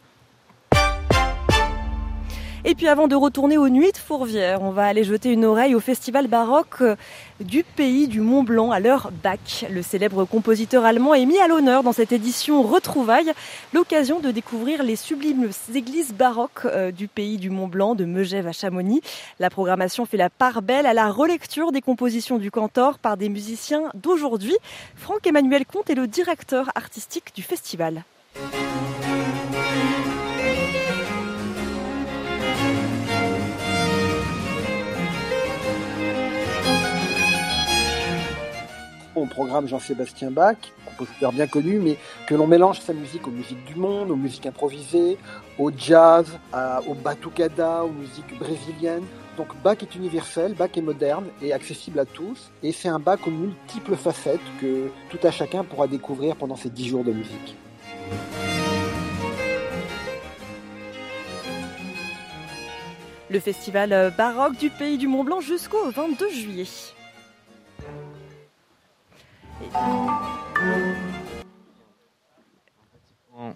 Et 2.66 2.74
puis 2.74 2.88
avant 2.88 3.08
de 3.08 3.16
retourner 3.16 3.58
aux 3.58 3.70
Nuits 3.70 3.92
de 3.92 3.98
Fourvière, 3.98 4.62
on 4.64 4.72
va 4.72 4.86
aller 4.86 5.04
jeter 5.04 5.32
une 5.32 5.46
oreille 5.46 5.76
au 5.76 5.80
festival 5.80 6.28
baroque 6.28 6.82
du 7.40 7.64
pays 7.64 8.08
du 8.08 8.20
Mont 8.20 8.44
Blanc 8.44 8.72
à 8.72 8.80
l'heure 8.80 9.12
Bach. 9.24 9.66
Le 9.70 9.84
célèbre 9.84 10.26
compositeur 10.26 10.84
allemand 10.84 11.14
est 11.14 11.26
mis 11.26 11.38
à 11.38 11.48
l'honneur 11.48 11.84
dans 11.84 11.94
cette 11.94 12.12
édition 12.12 12.64
Retrouvailles, 12.64 13.32
l'occasion 13.74 14.20
de 14.20 14.32
découvrir 14.32 14.82
les 14.82 14.96
sublimes 14.96 15.50
églises 15.74 16.14
baroques 16.14 16.66
euh, 16.66 16.92
du 16.92 17.08
pays 17.08 17.38
du 17.38 17.52
Mont 17.52 17.68
Blanc, 17.68 17.94
de 17.94 18.06
Megève 18.06 18.48
à 18.48 18.54
Chamonix. 18.54 19.02
La 19.40 19.52
programmation 19.52 20.06
fait 20.06 20.18
la 20.18 20.32
part 20.32 20.64
belle 20.64 20.88
à 20.88 20.94
la 20.94 21.12
relecture 21.12 21.72
des 21.72 21.82
compositions 21.82 22.40
du 22.40 22.50
cantor 22.50 22.98
par 22.98 23.18
des 23.18 23.30
musiciens 23.30 23.84
d'aujourd'hui. 23.94 24.58
Franck-Emmanuel 24.96 25.66
Comte 25.66 25.92
est 25.92 25.96
le 25.96 26.08
directeur 26.08 26.72
artistique 26.76 27.36
du 27.36 27.44
festival. 27.44 28.04
On 39.18 39.28
programme 39.28 39.68
Jean-Sébastien 39.68 40.32
Bach, 40.32 40.58
compositeur 40.86 41.32
bien 41.32 41.48
connu, 41.48 41.80
mais 41.80 41.98
que 42.28 42.36
l'on 42.36 42.48
mélange 42.48 42.80
sa 42.80 42.94
musique 42.94 43.28
aux 43.28 43.32
musiques 43.32 43.64
du 43.66 43.76
monde, 43.76 44.12
aux 44.12 44.16
musiques 44.16 44.46
improvisées, 44.46 45.18
au 45.58 45.72
jazz, 45.76 46.38
au 46.88 46.94
batucada, 46.94 47.84
aux 47.84 47.92
musiques 47.92 48.38
brésiliennes. 48.40 49.06
Donc 49.38 49.50
Bach 49.64 49.78
est 49.82 49.96
universel, 49.96 50.54
Bach 50.54 50.70
est 50.76 50.82
moderne 50.82 51.26
et 51.42 51.54
accessible 51.54 52.00
à 52.00 52.06
tous, 52.06 52.52
et 52.64 52.72
c'est 52.72 52.90
un 52.90 53.00
Bach 53.00 53.20
aux 53.28 53.32
multiples 53.32 53.96
facettes 53.96 54.40
que 54.62 54.90
tout 55.10 55.20
à 55.24 55.32
chacun 55.32 55.64
pourra 55.64 55.88
découvrir 55.88 56.36
pendant 56.36 56.56
ces 56.56 56.70
dix 56.70 56.88
jours 56.88 57.04
de 57.04 57.12
musique. 57.12 57.56
Le 63.30 63.40
festival 63.42 64.14
baroque 64.18 64.58
du 64.58 64.70
Pays 64.70 64.98
du 64.98 65.08
Mont 65.08 65.24
Blanc 65.24 65.42
jusqu'au 65.42 65.92
22 65.92 66.30
juillet. 66.30 66.66
Thank 69.60 71.14
you. 71.14 71.17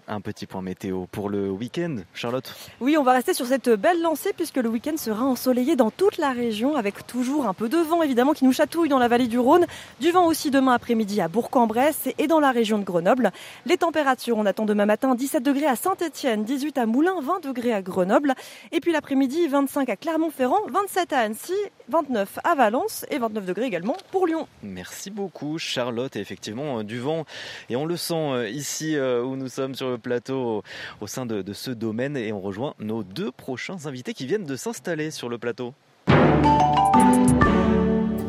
Un 0.08 0.20
petit 0.20 0.46
point 0.46 0.62
météo 0.62 1.06
pour 1.12 1.30
le 1.30 1.48
week-end, 1.48 1.98
Charlotte 2.12 2.52
Oui, 2.80 2.96
on 2.98 3.04
va 3.04 3.12
rester 3.12 3.34
sur 3.34 3.46
cette 3.46 3.70
belle 3.70 4.02
lancée 4.02 4.32
puisque 4.36 4.56
le 4.56 4.68
week-end 4.68 4.96
sera 4.96 5.24
ensoleillé 5.24 5.76
dans 5.76 5.90
toute 5.92 6.18
la 6.18 6.32
région 6.32 6.74
avec 6.74 7.06
toujours 7.06 7.46
un 7.46 7.54
peu 7.54 7.68
de 7.68 7.76
vent 7.76 8.02
évidemment 8.02 8.32
qui 8.32 8.44
nous 8.44 8.52
chatouille 8.52 8.88
dans 8.88 8.98
la 8.98 9.06
vallée 9.06 9.28
du 9.28 9.38
Rhône. 9.38 9.64
Du 10.00 10.10
vent 10.10 10.26
aussi 10.26 10.50
demain 10.50 10.74
après-midi 10.74 11.20
à 11.20 11.28
Bourg-en-Bresse 11.28 12.08
et 12.18 12.26
dans 12.26 12.40
la 12.40 12.50
région 12.50 12.78
de 12.78 12.84
Grenoble. 12.84 13.30
Les 13.64 13.76
températures, 13.76 14.36
on 14.36 14.44
attend 14.44 14.66
demain 14.66 14.86
matin 14.86 15.14
17 15.14 15.42
degrés 15.42 15.66
à 15.66 15.76
Saint-Etienne, 15.76 16.44
18 16.44 16.78
à 16.78 16.86
Moulins, 16.86 17.20
20 17.22 17.44
degrés 17.44 17.72
à 17.72 17.80
Grenoble. 17.80 18.34
Et 18.72 18.80
puis 18.80 18.90
l'après-midi, 18.90 19.46
25 19.46 19.88
à 19.88 19.96
Clermont-Ferrand, 19.96 20.60
27 20.68 21.12
à 21.12 21.20
Annecy, 21.20 21.54
29 21.88 22.38
à 22.42 22.54
Valence 22.54 23.06
et 23.10 23.18
29 23.18 23.44
degrés 23.44 23.66
également 23.66 23.96
pour 24.10 24.26
Lyon. 24.26 24.48
Merci 24.62 25.10
beaucoup 25.10 25.58
Charlotte. 25.58 26.16
Et 26.16 26.20
effectivement, 26.20 26.80
euh, 26.80 26.82
du 26.82 26.98
vent 26.98 27.24
et 27.68 27.76
on 27.76 27.86
le 27.86 27.96
sent 27.96 28.14
euh, 28.14 28.48
ici 28.48 28.96
euh, 28.96 29.22
où 29.22 29.36
nous 29.36 29.48
sommes 29.48 29.74
sur 29.74 29.91
le 29.92 29.98
plateau 29.98 30.62
au 31.00 31.06
sein 31.06 31.26
de, 31.26 31.42
de 31.42 31.52
ce 31.52 31.70
domaine 31.70 32.16
et 32.16 32.32
on 32.32 32.40
rejoint 32.40 32.74
nos 32.78 33.02
deux 33.02 33.30
prochains 33.30 33.86
invités 33.86 34.14
qui 34.14 34.26
viennent 34.26 34.44
de 34.44 34.56
s'installer 34.56 35.10
sur 35.10 35.28
le 35.28 35.38
plateau. 35.38 35.74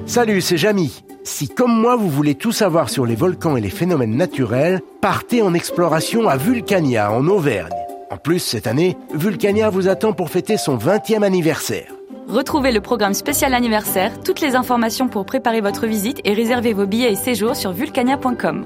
Salut, 0.05 0.41
c'est 0.41 0.57
Jamy. 0.57 1.03
Si 1.23 1.47
comme 1.47 1.73
moi 1.79 1.95
vous 1.95 2.09
voulez 2.09 2.35
tout 2.35 2.51
savoir 2.51 2.89
sur 2.89 3.05
les 3.05 3.15
volcans 3.15 3.55
et 3.55 3.61
les 3.61 3.69
phénomènes 3.69 4.15
naturels, 4.15 4.81
partez 5.01 5.41
en 5.41 5.53
exploration 5.53 6.27
à 6.27 6.37
Vulcania 6.37 7.11
en 7.11 7.27
Auvergne. 7.27 7.71
En 8.11 8.17
plus, 8.17 8.39
cette 8.39 8.67
année, 8.67 8.97
Vulcania 9.13 9.69
vous 9.69 9.87
attend 9.87 10.13
pour 10.13 10.29
fêter 10.29 10.57
son 10.57 10.77
20e 10.77 11.23
anniversaire. 11.23 11.91
Retrouvez 12.27 12.71
le 12.71 12.81
programme 12.81 13.13
spécial 13.13 13.53
anniversaire, 13.53 14.21
toutes 14.21 14.41
les 14.41 14.55
informations 14.55 15.07
pour 15.07 15.25
préparer 15.25 15.61
votre 15.61 15.87
visite 15.87 16.19
et 16.23 16.33
réserver 16.33 16.73
vos 16.73 16.85
billets 16.85 17.11
et 17.11 17.15
séjours 17.15 17.55
sur 17.55 17.71
vulcania.com. 17.71 18.65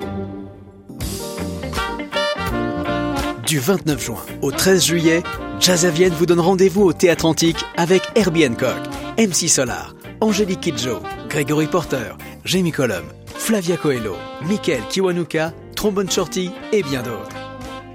Du 3.47 3.59
29 3.59 4.03
juin 4.03 4.25
au 4.41 4.51
13 4.51 4.83
juillet, 4.83 5.23
Jazz 5.61 5.87
vous 6.19 6.25
donne 6.25 6.41
rendez-vous 6.41 6.83
au 6.83 6.91
Théâtre 6.91 7.23
Antique 7.23 7.63
avec 7.77 8.01
Herbie 8.15 8.45
Hancock, 8.45 8.75
MC 9.17 9.47
Solar, 9.47 9.95
Angélique 10.19 10.59
Kidjo, 10.59 10.99
Gregory 11.29 11.67
Porter, 11.67 12.17
Jamie 12.43 12.73
Cullum, 12.73 13.05
Flavia 13.25 13.77
Coelho, 13.77 14.17
Michael 14.41 14.81
Kiwanuka, 14.89 15.53
Trombone 15.77 16.11
Shorty 16.11 16.51
et 16.73 16.83
bien 16.83 17.03
d'autres. 17.03 17.37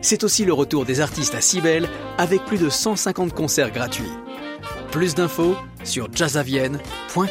C'est 0.01 0.25
aussi 0.25 0.47
le 0.47 0.55
retour 0.55 0.87
des 0.87 1.03
artistes 1.03 1.35
à 1.35 1.43
Cybelle 1.43 1.87
avec 2.17 2.47
plus 2.47 2.59
de 2.59 2.71
150 2.71 3.35
concerts 3.35 3.73
gratuits. 3.73 4.11
Plus 4.91 5.15
d'infos 5.15 5.55
sur 5.85 6.09
jazzavienne.com. 6.11 7.29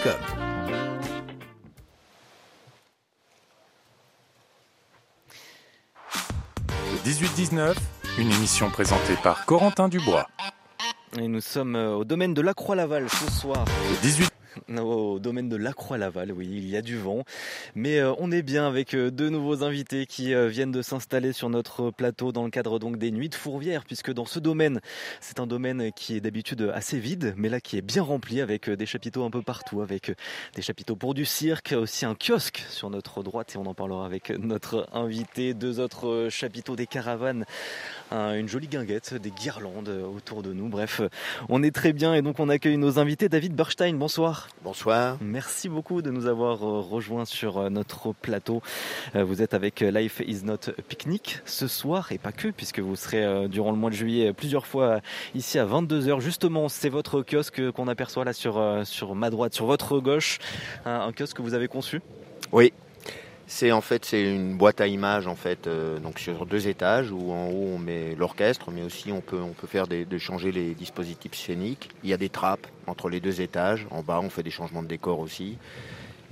Le 7.04 7.10
18-19, 7.10 7.74
une 8.17 8.32
émission 8.32 8.69
présentée 8.69 9.15
par 9.24 9.45
Corentin 9.45 9.88
Dubois. 9.88 10.28
Et 11.17 11.28
nous 11.28 11.41
sommes 11.41 11.76
euh, 11.76 11.95
au 11.95 12.04
domaine 12.04 12.34
de 12.34 12.41
la 12.41 12.54
Croix-Laval 12.54 13.10
ce 13.10 13.32
soir. 13.32 13.65
Le 13.89 14.02
18 14.02 14.30
Au 14.82 15.20
domaine 15.20 15.50
de 15.50 15.56
la 15.56 15.74
Croix-Laval, 15.74 16.32
oui, 16.32 16.48
il 16.52 16.68
y 16.68 16.76
a 16.76 16.82
du 16.82 16.98
vent. 16.98 17.24
Mais 17.76 18.00
euh, 18.00 18.14
on 18.20 18.32
est 18.32 18.42
bien 18.42 18.68
avec 18.68 18.94
euh, 18.94 19.12
deux 19.12 19.30
nouveaux 19.30 19.64
invités 19.64 20.06
qui 20.06 20.34
euh, 20.34 20.48
viennent 20.48 20.72
de 20.72 20.82
s'installer 20.82 21.34
sur 21.34 21.50
notre 21.50 21.92
plateau 21.92 22.32
dans 22.32 22.44
le 22.44 22.50
cadre 22.50 22.80
donc 22.80 22.98
des 22.98 23.12
Nuits 23.12 23.30
de 23.30 23.36
Fourvière, 23.36 23.86
puisque 23.86 24.12
dans 24.12 24.26
ce 24.26 24.40
domaine, 24.40 24.82
c'est 25.20 25.40
un 25.40 25.48
domaine 25.48 25.92
qui 25.94 26.16
est 26.16 26.22
d'habitude 26.22 26.72
assez 26.74 27.00
vide, 27.00 27.34
mais 27.38 27.50
là 27.50 27.60
qui 27.60 27.78
est 27.78 27.82
bien 27.82 28.04
rempli 28.04 28.42
avec 28.42 28.70
des 28.70 28.86
chapiteaux 28.86 29.24
un 29.24 29.30
peu 29.30 29.42
partout, 29.42 29.82
avec 29.82 30.12
des 30.56 30.62
chapiteaux 30.62 30.96
pour 30.96 31.14
du 31.14 31.26
cirque, 31.26 31.74
aussi 31.78 32.06
un 32.06 32.16
kiosque 32.16 32.64
sur 32.70 32.90
notre 32.90 33.24
droite, 33.24 33.54
et 33.56 33.58
on 33.58 33.66
en 33.66 33.74
parlera 33.74 34.06
avec 34.06 34.30
notre 34.32 34.88
invité, 34.94 35.54
deux 35.54 35.80
autres 35.80 36.28
chapiteaux 36.30 36.75
des 36.75 36.88
caravanes, 36.88 37.46
une 38.12 38.48
jolie 38.48 38.67
guinguette, 38.67 39.13
des 39.13 39.32
guirlandes 39.32 39.90
autour 39.90 40.44
de 40.44 40.54
nous. 40.54 40.67
Bref, 40.69 41.02
on 41.50 41.63
est 41.63 41.73
très 41.73 41.94
bien 41.94 42.13
et 42.13 42.21
donc 42.21 42.40
on 42.40 42.50
accueille 42.50 42.78
nos 42.78 43.00
invités. 43.00 43.30
David 43.30 43.56
Berstein, 43.56 43.96
bonsoir. 43.96 44.40
Bonsoir. 44.63 45.17
Merci 45.21 45.69
beaucoup 45.69 46.02
de 46.02 46.12
nous 46.12 46.27
avoir 46.27 46.63
euh, 46.63 46.79
rejoints 46.79 47.25
sur 47.25 47.58
euh, 47.58 47.69
notre 47.69 48.13
plateau. 48.13 48.62
Euh, 49.15 49.23
vous 49.23 49.42
êtes 49.42 49.54
avec 49.54 49.81
Life 49.81 50.21
is 50.25 50.44
not 50.44 50.58
picnic 50.87 51.39
ce 51.46 51.67
soir 51.67 52.12
et 52.12 52.17
pas 52.17 52.31
que 52.31 52.50
puisque 52.50 52.79
vous 52.79 52.96
serez 52.96 53.48
durant 53.48 53.71
le 53.71 53.77
mois 53.77 53.89
de 53.89 53.96
juillet 53.96 54.33
plusieurs 54.33 54.67
fois 54.67 55.02
ici 55.35 55.60
à 55.60 55.65
22h. 55.65 56.19
Justement, 56.19 56.69
c'est 56.69 56.89
votre 56.89 57.21
kiosque 57.21 57.71
qu'on 57.71 57.87
aperçoit 57.87 58.25
là 58.25 58.33
sur, 58.33 58.62
sur 58.83 59.15
ma 59.15 59.29
droite, 59.29 59.54
sur 59.54 59.65
votre 59.65 60.00
gauche. 60.00 60.39
Un, 60.85 61.12
kiosque 61.12 61.37
que 61.37 61.42
vous 61.42 61.54
avez 61.54 61.67
conçu? 61.67 62.02
Oui, 62.52 62.73
c'est 63.52 63.73
en 63.73 63.81
fait 63.81 64.06
c'est 64.06 64.23
une 64.23 64.56
boîte 64.56 64.79
à 64.79 64.87
images 64.87 65.27
en 65.27 65.35
fait 65.35 65.67
donc 66.02 66.19
sur 66.19 66.45
deux 66.45 66.69
étages 66.69 67.12
où 67.12 67.31
en 67.33 67.49
haut 67.49 67.73
on 67.75 67.77
met 67.77 68.15
l'orchestre 68.15 68.71
mais 68.71 68.81
aussi 68.81 69.12
on 69.12 69.19
peut 69.19 69.41
on 69.41 69.52
peut 69.52 69.67
faire 69.67 69.87
des, 69.87 70.06
de 70.06 70.17
changer 70.17 70.52
les 70.52 70.73
dispositifs 70.73 71.35
scéniques. 71.35 71.89
Il 72.04 72.10
y 72.10 72.13
a 72.13 72.17
des 72.17 72.29
trappes 72.29 72.67
entre 72.87 73.10
les 73.10 73.19
deux 73.19 73.41
étages. 73.41 73.85
En 73.91 74.04
bas 74.04 74.21
on 74.23 74.29
fait 74.29 74.43
des 74.43 74.52
changements 74.52 74.81
de 74.81 74.87
décor 74.87 75.19
aussi. 75.19 75.58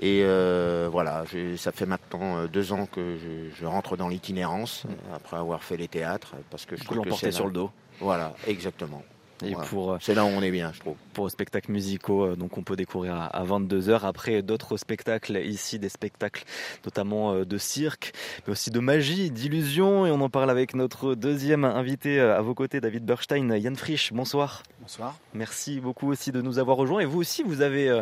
Et 0.02 0.22
euh, 0.24 0.88
voilà, 0.90 1.26
ça 1.58 1.74
fait 1.74 1.86
maintenant 1.86 2.38
euh, 2.38 2.48
deux 2.48 2.72
ans 2.72 2.86
que 2.86 3.18
je, 3.54 3.66
rentre 3.66 3.98
dans 3.98 4.08
l'itinérance 4.08 4.86
mm. 4.86 5.14
après 5.14 5.38
avoir 5.38 5.62
fait 5.64 5.76
les 5.76 5.90
théâtres 5.90 6.36
parce 6.50 6.66
que 6.66 6.78
je 6.78 6.86
trouve 6.86 7.02
que 7.02 7.14
c'est 7.14 7.32
sur 7.32 7.48
le 7.48 7.52
dos. 7.52 7.72
Voilà, 8.00 8.34
exactement. 8.48 9.04
Et 9.46 9.56
pour 9.70 9.94
euh, 9.94 9.98
c'est 10.02 10.14
là 10.14 10.26
où 10.26 10.28
on 10.28 10.42
est 10.42 10.52
bien, 10.52 10.72
je 10.74 10.80
trouve. 10.80 10.96
Pour 11.14 11.26
les 11.26 11.32
spectacles 11.32 11.72
musicaux, 11.72 12.26
euh, 12.26 12.36
donc 12.36 12.58
on 12.58 12.64
peut 12.64 12.76
découvrir 12.76 13.16
à 13.16 13.44
22 13.44 13.90
h 13.90 14.06
Après 14.06 14.42
d'autres 14.42 14.78
spectacles 14.78 15.38
ici, 15.38 15.80
des 15.80 15.90
spectacles 15.90 16.44
notamment 16.86 17.34
euh, 17.34 17.46
de 17.46 17.58
cirque, 17.58 18.14
mais 18.46 18.52
aussi 18.52 18.70
de 18.70 18.80
magie, 18.80 19.32
d'illusion. 19.32 20.06
Et 20.06 20.12
on 20.12 20.22
en 20.22 20.30
parle 20.30 20.50
avec 20.50 20.76
notre 20.76 21.16
deuxième 21.16 21.64
invité 21.64 22.20
à 22.20 22.42
vos 22.42 22.54
côtés, 22.54 22.82
David 22.82 23.06
Berstein, 23.06 23.56
Yann 23.56 23.76
Frisch. 23.76 24.12
Bonsoir. 24.14 24.64
Bonsoir. 24.82 25.16
Merci 25.34 25.80
beaucoup 25.80 26.10
aussi 26.10 26.32
de 26.32 26.42
nous 26.42 26.60
avoir 26.60 26.78
rejoints. 26.78 27.02
Et 27.02 27.06
vous 27.06 27.20
aussi, 27.20 27.44
vous 27.44 27.62
avez 27.62 28.02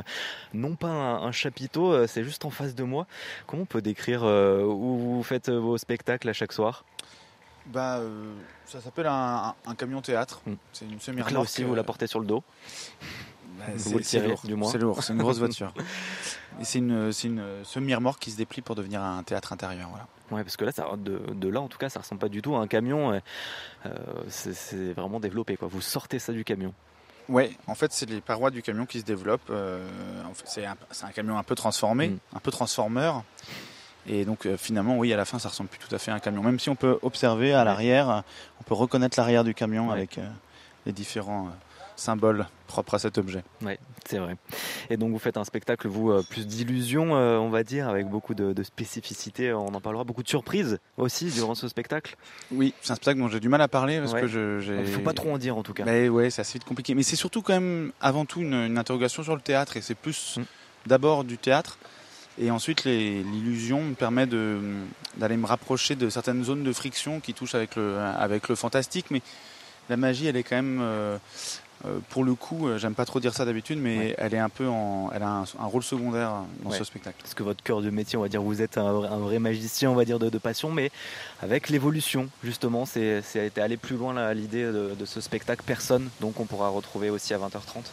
non 0.54 0.76
pas 0.76 0.88
un, 0.88 1.32
chapiteau, 1.32 2.08
c'est 2.08 2.24
juste 2.24 2.46
en 2.46 2.50
face 2.50 2.74
de 2.74 2.84
moi. 2.84 3.06
Comment 3.46 3.64
on 3.64 3.66
peut 3.66 3.82
décrire 3.82 4.24
où 4.24 4.98
vous 4.98 5.24
faites 5.24 5.50
vos 5.50 5.78
spectacles 5.78 6.30
à 6.30 6.34
chaque 6.34 6.54
soir? 6.54 6.84
Bah, 7.68 7.98
euh, 7.98 8.34
ça 8.66 8.82
s'appelle 8.82 9.08
un, 9.08 9.54
camion 9.78 10.02
théâtre. 10.02 10.42
Hmm. 10.46 10.56
C'est 10.74 10.86
une 10.86 11.00
semi-remorque. 11.00 11.34
Là 11.34 11.40
aussi, 11.42 11.64
vous 11.64 11.76
la 11.76 11.84
portez 11.84 12.08
sur 12.08 12.20
le 12.20 12.26
dos. 12.26 12.44
Bah, 13.58 13.66
c'est 13.78 14.20
lourd, 14.20 14.42
du 14.44 14.56
moins. 14.56 14.72
C'est 14.72 14.78
lourd, 14.78 15.04
c'est 15.04 15.14
une 15.14 15.20
grosse 15.20 15.38
voiture. 15.40 15.74
Et 16.60 16.64
c'est 16.66 16.80
une, 16.80 17.12
une 17.24 17.44
semi-remorque 17.64 18.22
qui 18.22 18.32
se 18.32 18.38
déplie 18.38 18.62
pour 18.62 18.76
devenir 18.76 19.02
un 19.02 19.24
théâtre 19.24 19.54
intérieur. 19.54 19.90
Voilà. 19.90 20.08
Ouais, 20.32 20.44
parce 20.44 20.58
que 20.58 20.66
là, 20.66 20.72
ça, 20.72 20.90
de, 20.98 21.22
de, 21.34 21.48
là, 21.48 21.62
en 21.62 21.68
tout 21.68 21.78
cas, 21.78 21.90
ça 21.90 22.00
ressemble 22.00 22.20
pas 22.20 22.30
du 22.30 22.42
tout 22.42 22.56
à 22.56 22.60
un 22.60 22.68
camion. 22.68 23.20
Euh, 23.86 23.92
c'est 24.28 24.94
vraiment 24.94 25.20
développé. 25.20 25.58
Quoi. 25.58 25.68
Vous 25.68 25.82
sortez 25.82 26.20
ça 26.20 26.34
du 26.34 26.44
camion. 26.44 26.74
Ouais, 27.30 27.52
en 27.68 27.76
fait, 27.76 27.92
c'est 27.92 28.10
les 28.10 28.22
parois 28.22 28.52
du 28.52 28.62
camion 28.62 28.86
qui 28.86 29.00
se 29.00 29.06
développent. 29.06 29.50
Euh, 29.50 29.86
c'est 30.46 30.66
un, 30.66 30.78
un, 31.04 31.12
camion 31.12 31.38
un 31.38 31.44
peu 31.44 31.56
transformé, 31.56 32.10
hmm. 32.10 32.20
un 32.36 32.40
peu 32.40 32.52
transformeur. 32.52 33.24
Et 34.08 34.26
donc 34.26 34.46
euh, 34.46 34.58
finalement, 34.58 34.98
oui, 34.98 35.14
à 35.14 35.18
la 35.18 35.26
fin, 35.26 35.40
ça 35.40 35.50
ressemble 35.50 35.70
plus 35.70 35.80
tout 35.80 35.94
à 35.94 36.00
fait 36.00 36.12
à 36.12 36.16
un 36.16 36.20
camion. 36.20 36.42
Même 36.42 36.60
si 36.60 36.70
on 36.70 36.76
peut 36.76 37.00
observer 37.02 37.54
à 37.54 37.64
l'arrière, 37.64 38.24
on 38.60 38.64
peut 38.64 38.74
reconnaître 38.74 39.18
l'arrière 39.20 39.44
du 39.44 39.54
camion 39.54 39.92
avec 39.92 40.18
euh, 40.18 40.28
les 40.86 40.94
différents 40.94 41.48
euh, 41.48 41.52
symboles 41.96 42.48
propres 42.68 42.96
à 42.96 43.00
cet 43.00 43.18
objet. 43.18 43.44
Oui, 43.62 43.74
c'est 44.06 44.20
vrai. 44.20 44.38
Et 44.90 44.98
donc 44.98 45.12
vous 45.12 45.20
faites 45.20 45.36
un 45.36 45.44
spectacle, 45.44 45.88
vous, 45.88 46.22
plus 46.30 46.46
d'illusions, 46.46 47.14
on 47.14 47.50
va 47.50 47.64
dire, 47.64 47.90
avec 47.90 48.08
beaucoup 48.08 48.36
de, 48.36 48.54
de 48.54 48.64
spécificités, 48.64 49.52
on 49.52 49.68
en 49.68 49.82
parlera, 49.82 50.04
beaucoup 50.04 50.24
de 50.24 50.30
surprises 50.30 50.78
aussi 50.98 51.32
durant 51.32 51.56
ce 51.56 51.68
spectacle. 51.68 52.16
Oui, 52.52 52.74
c'est 52.82 52.92
un 52.92 52.96
spectacle 52.96 53.20
dont 53.20 53.30
j'ai 53.30 53.40
du 53.40 53.50
mal 53.50 53.62
à 53.62 53.68
parler 53.68 54.00
parce 54.00 54.14
que 54.14 54.28
je... 54.28 54.62
Il 54.62 54.82
ne 54.82 54.86
faut 54.86 55.02
pas 55.02 55.14
trop 55.14 55.32
en 55.32 55.38
dire 55.38 55.58
en 55.58 55.64
tout 55.64 55.74
cas. 55.74 55.86
Mais 55.86 56.08
ouais, 56.08 56.30
c'est 56.30 56.42
assez 56.42 56.60
vite 56.60 56.66
compliqué. 56.66 56.94
Mais 56.94 57.04
c'est 57.04 57.16
surtout 57.16 57.42
quand 57.42 57.54
même 57.54 57.92
avant 58.00 58.26
tout 58.26 58.42
une, 58.42 58.78
interrogation 58.78 59.24
sur 59.24 59.36
le 59.36 59.42
théâtre 59.42 59.76
et 59.78 59.82
c'est 59.82 59.96
plus 59.96 60.38
mm. 60.38 60.44
d'abord 60.86 61.24
du 61.24 61.38
théâtre 61.38 61.80
et 62.40 62.52
ensuite, 62.52 62.84
l'illusion 62.84 63.84
me 63.84 63.94
permet 63.96 64.28
d'aller 64.28 65.38
me 65.38 65.46
rapprocher 65.46 65.96
de 65.96 66.10
certaines 66.10 66.44
zones 66.44 66.64
de 66.64 66.74
friction 66.74 67.20
qui 67.20 67.34
touchent 67.34 67.56
avec 67.56 67.76
le, 67.76 67.98
avec 67.98 68.48
le 68.48 68.56
fantastique. 68.56 69.08
Mais 69.10 69.22
la 69.90 69.98
magie, 69.98 70.28
elle 70.28 70.36
est 70.36 70.44
quand 70.44 70.56
même, 70.56 70.80
euh, 70.82 71.18
euh, 71.86 72.00
pour 72.10 72.24
le 72.24 72.36
coup, 72.36 72.68
euh, 72.68 72.78
j'aime 72.78 72.94
pas 72.94 73.06
trop 73.06 73.20
dire 73.20 73.34
ça 73.34 73.44
d'habitude, 73.44 73.80
mais 73.80 74.14
elle 74.20 74.36
est 74.36 74.40
un 74.40 74.50
peu 74.50 74.68
en, 74.68 75.10
elle 75.16 75.24
a 75.24 75.46
un, 75.60 75.66
rôle 75.66 75.82
secondaire 75.82 76.44
dans 76.64 76.70
ce 76.70 76.84
spectacle. 76.84 77.18
Parce 77.22 77.34
que 77.34 77.42
votre 77.42 77.64
cœur 77.64 77.82
de 77.82 77.90
métier, 77.90 78.20
on 78.20 78.22
va 78.22 78.30
dire, 78.30 78.44
vous 78.44 78.62
êtes 78.62 78.78
un, 78.78 78.92
vrai 78.92 79.40
magicien, 79.40 79.90
on 79.90 79.96
va 79.96 80.06
dire, 80.06 80.20
de, 80.20 80.38
passion, 80.38 80.72
mais 80.72 80.92
avec 81.42 81.70
l'évolution, 81.70 82.30
justement, 82.44 82.86
c'est 82.86 83.24
aller 83.58 83.78
plus 83.78 83.96
loin 83.96 84.34
l'idée 84.36 84.66
de, 84.66 84.94
de, 84.98 85.06
ce 85.06 85.22
spectacle. 85.22 85.64
Personne, 85.66 86.10
donc 86.22 86.40
on 86.40 86.46
pourra 86.46 86.70
retrouver 86.70 87.10
aussi 87.10 87.34
à 87.34 87.40
20h30. 87.40 87.84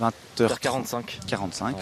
20h45. 0.00 1.26
45. 1.26 1.76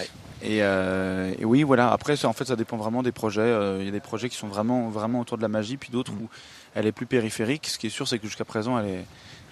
Euh, 0.45 1.34
et, 1.38 1.45
oui, 1.45 1.62
voilà. 1.62 1.93
Après, 1.93 2.24
en 2.24 2.32
fait, 2.32 2.47
ça 2.47 2.57
dépend 2.57 2.76
vraiment 2.76 3.03
des 3.03 3.12
projets. 3.12 3.41
Euh, 3.41 3.78
il 3.80 3.86
y 3.86 3.88
a 3.88 3.93
des 3.93 4.01
projets 4.01 4.28
qui 4.28 4.36
sont 4.36 4.49
vraiment, 4.49 4.88
vraiment 4.88 5.20
autour 5.20 5.36
de 5.36 5.43
la 5.43 5.49
magie, 5.49 5.76
puis 5.76 5.91
d'autres 5.91 6.12
où 6.12 6.28
elle 6.74 6.86
est 6.86 6.93
plus 6.93 7.07
périphérique. 7.07 7.66
Ce 7.66 7.78
qui 7.78 7.88
est 7.88 7.91
sûr, 7.91 8.09
c'est 8.09 8.18
que 8.18 8.26
jusqu'à 8.26 8.45
présent, 8.45 8.78
elle 8.78 8.86
est, 8.86 9.05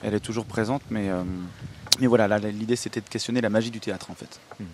elle 0.03 0.15
est 0.15 0.21
toujours 0.21 0.45
présente. 0.45 0.83
Mais, 0.91 1.09
euh, 1.11 1.23
mais 2.01 2.07
voilà, 2.07 2.39
l'idée, 2.39 2.77
c'était 2.77 3.01
de 3.01 3.09
questionner 3.09 3.41
la 3.41 3.51
magie 3.51 3.71
du 3.71 3.81
théâtre, 3.81 4.11
en 4.11 4.15
fait. 4.15 4.41
Hmm. 4.59 4.65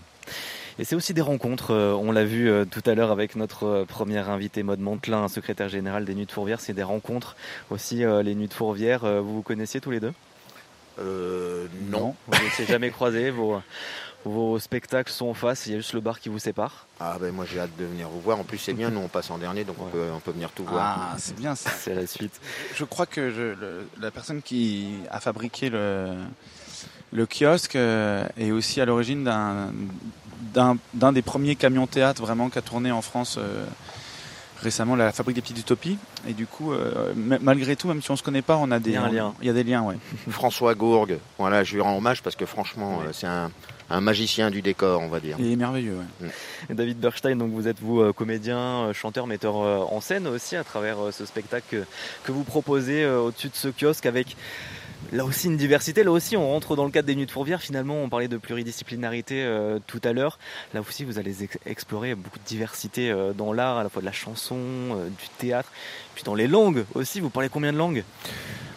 Et 0.79 0.85
c'est 0.85 0.97
aussi 0.97 1.15
des 1.15 1.21
rencontres. 1.21 1.73
on 1.73 2.11
l'a 2.11 2.25
vu 2.25 2.51
tout 2.69 2.83
à 2.87 2.97
l'heure 2.97 3.13
avec 3.13 3.37
notre 3.37 3.85
première 3.87 4.29
invité, 4.29 4.65
Maud 4.65 4.81
Montelin, 4.81 5.29
secrétaire 5.29 5.69
général 5.69 6.05
des 6.05 6.17
Nuits 6.17 6.27
de 6.27 6.33
Fourvière. 6.33 6.61
C'est 6.61 6.73
des 6.73 6.83
rencontres 6.83 7.37
aussi, 7.71 7.99
les 7.99 8.35
Nuits 8.35 8.49
de 8.49 8.55
Fourvière. 8.55 9.07
vous 9.23 9.37
vous 9.37 9.43
connaissiez 9.43 9.81
tous 9.81 9.93
les 9.93 10.01
deux? 10.01 10.13
Non. 10.99 12.17
Vous 12.27 12.45
ne 12.45 12.51
s'est 12.51 12.67
jamais 12.67 12.91
croisés 12.91 13.31
vos, 13.31 13.63
vos 14.25 14.59
spectacles 14.59 15.13
sont 15.13 15.27
en 15.27 15.35
face, 15.35 15.67
il 15.67 15.73
y 15.73 15.75
a 15.75 15.79
juste 15.79 15.93
le 15.93 16.01
bar 16.01 16.19
qui 16.19 16.29
vous 16.29 16.39
sépare. 16.39 16.87
Ah 16.99 17.17
ben 17.21 17.33
moi 17.33 17.45
j'ai 17.51 17.61
hâte 17.61 17.77
de 17.79 17.85
venir 17.85 18.09
vous 18.09 18.21
voir. 18.21 18.39
En 18.39 18.45
plus 18.45 18.59
c'est 18.59 18.73
bien, 18.73 18.91
nous 18.91 19.01
on 19.01 19.09
passe 19.09 19.31
en 19.31 19.39
dernier, 19.39 19.65
donc 19.65 19.77
on, 19.81 19.87
peut, 19.87 20.07
on 20.15 20.21
peut 20.21 20.31
venir 20.31 20.51
tout 20.51 20.65
voir. 20.65 21.13
Ah 21.13 21.17
c'est 21.19 21.37
bien 21.37 21.55
ça. 21.55 21.71
C'est 21.71 21.95
la 21.95 22.07
suite. 22.07 22.41
Je 22.75 22.85
crois 22.85 23.07
que 23.07 23.55
la 24.01 24.11
personne 24.11 24.41
qui 24.41 24.95
a 25.11 25.21
fabriqué 25.21 25.69
le, 25.69 26.15
le 27.13 27.27
kiosque 27.27 27.77
euh, 27.77 28.27
est 28.39 28.51
aussi 28.51 28.81
à 28.81 28.87
l'origine 28.87 29.25
d'un, 29.25 30.77
d'un, 30.95 31.13
des 31.13 31.23
premiers 31.23 31.57
camions 31.57 31.87
théâtre 31.87 32.23
vraiment 32.23 32.49
qui 32.49 32.59
a 32.59 32.63
tourné 32.63 32.91
en 32.93 33.03
France. 33.03 33.37
Euh, 33.39 33.65
récemment 34.63 34.97
la 34.97 35.13
fabrique 35.13 35.35
des 35.37 35.43
petites 35.43 35.59
utopies 35.59 35.99
et 36.27 36.33
du 36.33 36.47
coup 36.47 36.73
euh, 36.73 37.13
malgré 37.17 37.77
tout 37.77 37.87
même 37.87 38.01
si 38.01 38.11
on 38.11 38.17
se 38.17 38.23
connaît 38.23 38.41
pas 38.41 38.57
on 38.57 38.71
a 38.71 38.79
des 38.79 38.93
liens. 38.93 39.35
il 39.43 39.47
y 39.47 39.51
a 39.51 39.53
des 39.53 39.65
liens 39.65 39.83
ouais 39.83 39.97
François 40.31 40.75
Gourgue 40.75 41.19
voilà 41.37 41.65
je 41.65 41.75
lui 41.75 41.83
rends 41.83 41.99
hommage 41.99 42.23
parce 42.23 42.35
que 42.35 42.47
franchement 42.47 43.01
c'est 43.13 43.27
un 43.27 43.51
un 43.91 44.01
magicien 44.01 44.51
du 44.51 44.63
décor, 44.63 45.01
on 45.01 45.09
va 45.09 45.21
dire. 45.21 45.37
Il 45.39 45.53
est 45.53 45.57
merveilleux. 45.57 45.97
Ouais. 46.21 46.29
Mm. 46.71 46.75
David 46.75 46.99
Berstein, 46.99 47.37
donc 47.37 47.53
vous 47.53 47.69
êtes 47.69 47.81
vous 47.81 48.01
euh, 48.01 48.13
comédien, 48.13 48.59
euh, 48.59 48.93
chanteur, 48.93 49.27
metteur 49.27 49.57
euh, 49.57 49.79
en 49.79 50.01
scène 50.01 50.27
aussi 50.27 50.57
à 50.57 50.65
travers 50.65 50.97
ce 51.13 51.27
spectacle 51.27 51.85
que, 52.25 52.33
vous 52.33 52.45
proposez 52.45 53.07
au-dessus 53.07 53.49
de 53.49 53.55
ce 53.55 53.69
kiosque 53.69 54.07
avec 54.07 54.37
là 55.15 55.25
aussi 55.25 55.47
une 55.47 55.57
diversité. 55.57 56.05
Là 56.05 56.11
aussi, 56.11 56.37
on 56.37 56.49
rentre 56.51 56.77
dans 56.77 56.85
le 56.85 56.91
cadre 56.91 57.07
des 57.07 57.15
Nuits 57.17 57.27
de 57.27 57.31
Fourvière. 57.31 57.63
Finalement, 57.63 57.97
on 57.97 58.09
parlait 58.09 58.29
de 58.29 58.37
pluridisciplinarité 58.37 59.49
tout 59.87 60.01
à 60.05 60.13
l'heure. 60.13 60.39
Là 60.75 60.81
aussi, 60.81 61.05
vous 61.05 61.19
allez 61.19 61.35
explorer 61.65 62.15
beaucoup 62.15 62.39
de 62.39 62.45
diversité 62.45 63.15
dans 63.37 63.53
l'art, 63.53 63.79
à 63.79 63.83
la 63.83 63.89
fois 63.89 64.03
de 64.03 64.07
la 64.07 64.13
chanson, 64.13 64.59
du 65.19 65.29
théâtre, 65.39 65.71
puis 66.15 66.25
dans 66.25 66.35
les 66.35 66.49
langues 66.49 66.85
aussi. 66.95 67.21
Vous 67.21 67.31
parlez 67.31 67.49
combien 67.49 67.73
de 67.73 67.79
langues? 67.79 68.05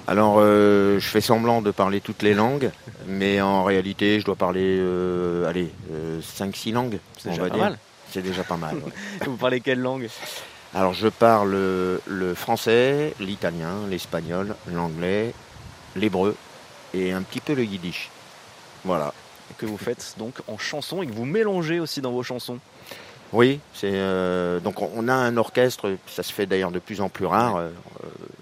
Alors, 0.07 0.37
euh, 0.39 0.99
je 0.99 1.07
fais 1.09 1.19
semblant 1.19 1.61
de 1.61 1.69
parler 1.71 1.99
toutes 1.99 2.23
les 2.23 2.33
langues, 2.33 2.71
mais 3.07 3.41
en 3.41 3.65
réalité, 3.65 4.21
je 4.21 4.25
dois 4.25 4.37
parler, 4.37 4.77
euh, 4.79 5.49
allez, 5.49 5.69
5-6 6.21 6.69
euh, 6.69 6.73
langues, 6.73 6.99
on 7.25 7.35
va 7.35 7.49
dire. 7.49 7.75
C'est 8.09 8.21
déjà 8.21 8.43
pas 8.45 8.55
mal. 8.55 8.77
Vous 9.25 9.35
parlez 9.35 9.59
quelle 9.59 9.81
langue? 9.81 10.07
Alors, 10.73 10.93
je 10.93 11.09
parle 11.09 11.51
le 11.51 12.33
français, 12.35 13.13
l'italien, 13.19 13.85
l'espagnol, 13.89 14.55
l'anglais, 14.73 15.33
l'hébreu 15.97 16.35
et 16.93 17.11
un 17.11 17.21
petit 17.21 17.41
peu 17.41 17.53
le 17.53 17.63
yiddish. 17.63 18.09
Voilà. 18.85 19.13
Que 19.57 19.65
vous 19.65 19.77
faites 19.77 20.15
donc 20.17 20.35
en 20.47 20.57
chanson 20.57 21.01
et 21.03 21.07
que 21.07 21.13
vous 21.13 21.25
mélangez 21.25 21.79
aussi 21.79 22.01
dans 22.01 22.11
vos 22.11 22.23
chansons. 22.23 22.59
Oui, 23.33 23.59
c'est 23.73 23.91
donc 24.63 24.81
on 24.81 25.07
a 25.09 25.13
un 25.13 25.35
orchestre, 25.35 25.97
ça 26.07 26.23
se 26.23 26.31
fait 26.31 26.45
d'ailleurs 26.45 26.71
de 26.71 26.79
plus 26.79 27.01
en 27.01 27.09
plus 27.09 27.25
rare 27.25 27.61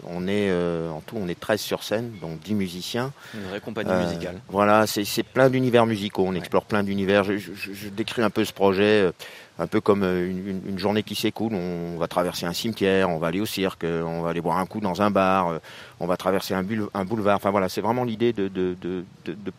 On 0.07 0.27
est 0.27 0.49
euh, 0.51 0.91
en 0.91 1.01
tout, 1.01 1.17
on 1.19 1.27
est 1.27 1.39
13 1.39 1.59
sur 1.59 1.81
scène, 1.81 2.11
donc 2.21 2.39
10 2.41 2.53
musiciens. 2.53 3.11
Une 3.33 3.47
vraie 3.49 3.59
compagnie 3.61 3.89
Euh, 3.91 4.05
musicale. 4.05 4.39
Voilà, 4.49 4.85
c'est 4.85 5.23
plein 5.23 5.49
d'univers 5.49 5.87
musicaux. 5.87 6.23
On 6.27 6.35
explore 6.35 6.65
plein 6.65 6.83
d'univers. 6.83 7.23
Je, 7.23 7.37
je- 7.37 7.73
je 7.73 7.89
décris 7.89 8.21
un 8.21 8.29
peu 8.29 8.45
ce 8.45 8.53
projet, 8.53 9.01
euh, 9.01 9.11
un 9.57 9.67
peu 9.67 9.79
comme 9.81 10.03
euh, 10.03 10.29
une, 10.65 10.77
journée 10.77 11.03
qui 11.03 11.15
s'écoule. 11.15 11.53
On 11.53 11.97
va 11.97 12.07
traverser 12.07 12.45
un 12.45 12.53
cimetière, 12.53 13.09
on 13.09 13.17
va 13.17 13.27
aller 13.27 13.39
au 13.39 13.45
cirque, 13.45 13.83
euh, 13.83 14.01
on 14.03 14.21
va 14.21 14.29
aller 14.29 14.41
boire 14.41 14.57
un 14.57 14.65
coup 14.65 14.79
dans 14.79 15.01
un 15.01 15.11
bar, 15.11 15.47
euh, 15.47 15.57
on 15.99 16.07
va 16.07 16.17
traverser 16.17 16.53
un, 16.53 16.63
boulevard. 16.63 17.37
Enfin 17.37 17.51
voilà, 17.51 17.69
c'est 17.69 17.81
vraiment 17.81 18.03
l'idée 18.03 18.33
de, 18.33 18.75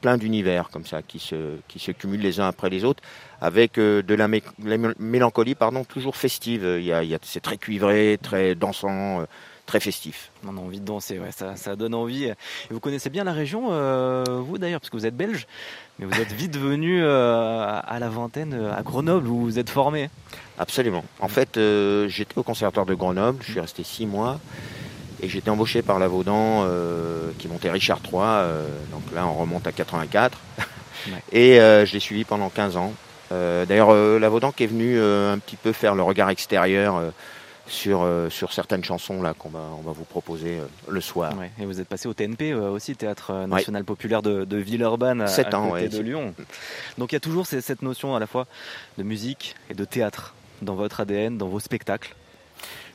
plein 0.01 0.19
d'univers 0.19 0.69
comme 0.71 0.85
ça 0.85 1.03
qui 1.03 1.19
se, 1.19 1.93
cumulent 1.93 2.21
les 2.21 2.41
uns 2.41 2.49
après 2.49 2.69
les 2.69 2.85
autres, 2.85 3.03
avec 3.41 3.75
de 3.77 4.15
la, 4.15 4.29
mé- 4.29 4.43
la 4.63 4.77
mé- 4.77 4.95
mélancolie, 4.99 5.55
pardon, 5.55 5.85
toujours 5.85 6.17
festive. 6.17 6.65
Il 6.79 6.85
y 6.85 6.93
a, 6.93 7.19
c'est 7.23 7.41
très 7.41 7.57
cuivré, 7.57 8.19
très 8.23 8.55
dansant, 8.55 9.25
très 9.67 9.81
festif. 9.81 10.31
On 10.47 10.57
a 10.57 10.61
envie 10.61 10.81
de 10.81 10.85
danser, 10.85 11.19
ouais, 11.19 11.33
ça, 11.33 11.57
ça 11.57 11.77
donne 11.77 11.95
envie. 11.95 12.25
Et 12.25 12.35
vous 12.71 12.81
connaissez 12.81 13.11
bien 13.11 13.25
la 13.25 13.33
région, 13.33 13.69
euh, 13.71 14.25
vous 14.29 14.59
d'ailleurs, 14.59 14.81
parce 14.81 14.91
que 14.91 14.97
vous 14.97 15.07
êtes 15.07 15.17
belge, 15.17 15.47
mais 15.99 16.07
vous 16.07 16.21
êtes 16.21 16.33
vite 16.33 16.57
venu 16.57 17.03
euh, 17.03 17.81
à 17.85 17.99
la 17.99 18.09
vingtaine 18.09 18.55
euh, 18.55 18.75
à 18.75 18.83
Grenoble 18.83 19.29
où 19.29 19.41
vous 19.41 19.59
êtes 19.59 19.71
formé. 19.71 20.09
Absolument. 20.59 21.05
En 21.21 21.29
fait, 21.29 21.57
euh, 21.57 22.09
j'étais 22.09 22.39
au 22.39 22.43
conservatoire 22.43 22.87
de 22.87 22.95
Grenoble, 22.95 23.43
je 23.43 23.53
suis 23.53 23.61
resté 23.61 23.83
six 23.83 24.07
mois 24.07 24.41
et 25.21 25.29
j'étais 25.29 25.51
embauché 25.51 25.83
par 25.83 25.99
la 25.99 26.09
Vaudan 26.09 26.65
euh, 26.65 27.31
qui 27.39 27.49
montait 27.49 27.71
Richard 27.71 28.01
III. 28.05 28.21
donc 28.91 29.03
là, 29.15 29.27
on 29.27 29.35
remonte 29.35 29.67
à 29.67 29.73
84. 29.73 30.39
Et 31.31 31.57
je 31.57 31.93
l'ai 31.93 32.01
suivi 32.01 32.25
pendant 32.25 32.49
15 32.49 32.77
ans. 32.77 32.93
D'ailleurs, 33.31 33.91
euh, 33.91 34.19
la 34.19 34.29
Vaudan 34.29 34.53
qui 34.53 34.65
est 34.65 34.69
venue 34.69 34.99
euh, 34.99 35.33
un 35.33 35.39
petit 35.39 35.57
peu 35.57 35.73
faire 35.73 35.95
le 35.95 36.03
regard 36.03 36.31
extérieur 36.31 37.01
sur, 37.69 38.03
euh, 38.03 38.31
sur 38.31 38.53
certaines 38.53 38.85
chansons 38.85 39.23
là 39.23 39.35
qu'on 39.35 39.49
va, 39.49 39.61
on 39.79 39.83
va 39.83 39.93
vous 39.93 40.05
proposer 40.05 40.59
euh, 40.59 40.67
le 40.89 41.01
soir. 41.01 41.37
Ouais, 41.39 41.51
et 41.61 41.65
vous 41.67 41.81
êtes 41.81 41.89
passé 41.89 42.09
au 42.09 42.15
TNP 42.15 42.53
euh, 42.53 42.71
aussi, 42.71 42.95
Théâtre 42.97 43.31
euh, 43.33 43.47
National 43.47 43.85
Populaire 43.85 44.23
de, 44.23 44.45
de 44.45 44.57
Villeurbanne, 44.57 45.21
à, 45.23 45.27
Sept 45.27 45.53
à 45.53 45.59
ans, 45.59 45.71
côté 45.71 45.83
ouais, 45.85 45.89
de 45.89 45.99
Lyon. 46.01 46.35
Donc 46.99 47.13
il 47.13 47.15
y 47.15 47.19
a 47.19 47.21
toujours 47.21 47.47
ces- 47.47 47.61
cette 47.61 47.83
notion 47.83 48.15
à 48.15 48.21
la 48.21 48.27
fois 48.27 48.47
de 48.99 49.03
musique 49.03 49.55
et 49.71 49.75
de 49.75 49.85
théâtre 49.85 50.35
dans 50.63 50.75
votre 50.75 51.01
ADN, 51.01 51.37
dans 51.39 51.49
vos 51.49 51.61
spectacles. 51.61 52.15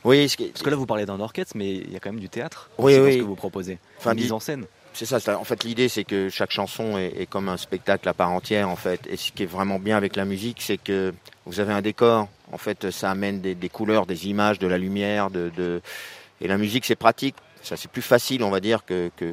Oui, 0.04 0.28
ce 0.28 0.36
qui- 0.36 0.48
parce 0.48 0.62
que 0.62 0.70
là 0.70 0.76
vous 0.76 0.86
parlez 0.86 1.06
d'un 1.06 1.20
orchestre, 1.20 1.52
mais 1.56 1.74
il 1.74 1.92
y 1.92 1.96
a 1.96 2.00
quand 2.00 2.10
même 2.10 2.20
du 2.20 2.28
théâtre. 2.28 2.70
Oui, 2.78 2.96
oui. 2.98 3.12
Ce 3.14 3.18
que 3.18 3.22
vous 3.22 3.36
proposez. 3.36 3.78
Enfin, 3.98 4.14
mise 4.14 4.32
en 4.32 4.40
scène. 4.40 4.64
C'est 4.94 5.06
ça. 5.06 5.38
En 5.38 5.44
fait, 5.44 5.64
l'idée, 5.64 5.88
c'est 5.88 6.04
que 6.04 6.28
chaque 6.28 6.50
chanson 6.50 6.98
est, 6.98 7.26
comme 7.28 7.48
un 7.48 7.56
spectacle 7.56 8.08
à 8.08 8.14
part 8.14 8.30
entière, 8.30 8.68
en 8.68 8.76
fait. 8.76 9.00
Et 9.08 9.16
ce 9.16 9.32
qui 9.32 9.42
est 9.44 9.46
vraiment 9.46 9.78
bien 9.78 9.96
avec 9.96 10.16
la 10.16 10.24
musique, 10.24 10.60
c'est 10.60 10.76
que 10.76 11.14
vous 11.46 11.60
avez 11.60 11.72
un 11.72 11.80
décor. 11.80 12.28
En 12.52 12.58
fait, 12.58 12.90
ça 12.90 13.10
amène 13.10 13.40
des, 13.40 13.68
couleurs, 13.70 14.04
des 14.06 14.28
images, 14.28 14.58
de 14.58 14.66
la 14.66 14.76
lumière, 14.78 15.30
et 16.40 16.48
la 16.48 16.58
musique, 16.58 16.84
c'est 16.84 16.96
pratique. 16.96 17.36
Ça, 17.62 17.76
c'est 17.76 17.90
plus 17.90 18.02
facile, 18.02 18.42
on 18.42 18.50
va 18.50 18.60
dire, 18.60 18.80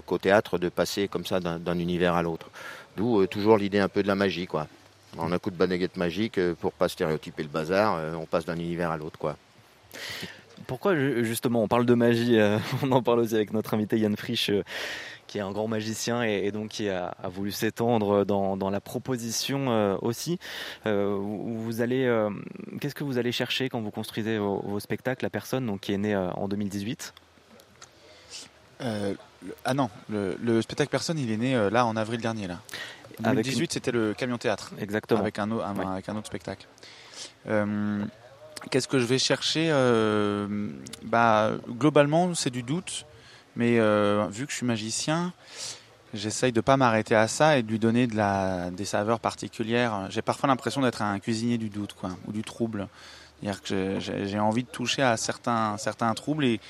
qu'au 0.05 0.17
théâtre 0.17 0.57
de 0.59 0.69
passer 0.69 1.07
comme 1.07 1.25
ça 1.25 1.39
d'un, 1.39 1.79
univers 1.79 2.13
à 2.13 2.21
l'autre. 2.21 2.49
D'où 2.95 3.21
euh, 3.21 3.27
toujours 3.27 3.57
l'idée 3.57 3.79
un 3.79 3.87
peu 3.89 4.03
de 4.03 4.07
la 4.07 4.15
magie, 4.15 4.45
quoi. 4.45 4.67
A 5.17 5.23
un 5.23 5.37
coup 5.39 5.49
de 5.49 5.55
baguette 5.55 5.97
magique 5.97 6.37
euh, 6.37 6.53
pour 6.53 6.71
pas 6.71 6.87
stéréotyper 6.87 7.43
le 7.43 7.49
bazar. 7.49 7.95
euh, 7.97 8.13
on 8.15 8.25
passe 8.25 8.45
d'un 8.45 8.55
univers 8.57 8.91
à 8.91 8.97
l'autre, 8.97 9.17
quoi. 9.17 9.35
Pourquoi 10.67 10.95
ju- 10.95 11.25
justement 11.25 11.63
on 11.63 11.67
parle 11.67 11.85
de 11.85 11.93
magie 11.95 12.37
On 12.83 12.91
en 12.91 13.01
parle 13.01 13.19
aussi 13.19 13.33
avec 13.35 13.53
notre 13.53 13.73
invité 13.73 13.97
Yann 13.97 14.15
Frisch, 14.15 14.51
qui 15.29 15.37
est 15.37 15.41
un 15.41 15.51
grand 15.51 15.67
magicien 15.67 16.23
et, 16.23 16.41
et 16.45 16.51
donc 16.51 16.69
qui 16.69 16.89
a, 16.89 17.13
a 17.21 17.27
voulu 17.29 17.51
s'étendre 17.51 18.25
dans, 18.25 18.57
dans 18.57 18.71
la 18.71 18.81
proposition 18.81 19.67
euh, 19.69 19.95
aussi. 20.01 20.39
Euh, 20.87 21.15
vous 21.19 21.81
allez, 21.81 22.03
euh, 22.03 22.31
qu'est-ce 22.81 22.95
que 22.95 23.03
vous 23.03 23.19
allez 23.19 23.31
chercher 23.31 23.69
quand 23.69 23.79
vous 23.79 23.91
construisez 23.91 24.39
vos, 24.39 24.59
vos 24.65 24.79
spectacles 24.79 25.23
La 25.23 25.29
personne 25.29 25.67
donc 25.67 25.81
qui 25.81 25.93
est 25.93 25.99
née 25.99 26.15
en 26.15 26.47
2018. 26.47 27.13
Euh, 28.81 29.13
le- 29.45 29.55
ah 29.65 29.75
non, 29.75 29.91
le, 30.09 30.35
le 30.41 30.61
spectacle 30.63 30.89
personne, 30.89 31.19
il 31.19 31.29
est 31.31 31.37
né 31.37 31.69
là 31.69 31.85
en 31.85 31.95
avril 31.95 32.21
dernier. 32.21 32.47
Là. 32.47 32.59
En 33.21 33.25
Avec 33.25 33.43
2018, 33.45 33.63
une- 33.65 33.69
c'était 33.69 33.91
le 33.91 34.15
camion 34.15 34.39
théâtre. 34.39 34.71
Exactement. 34.79 35.19
Avec 35.19 35.37
un, 35.37 35.51
avec 35.51 36.09
autre 36.09 36.25
spectacle. 36.25 36.65
Qu'est-ce 38.71 38.87
que 38.87 38.97
je 38.97 39.05
vais 39.05 39.19
chercher 39.19 39.69
bah, 41.03 41.51
Globalement, 41.69 42.33
c'est 42.33 42.49
du 42.49 42.63
doute. 42.63 43.05
Mais 43.59 43.77
euh, 43.77 44.25
vu 44.31 44.45
que 44.45 44.53
je 44.53 44.55
suis 44.55 44.65
magicien, 44.65 45.33
j'essaye 46.13 46.53
de 46.53 46.61
pas 46.61 46.77
m'arrêter 46.77 47.13
à 47.13 47.27
ça 47.27 47.57
et 47.57 47.61
de 47.61 47.67
lui 47.69 47.77
donner 47.77 48.07
des 48.07 48.85
saveurs 48.85 49.19
particulières. 49.19 50.07
J'ai 50.09 50.21
parfois 50.21 50.47
l'impression 50.47 50.79
d'être 50.79 51.01
un 51.01 51.19
cuisinier 51.19 51.57
du 51.57 51.67
doute, 51.67 51.91
quoi, 51.91 52.11
ou 52.25 52.31
du 52.31 52.41
trouble. 52.41 52.87
C'est-à-dire 53.41 53.61
que 53.61 53.99
j'ai- 53.99 54.39
envie 54.39 54.63
de 54.63 54.69
toucher 54.69 55.01
à 55.01 55.17
certains, 55.17 55.75
troubles 56.15 56.45
et, 56.45 56.61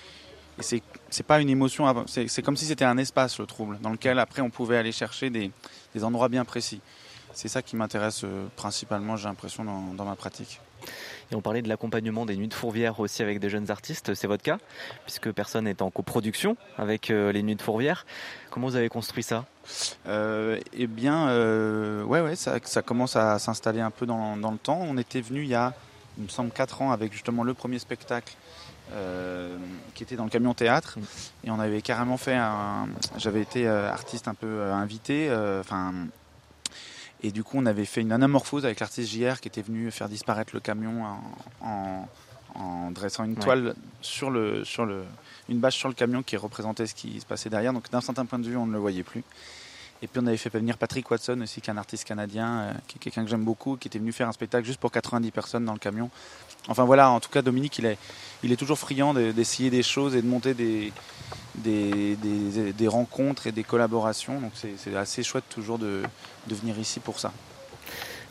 et 0.57 0.81
c'est 1.11 1.25
pas 1.27 1.39
une 1.39 1.49
émotion, 1.51 2.05
c'est 2.07 2.41
comme 2.41 2.57
si 2.57 2.65
c'était 2.65 2.85
un 2.85 2.97
espace 2.97 3.39
le 3.39 3.45
trouble 3.45 3.77
dans 3.81 3.91
lequel 3.91 4.17
après 4.17 4.41
on 4.41 4.49
pouvait 4.49 4.77
aller 4.77 4.91
chercher 4.91 5.29
des, 5.29 5.51
endroits 6.01 6.27
bien 6.27 6.43
précis. 6.43 6.81
C'est 7.33 7.49
ça 7.49 7.61
qui 7.61 7.75
m'intéresse 7.75 8.23
euh, 8.23 8.47
principalement, 8.55 9.15
j'ai 9.15 9.27
l'impression, 9.27 9.63
dans 9.63 10.05
ma 10.05 10.15
pratique. 10.15 10.59
Et 11.31 11.35
on 11.35 11.41
parlait 11.41 11.61
de 11.61 11.69
l'accompagnement 11.69 12.25
des 12.25 12.35
nuits 12.35 12.47
de 12.47 12.53
Fourvière 12.53 12.99
aussi 12.99 13.21
avec 13.21 13.39
des 13.39 13.49
jeunes 13.49 13.69
artistes. 13.69 14.13
C'est 14.15 14.27
votre 14.27 14.43
cas, 14.43 14.57
puisque 15.05 15.31
personne 15.31 15.67
est 15.67 15.81
en 15.81 15.91
coproduction 15.91 16.57
avec 16.77 17.11
euh, 17.11 17.31
les 17.31 17.43
nuits 17.43 17.55
de 17.55 17.61
Fourvière. 17.61 18.05
Comment 18.49 18.67
vous 18.67 18.75
avez 18.75 18.89
construit 18.89 19.23
ça? 19.23 19.45
Euh, 20.07 20.59
eh 20.73 20.87
bien, 20.87 21.29
euh, 21.29 22.03
ouais, 22.03 22.21
ouais, 22.21 22.35
ça, 22.35 22.57
ça 22.63 22.81
commence 22.81 23.15
à 23.15 23.37
s'installer 23.39 23.81
un 23.81 23.91
peu 23.91 24.05
dans, 24.05 24.37
dans 24.37 24.51
le 24.51 24.57
temps. 24.57 24.79
On 24.81 24.97
était 24.97 25.21
venu 25.21 25.43
il 25.43 25.49
y 25.49 25.55
a, 25.55 25.73
il 26.17 26.23
me 26.23 26.29
semble, 26.29 26.51
4 26.51 26.81
ans 26.81 26.91
avec 26.91 27.13
justement 27.13 27.43
le 27.43 27.53
premier 27.53 27.79
spectacle 27.79 28.35
euh, 28.93 29.55
qui 29.93 30.01
était 30.01 30.15
dans 30.15 30.23
le 30.23 30.31
camion 30.31 30.55
théâtre. 30.55 30.97
Et 31.43 31.51
on 31.51 31.59
avait 31.59 31.81
carrément 31.81 32.17
fait 32.17 32.35
un. 32.35 32.87
J'avais 33.17 33.41
été 33.41 33.67
euh, 33.67 33.91
artiste 33.91 34.27
un 34.27 34.33
peu 34.33 34.47
euh, 34.47 34.73
invité. 34.73 35.29
Enfin. 35.59 35.93
Et 37.23 37.31
du 37.31 37.43
coup, 37.43 37.57
on 37.57 37.65
avait 37.65 37.85
fait 37.85 38.01
une 38.01 38.11
anamorphose 38.11 38.65
avec 38.65 38.79
l'artiste 38.79 39.11
JR 39.11 39.39
qui 39.41 39.47
était 39.47 39.61
venu 39.61 39.91
faire 39.91 40.07
disparaître 40.09 40.51
le 40.53 40.59
camion 40.59 41.03
en, 41.05 41.21
en- 41.67 42.07
en 42.55 42.91
dressant 42.91 43.25
une 43.25 43.33
Ouais. 43.33 43.39
toile 43.43 43.75
sur 44.01 44.31
le, 44.31 44.63
sur 44.65 44.85
le, 44.85 45.03
une 45.49 45.59
bâche 45.59 45.77
sur 45.77 45.87
le 45.87 45.93
camion 45.93 46.23
qui 46.23 46.35
représentait 46.35 46.87
ce 46.87 46.95
qui 46.95 47.19
se 47.19 47.25
passait 47.25 47.49
derrière. 47.49 47.73
Donc 47.73 47.89
d'un 47.91 48.01
certain 48.01 48.25
point 48.25 48.39
de 48.39 48.45
vue, 48.47 48.57
on 48.57 48.65
ne 48.65 48.73
le 48.73 48.79
voyait 48.79 49.03
plus. 49.03 49.23
Et 50.01 50.07
puis 50.07 50.21
on 50.23 50.27
avait 50.27 50.37
fait 50.37 50.49
venir 50.49 50.77
Patrick 50.77 51.09
Watson 51.11 51.41
aussi, 51.41 51.59
qui 51.61 51.69
est 51.69 51.73
un 51.73 51.77
artiste 51.77 52.05
canadien, 52.05 52.59
euh, 52.59 52.73
qui 52.87 52.95
est 52.95 52.99
quelqu'un 52.99 53.23
que 53.25 53.29
j'aime 53.29 53.43
beaucoup, 53.43 53.75
qui 53.75 53.89
était 53.89 53.99
venu 53.99 54.11
faire 54.13 54.29
un 54.29 54.31
spectacle 54.31 54.65
juste 54.65 54.79
pour 54.79 54.91
90 54.91 55.29
personnes 55.31 55.65
dans 55.65 55.73
le 55.73 55.79
camion. 55.79 56.09
Enfin 56.69 56.85
voilà, 56.85 57.09
en 57.09 57.19
tout 57.19 57.29
cas 57.29 57.41
Dominique, 57.41 57.77
il 57.79 57.85
est, 57.85 57.97
il 58.43 58.51
est 58.51 58.55
toujours 58.55 58.79
friand 58.79 59.13
de- 59.13 59.31
d'essayer 59.31 59.69
des 59.69 59.83
choses 59.83 60.15
et 60.15 60.21
de 60.21 60.27
monter 60.27 60.53
des, 60.53 60.93
des, 61.55 62.15
des- 62.15 62.87
rencontres 62.87 63.47
et 63.47 63.51
des 63.51 63.63
collaborations. 63.63 64.39
Donc 64.39 64.51
c'est 64.55 64.95
assez 64.95 65.21
chouette 65.23 65.43
toujours 65.49 65.79
de, 65.79 66.01
de 66.47 66.55
venir 66.55 66.79
ici 66.79 66.99
pour 67.01 67.19
ça. 67.19 67.33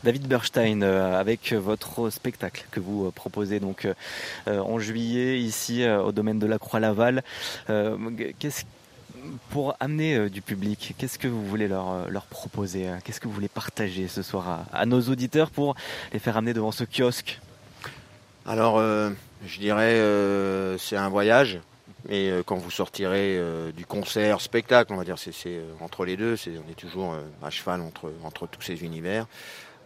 David 0.04 0.28
Berstein, 0.28 0.80
euh, 0.82 1.18
avec 1.18 1.52
votre 1.52 2.08
spectacle 2.10 2.66
que 2.70 2.78
vous 2.80 3.06
euh, 3.06 3.10
proposez 3.10 3.58
donc 3.60 3.86
en 4.46 4.78
juillet 4.78 5.38
ici 5.40 5.84
au 5.86 6.12
domaine 6.12 6.38
de 6.38 6.46
la 6.46 6.58
Croix-Laval. 6.58 7.22
Qu'est-ce 8.38 8.64
pour 9.50 9.74
amener 9.80 10.16
euh, 10.16 10.28
du 10.28 10.42
public, 10.42 10.94
qu'est-ce 10.98 11.18
que 11.18 11.28
vous 11.28 11.44
voulez 11.44 11.68
leur, 11.68 11.90
euh, 11.90 12.20
proposer 12.30 12.88
euh, 12.88 12.98
Qu'est-ce 13.04 13.20
que 13.20 13.28
vous 13.28 13.34
voulez 13.34 13.48
partager 13.48 14.08
ce 14.08 14.22
soir 14.22 14.64
à, 14.72 14.86
nos 14.86 15.00
auditeurs 15.00 15.50
pour 15.50 15.74
les 16.12 16.18
faire 16.18 16.36
amener 16.36 16.54
devant 16.54 16.72
ce 16.72 16.84
kiosque? 16.84 17.40
Alors, 18.46 18.80
je 19.44 19.58
dirais, 19.58 20.00
c'est 20.78 20.96
un 20.96 21.10
voyage. 21.10 21.60
Et 22.08 22.32
quand 22.46 22.56
vous 22.56 22.70
sortirez 22.70 23.38
du 23.76 23.84
concert, 23.84 24.40
spectacle, 24.40 24.90
on 24.94 24.96
va 24.96 25.04
dire, 25.04 25.18
c'est 25.18 25.60
entre 25.80 26.06
les 26.06 26.16
deux, 26.16 26.34
on 26.46 26.70
est 26.70 26.74
toujours 26.74 27.14
à 27.42 27.50
cheval 27.50 27.82
entre, 27.82 28.46
tous 28.46 28.62
ces 28.62 28.82
univers. 28.82 29.26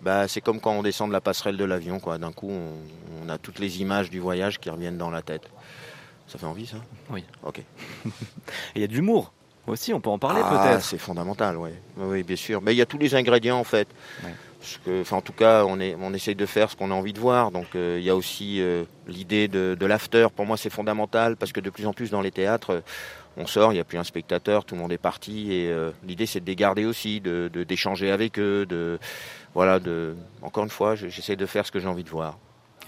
Bah, 0.00 0.28
c'est 0.28 0.40
comme 0.40 0.60
quand 0.60 0.72
on 0.72 0.82
descend 0.82 1.08
de 1.08 1.12
la 1.12 1.20
passerelle 1.20 1.56
de 1.56 1.64
l'avion, 1.64 1.98
quoi. 1.98 2.18
D'un 2.18 2.30
coup, 2.30 2.52
on 2.52 3.28
a 3.28 3.36
toutes 3.36 3.58
les 3.58 3.80
images 3.80 4.10
du 4.10 4.20
voyage 4.20 4.60
qui 4.60 4.70
reviennent 4.70 4.98
dans 4.98 5.10
la 5.10 5.22
tête. 5.22 5.50
Ça 6.32 6.38
fait 6.38 6.46
envie, 6.46 6.64
ça 6.66 6.78
Oui. 7.10 7.24
Ok. 7.42 7.60
Il 8.74 8.80
y 8.80 8.84
a 8.84 8.86
de 8.86 8.94
l'humour 8.94 9.32
aussi, 9.66 9.92
on 9.92 10.00
peut 10.00 10.08
en 10.10 10.18
parler 10.18 10.40
Ah, 10.42 10.48
peut-être. 10.64 10.82
C'est 10.82 10.96
fondamental, 10.98 11.56
oui. 11.58 11.70
Oui, 11.98 12.22
bien 12.22 12.36
sûr. 12.36 12.62
Mais 12.62 12.72
il 12.72 12.78
y 12.78 12.82
a 12.82 12.86
tous 12.86 12.96
les 12.98 13.14
ingrédients, 13.14 13.58
en 13.58 13.64
fait. 13.64 13.86
Parce 14.58 14.78
que, 14.84 15.02
enfin, 15.02 15.18
en 15.18 15.20
tout 15.20 15.34
cas, 15.34 15.64
on, 15.66 15.78
est, 15.78 15.94
on 16.00 16.12
essaye 16.14 16.34
de 16.34 16.46
faire 16.46 16.70
ce 16.70 16.74
qu'on 16.76 16.90
a 16.90 16.94
envie 16.94 17.12
de 17.12 17.20
voir. 17.20 17.50
Donc, 17.50 17.66
euh, 17.76 17.98
il 18.00 18.04
y 18.04 18.10
a 18.10 18.16
aussi 18.16 18.60
euh, 18.62 18.82
l'idée 19.06 19.46
de, 19.48 19.76
de 19.78 19.86
l'after. 19.86 20.26
Pour 20.34 20.46
moi, 20.46 20.56
c'est 20.56 20.70
fondamental 20.70 21.36
parce 21.36 21.52
que 21.52 21.60
de 21.60 21.68
plus 21.70 21.86
en 21.86 21.92
plus 21.92 22.10
dans 22.10 22.22
les 22.22 22.30
théâtres, 22.32 22.82
on 23.36 23.46
sort, 23.46 23.72
il 23.72 23.74
n'y 23.74 23.80
a 23.80 23.84
plus 23.84 23.98
un 23.98 24.04
spectateur, 24.04 24.64
tout 24.64 24.74
le 24.74 24.80
monde 24.80 24.92
est 24.92 24.98
parti. 24.98 25.52
Et 25.52 25.68
euh, 25.70 25.90
l'idée, 26.04 26.26
c'est 26.26 26.40
de 26.40 26.46
les 26.46 26.56
garder 26.56 26.84
aussi, 26.86 27.20
de 27.20 27.48
de- 27.52 27.62
d'échanger 27.64 28.10
avec 28.10 28.38
eux. 28.40 28.66
De, 28.66 28.98
voilà, 29.54 29.78
de, 29.80 30.16
encore 30.40 30.64
une 30.64 30.70
fois, 30.70 30.94
je- 30.96 31.08
j'essaie 31.08 31.36
de 31.36 31.46
faire 31.46 31.66
ce 31.66 31.70
que 31.72 31.78
j'ai 31.78 31.88
envie 31.88 32.04
de 32.04 32.10
voir. 32.10 32.38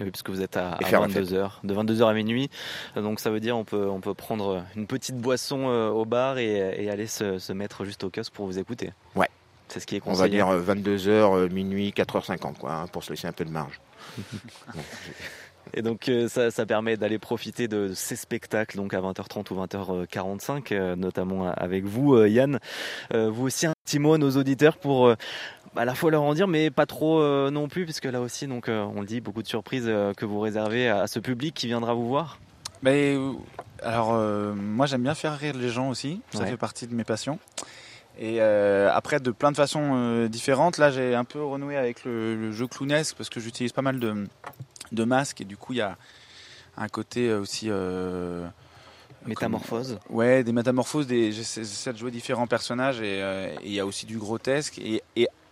Oui, 0.00 0.10
parce 0.10 0.22
que 0.22 0.30
vous 0.32 0.42
êtes 0.42 0.56
à, 0.56 0.76
Et 0.80 0.84
faire 0.84 1.00
la 1.00 1.08
fête. 1.08 1.24
22h, 1.24 1.50
de 1.62 1.74
22h 1.74 2.08
à 2.08 2.14
minuit. 2.14 2.50
Euh, 2.96 3.02
Donc 3.02 3.20
ça 3.20 3.30
veut 3.30 3.40
dire 3.40 3.56
on 3.56 3.64
peut, 3.64 3.88
on 3.88 4.00
peut 4.00 4.14
prendre 4.14 4.64
une 4.76 4.86
petite 4.86 5.16
boisson 5.16 5.68
euh, 5.68 5.88
au 5.90 6.04
bar 6.04 6.38
et, 6.38 6.82
et 6.84 6.90
aller 6.90 7.06
se, 7.06 7.38
se 7.38 7.52
mettre 7.52 7.84
juste 7.84 8.02
au 8.04 8.10
kiosque 8.10 8.32
pour 8.32 8.46
vous 8.46 8.58
écouter. 8.58 8.92
Ouais. 9.14 9.28
C'est 9.68 9.80
ce 9.80 9.86
qui 9.86 9.96
est 9.96 10.02
On 10.04 10.12
va 10.12 10.26
conseillé. 10.28 10.36
dire 10.36 10.46
22h, 10.48 11.50
minuit, 11.50 11.90
4h50, 11.96 12.54
quoi, 12.58 12.72
hein, 12.74 12.86
pour 12.88 13.02
se 13.02 13.10
laisser 13.10 13.26
un 13.28 13.32
peu 13.32 13.44
de 13.44 13.50
marge. 13.50 13.80
Bon, 14.74 14.80
Et 15.72 15.80
donc 15.80 16.08
euh, 16.10 16.28
ça, 16.28 16.50
ça, 16.50 16.66
permet 16.66 16.98
d'aller 16.98 17.18
profiter 17.18 17.68
de 17.68 17.92
ces 17.94 18.16
spectacles 18.16 18.76
donc 18.76 18.92
à 18.92 19.00
20h30 19.00 19.52
ou 19.52 19.64
20h45, 19.64 20.66
euh, 20.72 20.94
notamment 20.94 21.50
avec 21.50 21.84
vous, 21.84 22.14
euh, 22.14 22.28
Yann. 22.28 22.58
vous 23.12 23.46
aussi 23.46 23.66
un 23.66 23.72
petit 23.86 23.98
mot 23.98 24.12
à 24.12 24.18
nos 24.18 24.30
auditeurs 24.36 24.76
pour 24.76 25.14
à 25.76 25.84
la 25.84 25.94
fois 25.94 26.10
leur 26.10 26.22
en 26.22 26.34
dire, 26.34 26.48
mais 26.48 26.70
pas 26.70 26.86
trop 26.86 27.20
non 27.50 27.68
plus, 27.68 27.84
puisque 27.84 28.04
là 28.04 28.20
aussi, 28.20 28.46
donc 28.46 28.66
on 28.68 29.00
le 29.00 29.06
dit, 29.06 29.20
beaucoup 29.20 29.42
de 29.42 29.48
surprises 29.48 29.90
que 30.16 30.24
vous 30.24 30.40
réservez 30.40 30.88
à, 30.88 31.06
ce 31.06 31.18
public 31.18 31.54
qui 31.54 31.66
viendra 31.66 31.94
vous 31.94 32.08
voir. 32.08 32.38
Mais 32.82 33.16
alors 33.82 34.14
moi 34.54 34.86
j'aime 34.86 35.02
bien 35.02 35.14
faire 35.14 35.36
rire 35.36 35.54
les 35.56 35.70
gens 35.70 35.88
aussi, 35.88 36.20
ça 36.32 36.46
fait 36.46 36.56
partie 36.56 36.86
de 36.86 36.94
mes 36.94 37.04
passions. 37.04 37.38
Et 38.18 38.40
après, 38.40 39.20
de 39.20 39.30
plein 39.30 39.50
de 39.50 39.56
façons 39.56 40.26
différentes, 40.28 40.78
là 40.78 40.90
j'ai 40.90 41.14
un 41.14 41.24
peu 41.24 41.42
renoué 41.42 41.76
avec 41.76 42.04
le, 42.04 42.36
le 42.36 42.52
jeu 42.52 42.66
clownesque 42.66 43.16
parce 43.16 43.30
que 43.30 43.40
j'utilise 43.40 43.72
pas 43.72 43.82
mal 43.82 43.98
de, 43.98 44.26
de 44.92 45.04
masques 45.04 45.40
et 45.40 45.44
du 45.44 45.56
coup 45.56 45.72
il 45.72 45.78
y 45.78 45.82
a 45.82 45.96
un 46.76 46.88
côté 46.88 47.28
euh, 47.28 47.40
aussi 47.40 47.66
euh, 47.68 48.46
métamorphose. 49.26 49.98
ouais, 50.10 50.44
des 50.44 50.52
métamorphoses. 50.52 51.06
Des, 51.06 51.32
j'essaie 51.32 51.92
de 51.92 51.98
jouer 51.98 52.10
différents 52.10 52.46
personnages 52.46 52.98
euh, 53.00 53.54
et 53.62 53.66
il 53.66 53.72
y 53.72 53.80
a 53.80 53.86
aussi 53.86 54.06
du 54.06 54.18
grotesque 54.18 54.78
et, 54.78 55.02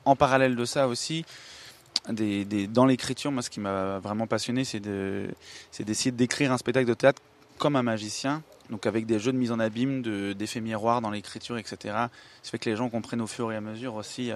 en 0.04 0.16
parallèle 0.16 0.56
de 0.56 0.64
ça 0.64 0.88
aussi. 0.88 1.24
Des, 2.08 2.44
dans 2.66 2.84
l'écriture, 2.84 3.30
moi, 3.30 3.42
ce 3.42 3.50
qui 3.50 3.60
m'a 3.60 3.98
vraiment 3.98 4.26
passionné, 4.26 4.64
c'est 4.64 4.80
de, 4.80 5.28
c'est 5.70 5.84
d'essayer 5.84 6.10
d'écrire 6.10 6.50
un 6.50 6.58
spectacle 6.58 6.88
de 6.88 6.94
théâtre 6.94 7.22
comme 7.58 7.76
un 7.76 7.82
magicien, 7.82 8.42
donc 8.70 8.86
avec 8.86 9.06
des 9.06 9.20
jeux 9.20 9.30
de 9.30 9.36
mise 9.36 9.52
en 9.52 9.60
abîme, 9.60 10.02
de, 10.02 10.32
d'effets 10.32 10.60
miroirs 10.60 11.00
dans 11.00 11.10
l'écriture, 11.10 11.58
etc. 11.58 11.76
Ça 12.42 12.50
fait 12.50 12.58
que 12.58 12.68
les 12.68 12.74
gens 12.74 12.88
comprennent 12.88 13.20
au 13.20 13.28
fur 13.28 13.52
et 13.52 13.56
à 13.56 13.60
mesure 13.60 13.94
aussi 13.94 14.32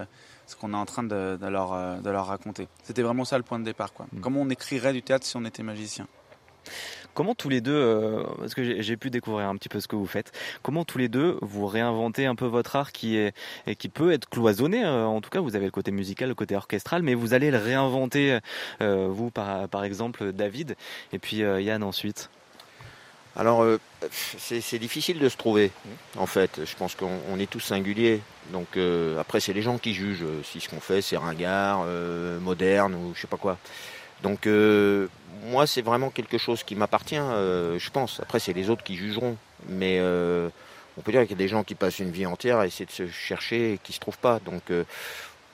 ce 0.47 0.55
qu'on 0.55 0.73
est 0.73 0.77
en 0.77 0.87
train 0.87 1.03
de, 1.03 1.39
leur, 1.49 1.73
euh, 1.73 1.99
de, 1.99 2.11
leur, 2.11 2.27
raconter. 2.27 2.69
C'était 2.85 3.03
vraiment 3.03 3.25
ça 3.25 3.37
le 3.37 3.43
point 3.43 3.59
de 3.59 3.65
départ. 3.65 3.93
Quoi. 3.93 4.07
Mm. 4.13 4.21
Comment 4.21 4.43
on 4.43 4.51
écrirait 4.51 4.93
du 4.93 5.03
théâtre 5.03 5.27
si 5.27 5.37
on 5.37 5.45
était 5.45 5.63
magicien? 5.63 6.07
Comment 7.17 7.35
tous 7.35 7.49
les 7.49 7.61
deux, 7.61 7.75
euh, 7.75 8.23
parce 8.39 8.55
que 8.55 8.81
j'ai 8.81 8.97
pu 8.97 9.11
découvrir 9.11 9.49
un 9.49 9.57
petit 9.57 9.69
peu 9.69 9.81
ce 9.81 9.89
que 9.89 9.97
vous 9.97 10.07
faites, 10.07 10.31
comment 10.63 10.85
tous 10.85 10.99
les 10.99 11.09
deux 11.09 11.37
vous 11.43 11.67
réinventez 11.67 12.27
un 12.27 12.37
peu 12.37 12.47
votre 12.47 12.77
art 12.77 12.93
qui 12.93 13.33
peut 13.93 14.13
être 14.13 14.29
cloisonné. 14.29 14.85
Euh, 14.85 15.05
en 15.05 15.21
tout 15.21 15.31
cas, 15.31 15.41
vous 15.41 15.57
avez 15.57 15.65
le 15.65 15.73
côté 15.73 15.91
musical, 15.91 16.29
le 16.29 16.35
côté 16.35 16.55
orchestral, 16.55 17.03
mais 17.03 17.15
vous 17.15 17.35
allez 17.35 17.51
le 17.51 17.59
réinventer 17.59 18.39
vous 18.81 19.31
par, 19.31 19.85
exemple 19.85 20.33
David 20.33 20.77
et 21.13 21.19
puis 21.19 21.39
Yann 21.39 21.83
ensuite. 21.83 22.31
Alors, 23.37 23.63
euh, 23.63 23.79
c'est 24.11 24.79
difficile 24.79 25.19
de 25.19 25.29
se 25.29 25.37
trouver, 25.37 25.71
en 26.17 26.25
fait. 26.25 26.65
Je 26.65 26.75
pense 26.75 26.95
qu'on 26.95 27.39
est 27.39 27.51
tous 27.51 27.61
singuliers. 27.61 28.23
Donc, 28.51 28.77
euh, 28.77 29.21
après, 29.21 29.41
c'est 29.41 29.53
les 29.53 29.61
gens 29.61 29.77
qui 29.77 29.93
jugent 29.93 30.23
euh, 30.23 30.43
si 30.43 30.59
ce 30.59 30.71
qu'on 30.71 30.81
fait, 30.81 31.03
c'est 31.03 31.19
ringard, 31.19 31.85
moderne 32.41 32.95
ou 32.95 33.13
je 33.15 33.21
sais 33.21 33.27
pas 33.27 33.37
quoi. 33.37 33.59
Donc, 34.23 34.49
moi, 35.47 35.67
c'est 35.67 35.83
vraiment 35.83 36.11
quelque 36.11 36.39
chose 36.39 36.63
qui 36.63 36.75
m'appartient, 36.75 37.17
je 37.17 37.91
pense. 37.91 38.21
Après, 38.21 38.39
c'est 38.39 38.53
les 38.53 38.71
autres 38.71 38.83
qui 38.85 38.97
jugeront. 38.97 39.37
Mais 39.69 40.01
on 40.01 41.01
peut 41.03 41.13
dire 41.13 41.23
qu'il 41.23 41.31
y 41.31 41.35
a 41.35 41.39
des 41.39 41.49
gens 41.49 41.65
qui 41.65 41.75
passent 41.75 41.99
une 41.99 42.11
vie 42.11 42.27
entière 42.27 42.59
à 42.59 42.67
essayer 42.67 42.87
de 42.87 42.91
se 42.91 43.09
chercher 43.09 43.75
et 43.75 43.79
qui 43.79 43.93
se 43.93 44.01
trouvent 44.01 44.19
pas. 44.19 44.41
Donc, 44.41 44.63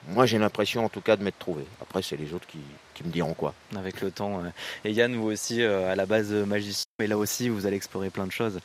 moi, 0.09 0.27
j'ai 0.27 0.39
l'impression, 0.39 0.85
en 0.85 0.89
tout 0.89 1.01
cas, 1.01 1.17
de 1.17 1.23
m'être 1.23 1.39
trouvé. 1.39 1.65
Après, 1.81 2.03
c'est 2.03 2.17
les 2.17 2.35
autres 2.35 2.47
qui, 2.47 2.59
me 3.05 3.11
diront 3.11 3.35
quoi. 3.35 3.53
Avec 3.77 4.01
le 4.01 4.13
temps. 4.13 4.43
Et 4.85 4.93
Yann, 4.93 5.15
vous 5.17 5.31
aussi, 5.31 5.63
à 5.63 5.97
la 5.97 6.07
base 6.07 6.33
magicien, 6.33 6.87
mais 6.99 7.07
là 7.07 7.19
aussi, 7.19 7.49
vous 7.49 7.67
allez 7.67 7.77
explorer 7.77 8.11
plein 8.11 8.27
de 8.27 8.33
choses. 8.33 8.61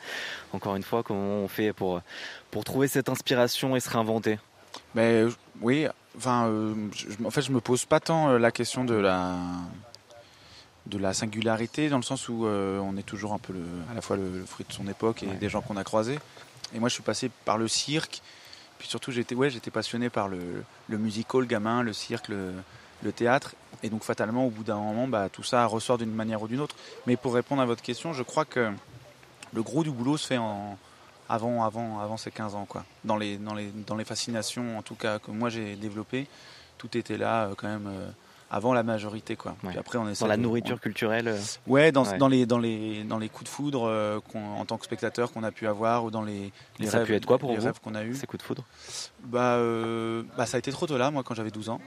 Encore 0.52 0.76
une 0.76 0.82
fois, 0.82 1.02
comment 1.02 1.42
on 1.42 1.48
fait 1.48 1.72
pour, 1.72 2.00
pour 2.50 2.64
trouver 2.64 2.88
cette 2.88 3.08
inspiration 3.08 3.74
et 3.76 3.80
se 3.80 3.90
réinventer? 3.90 4.38
Mais 4.94 5.24
oui, 5.60 5.86
enfin, 6.16 6.48
euh, 6.48 6.74
en 7.24 7.30
fait, 7.30 7.42
je 7.42 7.52
me 7.52 7.60
pose 7.60 7.84
pas 7.84 8.00
tant 8.00 8.30
euh, 8.30 8.38
la 8.38 8.50
question 8.50 8.84
de 8.84 8.94
la 8.94 9.36
de 10.88 10.98
la 10.98 11.12
singularité 11.14 11.88
dans 11.88 11.98
le 11.98 12.02
sens 12.02 12.28
où 12.28 12.46
euh, 12.46 12.78
on 12.78 12.96
est 12.96 13.02
toujours 13.02 13.32
un 13.32 13.38
peu 13.38 13.52
le, 13.52 13.62
à 13.90 13.94
la 13.94 14.00
fois 14.00 14.16
le, 14.16 14.44
fruit 14.46 14.66
de 14.68 14.72
son 14.72 14.88
époque 14.88 15.22
et 15.22 15.26
des 15.26 15.48
gens 15.48 15.60
qu'on 15.60 15.76
a 15.76 15.84
croisés. 15.84 16.18
Et 16.74 16.78
moi, 16.78 16.88
je 16.88 16.94
suis 16.94 17.02
passé 17.02 17.30
par 17.44 17.58
le 17.58 17.68
cirque. 17.68 18.22
Puis 18.78 18.88
surtout, 18.88 19.10
j'étais 19.10 19.34
ouais, 19.34 19.50
passionné 19.72 20.08
par 20.08 20.28
le, 20.28 20.64
le 20.88 20.98
musical 20.98 21.46
gamin, 21.46 21.82
le 21.82 21.92
cirque, 21.92 22.28
le, 22.28 22.52
le 23.02 23.12
théâtre. 23.12 23.54
Et 23.82 23.90
donc 23.90 24.02
fatalement, 24.02 24.46
au 24.46 24.50
bout 24.50 24.64
d'un 24.64 24.76
moment, 24.76 25.08
bah, 25.08 25.28
tout 25.30 25.42
ça 25.42 25.64
ressort 25.66 25.98
d'une 25.98 26.12
manière 26.12 26.42
ou 26.42 26.48
d'une 26.48 26.60
autre. 26.60 26.76
Mais 27.06 27.16
pour 27.16 27.34
répondre 27.34 27.62
à 27.62 27.66
votre 27.66 27.82
question, 27.82 28.12
je 28.12 28.22
crois 28.22 28.44
que 28.44 28.70
le 29.52 29.62
gros 29.62 29.82
du 29.82 29.90
boulot 29.90 30.16
se 30.16 30.26
fait 30.26 30.38
en, 30.38 30.78
avant, 31.28 31.64
avant, 31.64 32.00
avant 32.00 32.16
ces 32.16 32.30
15 32.30 32.54
ans. 32.54 32.66
Quoi. 32.66 32.84
Dans, 33.04 33.16
les, 33.16 33.36
dans, 33.36 33.54
les, 33.54 33.70
dans 33.86 33.96
les 33.96 34.04
fascinations, 34.04 34.78
en 34.78 34.82
tout 34.82 34.94
cas, 34.94 35.18
que 35.18 35.30
moi 35.30 35.48
j'ai 35.50 35.76
développées, 35.76 36.26
tout 36.78 36.96
était 36.96 37.18
là 37.18 37.46
euh, 37.46 37.54
quand 37.56 37.68
même 37.68 37.88
euh, 37.88 38.08
avant 38.50 38.72
la 38.72 38.82
majorité. 38.82 39.36
Quoi. 39.36 39.56
après, 39.78 39.98
on 39.98 40.10
dans 40.10 40.26
la 40.26 40.36
nourriture 40.36 40.80
culturelle 40.80 41.28
euh, 41.28 41.38
Ouais, 41.66 41.92
dans, 41.92 42.04
Dans, 42.16 42.28
les, 42.28 42.46
dans, 42.46 42.58
les, 42.58 43.04
dans 43.04 43.18
les 43.18 43.28
coups 43.28 43.44
de 43.44 43.54
foudre 43.54 44.20
en 44.34 44.64
tant 44.64 44.78
que 44.78 44.84
spectateur 44.84 45.32
qu'on 45.32 45.42
a 45.44 45.50
pu 45.50 45.66
avoir 45.66 46.04
ou 46.04 46.10
dans 46.10 46.22
les, 46.22 46.52
les 46.78 46.88
rêves, 46.88 47.02
a 47.02 47.04
pu 47.04 47.14
être 47.14 47.26
quoi 47.26 47.38
pour 47.38 47.50
les 47.52 47.58
rêves 47.58 47.80
qu'on 47.82 47.94
a 47.94 48.04
eu. 48.04 48.14
Ces 48.14 48.26
coups 48.26 48.42
de 48.42 48.46
foudre? 48.46 48.64
Bah, 49.24 49.58
bah, 50.36 50.46
Ça 50.46 50.56
a 50.56 50.58
été 50.58 50.70
trop 50.72 50.86
tôt 50.86 50.98
là, 50.98 51.10
moi, 51.10 51.22
quand 51.22 51.34
j'avais 51.34 51.50
12 51.50 51.68
ans 51.68 51.80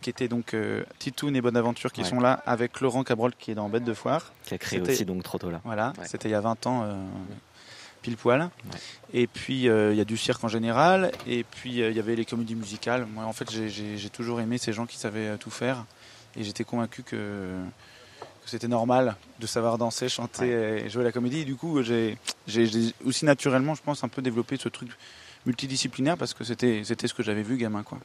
qui 0.00 0.10
était 0.10 0.28
donc 0.28 0.54
euh, 0.54 0.82
Titoun 0.98 1.34
et 1.36 1.40
Bonaventure 1.40 1.92
qui 1.92 2.04
sont 2.04 2.20
là 2.20 2.42
avec 2.46 2.80
Laurent 2.80 3.04
Cabrol 3.04 3.32
qui 3.34 3.50
est 3.50 3.54
dans 3.54 3.68
Bête 3.68 3.84
de 3.84 3.94
Foire. 3.94 4.32
Qui 4.44 4.54
a 4.54 4.58
créé 4.58 4.80
aussi 4.80 5.04
donc 5.04 5.22
Trotto 5.22 5.50
Voilà, 5.64 5.92
c'était 6.04 6.28
il 6.28 6.32
y 6.32 6.36
a 6.36 6.40
20 6.40 6.66
ans 6.66 6.82
euh, 6.84 6.94
pile 8.02 8.16
poil. 8.16 8.50
Et 9.14 9.26
puis 9.26 9.68
euh, 9.68 9.92
il 9.92 9.98
y 9.98 10.00
a 10.00 10.04
du 10.04 10.16
cirque 10.16 10.42
en 10.44 10.48
général 10.48 11.12
et 11.26 11.44
puis 11.44 11.78
il 11.78 11.92
y 11.92 11.98
avait 11.98 12.16
les 12.16 12.24
comédies 12.24 12.54
musicales. 12.54 13.06
Moi 13.06 13.24
en 13.24 13.32
fait 13.32 13.50
j'ai 13.50 14.10
toujours 14.10 14.40
aimé 14.40 14.58
ces 14.58 14.72
gens 14.72 14.86
qui 14.86 14.96
savaient 14.96 15.36
tout 15.38 15.50
faire 15.50 15.84
et 16.36 16.44
j'étais 16.44 16.64
convaincu 16.64 17.02
que, 17.02 17.56
c'était 18.44 18.68
normal 18.68 19.16
de 19.38 19.46
savoir 19.46 19.78
danser, 19.78 20.08
chanter 20.08 20.50
et 20.84 20.90
jouer 20.90 21.04
la 21.04 21.12
comédie. 21.12 21.40
Et 21.40 21.44
du 21.44 21.54
coup 21.54 21.82
j'ai 21.82 22.18
aussi 23.04 23.24
naturellement 23.24 23.74
je 23.74 23.82
pense 23.82 24.04
un 24.04 24.08
peu 24.08 24.20
développé 24.20 24.56
ce 24.56 24.68
truc 24.68 24.90
multidisciplinaire 25.46 26.16
parce 26.16 26.34
que 26.34 26.44
c'était 26.44 26.84
ce 26.84 27.14
que 27.14 27.22
j'avais 27.22 27.42
vu 27.42 27.56
gamin 27.56 27.82
quoi. 27.82 27.98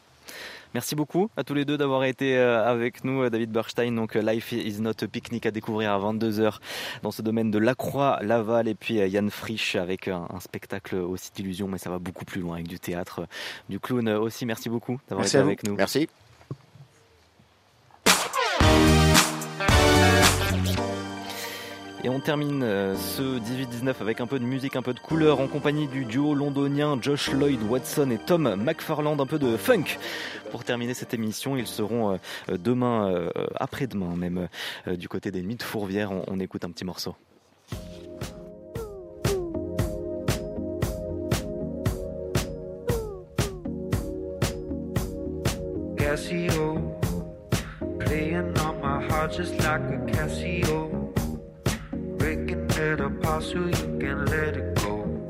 Merci 0.74 0.96
beaucoup 0.96 1.30
à 1.38 1.44
tous 1.44 1.54
les 1.54 1.66
deux 1.66 1.78
d'avoir 1.78 2.04
été 2.04 2.38
euh, 2.38 2.64
avec 2.66 3.04
nous, 3.04 3.24
euh, 3.24 3.30
David 3.30 3.52
Berstein. 3.52 3.92
Donc, 3.94 4.16
euh, 4.16 4.22
Life 4.22 4.52
is 4.52 4.82
not 4.82 4.92
a 5.02 5.08
picnic 5.08 5.46
à 5.46 5.52
découvrir 5.52 5.92
à 5.92 6.00
22h 6.00 6.60
dans 7.04 7.12
ce 7.12 7.22
domaine 7.22 7.52
de 7.52 7.58
Lacroix, 7.58 8.20
Laval 8.22 8.68
et 8.68 8.76
puis 8.76 8.96
Yann 8.96 9.30
Frisch 9.30 9.76
avec 9.76 10.08
un, 10.08 10.28
spectacle 10.40 10.96
aussi 10.96 11.32
d'illusion, 11.36 11.68
mais 11.68 11.78
ça 11.78 11.90
va 11.90 12.00
beaucoup 12.00 12.26
plus 12.26 12.42
loin 12.42 12.56
avec 12.56 12.68
du 12.68 12.80
théâtre, 12.80 13.28
du 13.70 13.80
clown 13.80 14.08
aussi. 14.10 14.46
Merci 14.46 14.70
beaucoup 14.70 15.00
d'avoir 15.10 15.28
été 15.28 15.38
avec 15.38 15.64
nous. 15.64 15.76
Merci. 15.76 16.08
Et 22.04 22.10
on 22.10 22.20
termine 22.20 22.62
euh, 22.64 22.96
ce 22.96 23.40
18-19 23.40 23.96
avec 24.02 24.22
un 24.22 24.28
peu 24.28 24.38
de 24.38 24.44
musique, 24.44 24.76
un 24.76 24.84
peu 24.84 24.94
de 24.94 25.00
couleur 25.00 25.40
en 25.40 25.48
compagnie 25.48 25.88
du 25.88 26.06
duo 26.06 26.36
londonien 26.36 26.98
Josh 27.02 27.32
Lloyd 27.32 27.62
Watson 27.64 28.12
et 28.12 28.20
Tom 28.20 28.56
McFarland, 28.56 29.20
un 29.20 29.26
peu 29.26 29.40
de 29.40 29.58
funk. 29.58 29.98
Pour 30.52 30.64
terminer 30.64 30.94
cette 30.94 31.16
émission, 31.16 31.58
ils 31.58 31.66
seront 31.66 32.14
euh, 32.14 32.58
demain, 32.58 33.10
euh, 33.10 33.30
après-demain 33.56 34.16
même, 34.16 34.48
du 34.88 35.10
côté 35.10 35.32
des 35.32 35.42
Nuits 35.42 35.56
de 35.56 35.64
Fourvière. 35.64 36.12
On, 36.28 36.40
écoute 36.40 36.64
un 36.64 36.70
petit 36.70 36.86
morceau. 36.86 37.16
Let 52.98 53.06
a 53.06 53.10
pass 53.22 53.46
so 53.46 53.60
you 53.60 54.00
can 54.00 54.26
let 54.26 54.58
it 54.58 54.76
go. 54.76 55.28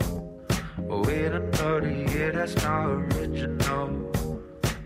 Oh, 0.90 1.04
Wait 1.06 1.26
another 1.26 1.92
year, 1.92 2.32
that's 2.32 2.56
not 2.64 2.86
original. 2.86 4.12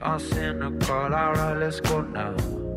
I'm 0.02 0.20
cynical, 0.20 0.96
alright, 0.96 1.58
let's 1.58 1.80
go 1.80 2.02
now. 2.02 2.71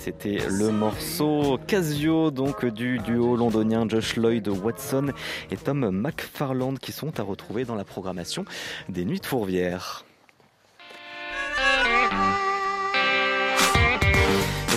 C'était 0.00 0.38
le 0.48 0.70
morceau 0.70 1.58
Casio, 1.66 2.30
donc 2.30 2.64
du 2.64 2.98
duo 3.00 3.36
londonien 3.36 3.86
Josh 3.86 4.16
Lloyd 4.16 4.48
Watson 4.48 5.12
et 5.50 5.58
Tom 5.58 5.90
McFarland 5.90 6.78
qui 6.78 6.90
sont 6.90 7.20
à 7.20 7.22
retrouver 7.22 7.66
dans 7.66 7.74
la 7.74 7.84
programmation 7.84 8.46
des 8.88 9.04
Nuits 9.04 9.20
de 9.20 9.26
Fourvière. 9.26 10.06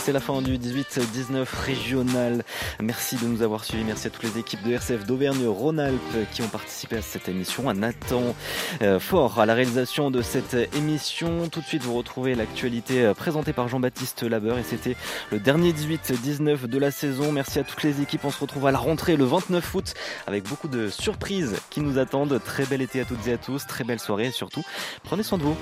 C'est 0.04 0.12
la 0.12 0.20
fin 0.20 0.42
du 0.42 0.58
18-19 0.58 1.46
régional. 1.66 2.44
Merci 2.82 3.16
de 3.16 3.26
nous 3.26 3.42
avoir 3.42 3.64
suivis. 3.64 3.86
Merci 3.86 4.08
à 4.08 4.10
toutes 4.10 4.24
les 4.24 4.38
équipes 4.38 4.62
de 4.64 4.74
RCF 4.74 5.06
d'Auvergne-Rhône-Alpes 5.06 6.28
qui 6.34 6.42
ont 6.42 6.50
participé 6.50 6.98
à 6.98 7.02
cette 7.02 7.30
émission. 7.30 7.70
À 7.70 7.74
Nathan 7.74 8.36
euh, 8.82 9.00
Fort 9.00 9.40
à 9.40 9.46
la 9.46 9.54
réalisation 9.54 10.12
de 10.12 10.22
cette 10.22 10.58
émission. 10.76 11.48
Tout 11.48 11.62
de 11.62 11.66
suite, 11.66 11.84
vous 11.84 11.94
retrouvez 11.94 12.36
l'actualité 12.36 13.06
euh, 13.06 13.14
présentée 13.14 13.54
par 13.54 13.70
Jean-Baptiste 13.70 14.24
Labeur 14.24 14.58
et 14.58 14.64
c'était 14.64 14.98
le 15.32 15.40
dernier 15.40 15.72
18-19 15.72 16.68
de 16.68 16.80
la 16.80 16.92
saison. 16.92 17.32
Merci 17.32 17.60
à 17.60 17.64
toutes 17.64 17.84
les 17.84 18.02
équipes. 18.02 18.26
On 18.26 18.32
se 18.32 18.42
retrouve 18.42 18.68
à 18.68 18.72
la 18.72 18.80
rentrée 18.80 19.16
le 19.16 19.24
29 19.24 19.74
août 19.74 19.94
avec 20.28 20.44
beaucoup 20.50 20.68
de 20.68 20.90
surprises 20.90 21.56
qui 21.70 21.80
nous 21.80 21.98
attendent. 21.98 22.42
Très 22.44 22.66
bel 22.66 22.82
été 22.82 23.00
à 23.00 23.06
toutes 23.06 23.26
et 23.28 23.34
à 23.34 23.38
tous. 23.38 23.66
Très 23.68 23.86
belle 23.86 24.02
soirée 24.02 24.26
et 24.28 24.32
surtout, 24.32 24.64
prenez 25.04 25.24
soin 25.24 25.38
de 25.38 25.44
vous. 25.44 25.56